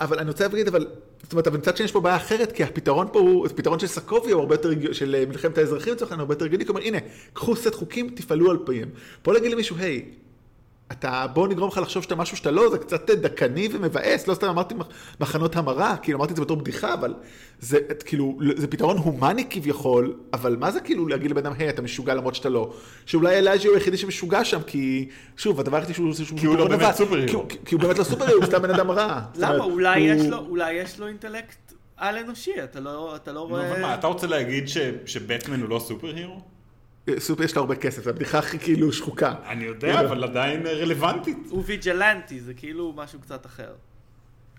[0.00, 0.86] אבל אני רוצה להגיד, אבל,
[1.22, 3.86] זאת אומרת, אבל מצד שני יש פה בעיה אחרת, כי הפתרון פה הוא, הפתרון של
[3.86, 6.98] סקוביה הוא הרבה יותר, של אה, מלחמת האזרחים לצורך העניין, הרבה יותר הגיוני, כלומר, הנה,
[7.32, 8.88] קחו סט חוקים, תפעלו על פיהם.
[9.22, 10.04] פה להגיד למישהו, היי,
[10.92, 14.46] אתה, בוא נגרום לך לחשוב שאתה משהו שאתה לא, זה קצת דכאני ומבאס, לא סתם
[14.48, 14.86] אמרתי מח-
[15.20, 17.14] מחנות המרה, כאילו אמרתי את זה בתור בדיחה, אבל
[17.60, 21.68] זה את, כאילו, זה פתרון הומני כביכול, אבל מה זה כאילו להגיד לבן אדם, היי,
[21.68, 22.72] אתה משוגע למרות שאתה לא?
[23.06, 26.56] שאולי אלייג'י הוא היחידי שמשוגע שם, כי, שוב, הדבר היחידי שהוא עושה שהוא כי הוא
[26.56, 26.94] לא באמת.
[26.94, 27.28] סופר-הירו.
[27.28, 29.20] כי הוא- כי הוא באמת לא סופר הוא סתם בן אדם רע.
[29.36, 29.54] למה?
[29.54, 33.40] אומרת, אולי הוא- יש לו, אולי יש לו אינטלקט על אנושי, אתה לא, אתה לא
[33.40, 33.94] רואה...
[33.94, 36.40] אתה רוצה להגיד ש- שבטמן הוא לא סופר הירו?
[37.18, 39.34] סופר יש לו הרבה כסף, זו הבדיחה הכי כאילו שחוקה.
[39.48, 41.38] אני יודע, אבל עדיין רלוונטית.
[41.50, 43.70] הוא ויג'לנטי, זה כאילו משהו קצת אחר.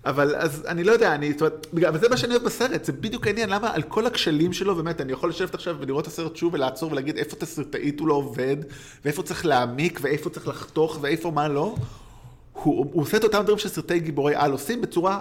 [0.06, 2.84] אבל אז אני לא יודע, אני, זאת אומרת, בגלל- אבל זה מה שאני אוהב בסרט,
[2.84, 6.08] זה בדיוק העניין, למה על כל הכשלים שלו, באמת, אני יכול לשבת עכשיו ולראות את
[6.12, 8.56] הסרט שוב ולעצור ולהגיד איפה תסריטאית הוא לא עובד,
[9.04, 11.74] ואיפה צריך להעמיק, ואיפה צריך לחתוך, ואיפה מה לא.
[12.52, 15.20] הוא, הוא עושה את אותם דברים שסרטי גיבורי על עושים בצורה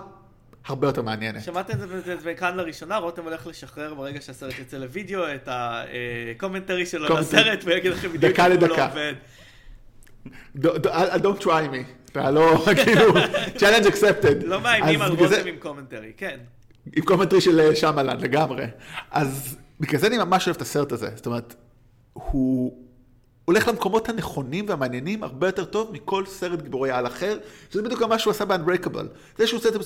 [0.66, 1.44] הרבה יותר מעניינת.
[1.44, 6.86] שמעת את זה וכאן לראשונה, רותם הולך לשחרר ברגע שהסרט יצא לוידאו את ה commentary
[6.86, 7.40] שלו commentary.
[7.40, 8.88] לסרט, ויגיד לכם בדיוק דקה איך הוא לא לדקה.
[8.88, 9.14] עובד.
[10.58, 11.84] Don't- don't don't try me.
[12.12, 13.14] אתה לא, כאילו,
[13.58, 14.46] challenge accepted.
[14.46, 16.38] לא מאיימים על רותם עם commentary, כן.
[16.96, 18.66] עם commentary של אה, שמלן לגמרי.
[19.12, 21.10] אז בגלל זה אני ממש אוהב את הסרט הזה.
[21.16, 21.56] זאת אומרת,
[22.14, 22.78] הוא
[23.50, 27.38] הולך למקומות הנכונים והמעניינים הרבה יותר טוב מכל סרט גיבורי על אחר,
[27.72, 29.06] שזה בדיוק מה שהוא עשה ב-Unbreakable.
[29.38, 29.80] זה שהוא עושה את זה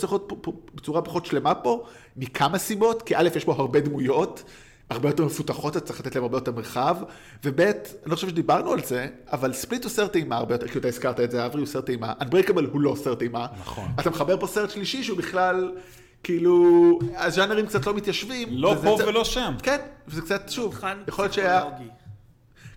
[0.75, 1.83] בצורה פחות שלמה פה,
[2.17, 4.43] מכמה סיבות, כי א', יש בו הרבה דמויות.
[4.89, 6.97] הרבה יותר מפותחות, אז צריך לתת להם הרבה יותר מרחב,
[7.43, 7.71] וב', אני
[8.05, 11.19] לא חושב שדיברנו על זה, אבל ספליט הוא סרט טעימה הרבה יותר, כי אתה הזכרת
[11.19, 13.47] את זה, אברי הוא סרט טעימה, Unbreakable הוא לא סרט טעימה.
[13.61, 13.85] נכון.
[13.99, 15.71] אתה מחבר פה סרט שלישי שהוא בכלל,
[16.23, 16.55] כאילו,
[17.15, 18.47] הז'אנרים קצת לא מתיישבים.
[18.51, 19.53] לא פה קצת- ולא שם.
[19.63, 20.75] כן, וזה קצת, שוב,
[21.07, 21.63] יכול להיות שהיה...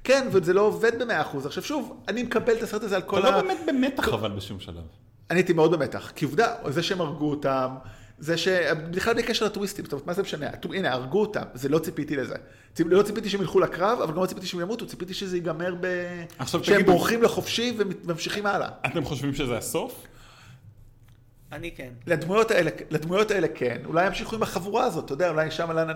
[0.06, 1.46] כן, וזה לא עובד במאה אחוז.
[1.46, 3.30] עכשיו שוב, אני מקבל את הסרט הזה על כל אתה ה...
[3.30, 4.82] לא באמת במתח אבל בשום שלב.
[5.30, 7.68] אני הייתי מאוד במתח, כי עובדה, זה שהם הרגו אותם,
[8.18, 8.48] זה ש...
[8.90, 10.46] בכלל בלי קשר לטוויסטים, זאת אומרת, מה זה משנה?
[10.74, 12.34] הנה, הרגו אותם, זה לא ציפיתי לזה.
[12.78, 15.86] לא ציפיתי שהם ילכו לקרב, אבל גם לא ציפיתי שהם ימותו, ציפיתי שזה ייגמר ב...
[16.38, 18.68] עכשיו שהם תגידו- בורחים לחופשי וממשיכים הלאה.
[18.86, 20.06] אתם חושבים שזה הסוף?
[21.52, 21.88] אני כן.
[22.06, 25.88] לדמויות האלה, לדמויות האלה כן, אולי ימשיכו עם החבורה הזאת, אתה יודע, אולי שמלן,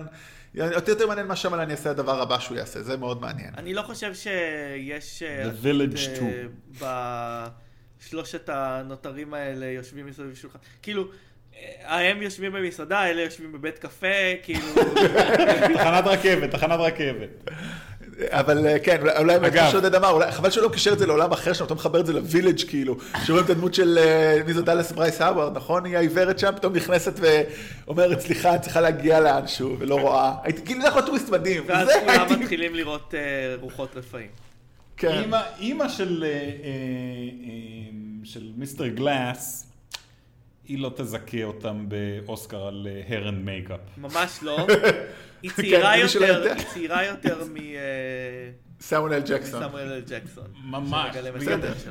[0.58, 3.54] אותי יותר מעניין מה שמלן יעשה הדבר הבא שהוא יעשה, זה מאוד מעניין.
[3.56, 5.22] אני לא חושב שיש...
[5.22, 7.48] אה, The Village את, אה,
[8.00, 10.58] בשלושת הנותרים האלה יושבים מסביב לשולחן.
[10.82, 11.08] כאילו,
[11.54, 14.06] אה, הם יושבים במסעדה, אלה יושבים בבית קפה,
[14.42, 14.74] כאילו...
[15.74, 17.50] תחנת רכבת, תחנת רכבת.
[18.28, 19.50] אבל אה, כן, אולי-.
[19.50, 22.12] כמו שעודד אמר, חבל שלא קישר את זה לעולם אחר שם, אתה מחבר את זה
[22.12, 25.84] ל Village כאילו, שרואים את הדמות של, אה, מי זו דאלאס ברייס האווארד, נכון?
[25.84, 27.20] היא העיוורת שם, פתאום נכנסת
[27.86, 30.32] ואומרת, סליחה, אני צריכה להגיע לאנשהו, ולא רואה.
[30.42, 31.62] הייתי, כאילו, זה יכול להיות טוויסט מדהים.
[31.66, 33.20] ואז זה כולם מתחילים לראות אה,
[33.60, 34.28] רוחות רפאים.
[34.96, 35.22] כן.
[35.60, 35.88] אימא-
[38.24, 39.66] של מיסטר גלאס,
[40.70, 44.00] היא לא תזכה אותם באוסקר על אה, hair and makeup.
[44.00, 44.66] ממש לא.
[45.42, 46.52] היא צעירה כן, שלא יותר.
[46.56, 47.44] היא צעירה יותר
[48.80, 49.62] סמואל אל ג'קסון.
[49.64, 50.44] מסמואל אל ג'קסון.
[50.64, 51.16] ממש.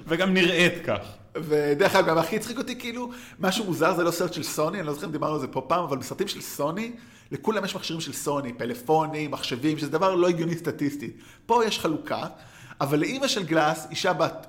[0.08, 1.00] וגם- נראית כך.
[1.36, 4.94] ודרך אגב, הכי הצחיק אותי, כאילו, משהו מוזר, זה לא סרט של סוני, אני לא
[4.94, 6.92] זוכר אם דיברנו על זה פה פעם, אבל בסרטים של סוני,
[7.32, 11.18] לכולם יש מכשירים של סוני, פלאפונים, מחשבים, שזה דבר לא הגיוני סטטיסטית.
[11.46, 12.28] פה יש חלוקה,
[12.82, 14.48] אבל לאימא של גלאס, אישה בת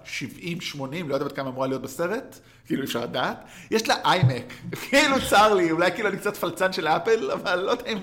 [0.74, 4.52] 70-80, לא יודעת בת כמה אמורה להיות בסרט, כאילו אי אפשר לדעת, יש לה איימק,
[4.88, 7.98] כאילו צר לי, אולי כאילו אני קצת פלצן של אפל, אבל לא יודע אם,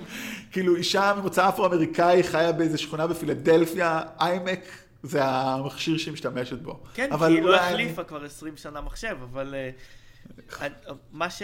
[0.52, 4.60] כאילו אישה ממוצא אפרו-אמריקאי חיה באיזה שכונה בפילדלפיה, איימק
[5.02, 6.80] זה המכשיר שהיא משתמשת בו.
[6.94, 10.68] כן, כי היא לא החליפה כבר 20 שנה מחשב, אבל אה,
[11.12, 11.42] מה ש...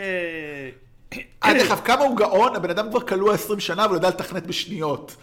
[1.45, 4.47] אה, דרך אגב, כמה הוא גאון, הבן אדם כבר כלוא 20 שנה אבל יודע לתכנת
[4.47, 5.17] בשניות.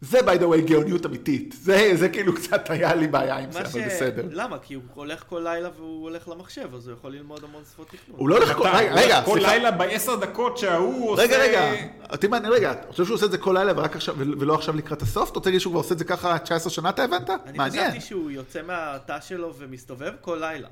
[0.00, 1.54] זה, by the way, גאוניות אמיתית.
[1.62, 3.76] זה, זה כאילו קצת היה לי בעיה עם זה, מה ש...
[3.76, 4.22] אבל בסדר.
[4.30, 4.58] למה?
[4.58, 8.18] כי הוא הולך כל לילה והוא הולך למחשב, אז הוא יכול ללמוד המון שפות תכנון.
[8.20, 8.68] הוא לא הולך כל...
[8.68, 9.52] רגע, רגע, כל סליחה.
[9.52, 11.22] לילה בעשר דקות שההוא עושה...
[11.22, 11.72] רגע, רגע,
[12.12, 14.76] אותי מעניין, רגע, אתה חושב שהוא עושה את זה כל לילה ורק עכשיו, ולא עכשיו
[14.76, 15.30] לקראת הסוף?
[15.30, 17.30] אתה רוצה להגיד שהוא כבר עושה את זה ככה 19 שנה, אתה הבנת?
[17.30, 17.90] אני מעניין.
[17.90, 20.68] חשבתי שהוא יוצא מהתא שלו ומסתובב כל לילה.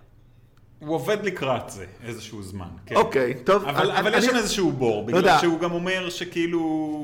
[0.87, 2.67] הוא עובד לקראת זה איזשהו זמן.
[2.87, 2.95] כן.
[2.97, 3.65] אוקיי, טוב.
[3.65, 5.39] אבל, אני- אבל יש אני- שם איזשהו בור, בגלל יודע.
[5.41, 6.61] שהוא גם אומר שכאילו,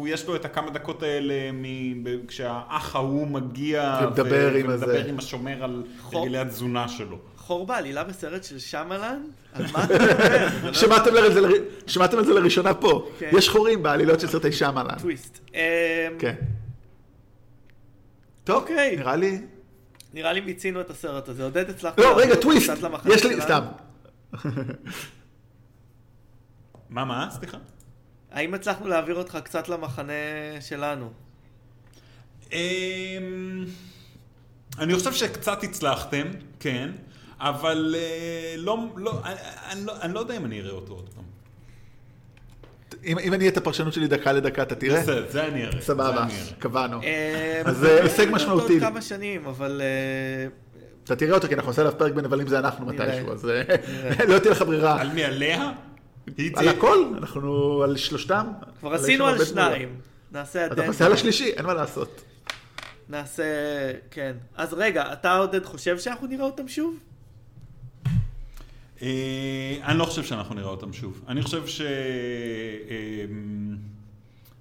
[0.08, 2.26] יש לו את הכמה דקות האלה מ...
[2.26, 5.04] כשהאח ההוא מגיע ומדבר עם ומדבר הזה.
[5.08, 6.20] עם השומר על חור.
[6.20, 7.18] הרגלי התזונה שלו.
[7.36, 9.22] חור בעלילה בסרט של שמלן?
[9.52, 9.94] על מה אתה
[11.10, 11.30] מדבר?
[11.30, 11.48] זה לא
[11.86, 13.08] שמעתם על זה לראשונה פה.
[13.18, 13.30] כן.
[13.32, 14.98] יש חורים בעלילות של סרטי שמלן.
[14.98, 15.38] טוויסט.
[15.54, 15.58] אמ,
[16.18, 16.34] כן.
[18.44, 18.96] טוב, אוקיי.
[18.96, 19.38] נראה לי...
[20.14, 21.44] נראה לי מיצינו את הסרט הזה.
[21.44, 21.98] עודד הצלחת...
[21.98, 22.72] לא, רגע, טוויסט.
[23.04, 23.40] יש לי?
[23.40, 23.64] סתם.
[26.90, 27.28] מה, מה?
[27.30, 27.58] סליחה?
[28.30, 30.12] האם הצלחנו להעביר אותך קצת למחנה
[30.60, 31.10] שלנו?
[32.52, 33.64] אמ,
[34.78, 36.26] אני חושב שקצת הצלחתם,
[36.60, 36.90] כן,
[37.38, 39.34] אבל אה, לא, לא, אני,
[39.70, 41.24] אני, לא, אני לא יודע אם אני אראה אותו עוד פעם.
[43.04, 45.00] אם אם אני אהיה את הפרשנות שלי דקה לדקה, אתה תראה?
[45.00, 45.80] בסדר, זה אני אראה.
[45.80, 46.26] סבבה.
[46.58, 47.02] קבענו.
[47.02, 47.06] אמ,
[47.64, 48.80] אז זה הישג עוד משמעותי.
[48.80, 49.82] כמה שנים, אבל...
[49.84, 50.48] אה,
[51.04, 52.86] אתה תראה אותו, כי אנחנו נעשה עליו פרק בנבלים זה אנחנו.
[52.86, 53.62] מתישהו, אז אה,
[54.28, 55.00] לא תהיה לך ברירה.
[55.00, 55.72] על מי, עליה?
[56.56, 58.46] על הכל, אנחנו על שלושתם.
[58.80, 59.44] כבר עשינו על.
[59.44, 59.88] שניים.
[60.32, 60.86] נעשה אתה.
[60.86, 62.22] עושה על השלישי, אין מה לעשות.
[63.08, 63.44] נעשה...
[64.10, 64.32] כן.
[64.56, 66.96] אז רגע, אתה עודד חושב שאנחנו נראה אותם שוב?
[69.02, 71.24] אה, אני לא חושב שאנחנו נראה אותם שוב.
[71.28, 71.62] אני חושב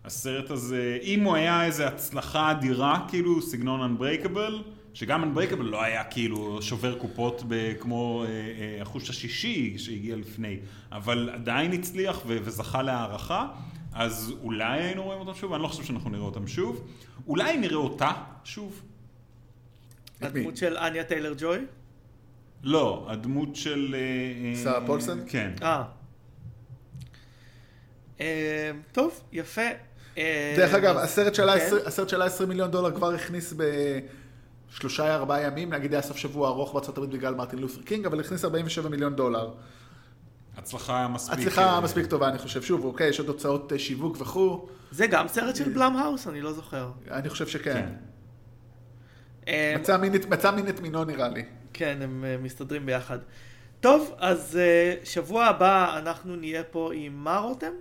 [0.05, 4.53] שהסרט הזה, אם הוא היה איזו הצלחה אדירה, כאילו סגנון Unbreakable,
[4.93, 7.43] שגם Unbreakable לא היה כאילו שובר קופות
[7.79, 10.59] כמו אה, אה, החוש השישי שהגיע לפני,
[10.91, 13.47] אבל עדיין הצליח וזכה להערכה,
[13.93, 16.87] אז אולי היינו רואים אותם שוב, אני לא חושב שאנחנו נראה אותם שוב.
[17.27, 18.11] אולי נראה אותה
[18.43, 18.81] שוב.
[20.21, 21.59] הדמות של אניה טיילר ג'וי?
[22.63, 23.95] לא, הדמות של...
[23.95, 23.99] אה,
[24.49, 25.19] אה, שרה פולסן?
[25.27, 25.51] כן.
[25.61, 25.83] אה.
[28.21, 29.61] אה, טוב, יפה.
[30.57, 31.65] דרך אגב, הסרט שעלה כן.
[31.65, 33.63] 20 הסרט שעלה 20 מיליון דולר כבר הכניס ב...
[34.69, 38.19] שלושה ארבעה ימים, נגיד היה סוף שבוע ארוך בארצות הברית בגלל מרטין לותר קינג, אבל
[38.19, 39.51] הכניס 47 מיליון דולר.
[40.57, 41.33] הצלחה מספיק...
[41.39, 42.61] הצליחה אה, מספיק טובה, אני חושב.
[42.61, 46.27] שוב, אוקיי, יש עוד הוצאות שיווק וכו', זה גם סרט של בלאמהאוס?
[46.27, 46.91] אני לא זוכר.
[47.11, 47.89] אני חושב שכן.
[49.45, 49.77] כן.
[49.79, 51.43] מצא מין את- מצא מין את מינו נראה לי.
[51.73, 53.17] כן, הם אה, מסתדרים ביחד.
[53.79, 57.71] טוב, אז אה, שבוע הבא אנחנו נהיה פה עם מה רותם?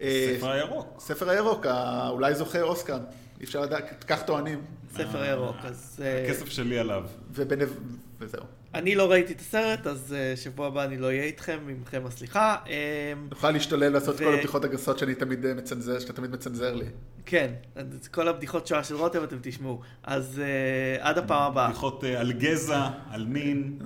[0.00, 1.00] אה, ספר הירוק.
[1.00, 1.66] ספר הירוק,
[2.08, 2.98] אולי זוכה אוסקר.
[3.40, 4.64] אי אפשר לדעת, כך טוענים.
[4.92, 5.56] ספר ירוק.
[5.62, 7.04] אז הכסף שלי עליו.
[7.30, 7.68] ובנב...
[8.18, 8.44] וזהו.
[8.74, 12.56] אני לא ראיתי את הסרט, אז אה, שבוע הבא אני לא אהיה איתכם, ממכם הסליחה.
[13.30, 16.86] נוכל להשתולל לעשות כל הבדיחות הגסות שאני תמיד אה, מצנזר, שאתה תמיד מצנזר לי.
[17.26, 17.50] כן,
[18.10, 19.80] כל הבדיחות שואה של רותם אתם תשמעו.
[20.02, 21.68] אז אה, עד הפעם הבאה.
[21.68, 23.78] בדיחות על גזע, על מין.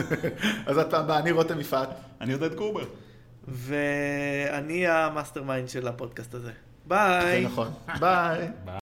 [0.66, 1.88] אז עד פעם הבאה, אני רותם יפעת.
[2.20, 2.84] אני עודד קובר.
[3.48, 6.52] ואני ה mastermind של הפודקאסט הזה.
[6.86, 7.42] ביי.
[7.42, 7.68] זה נכון.
[8.00, 8.48] ביי.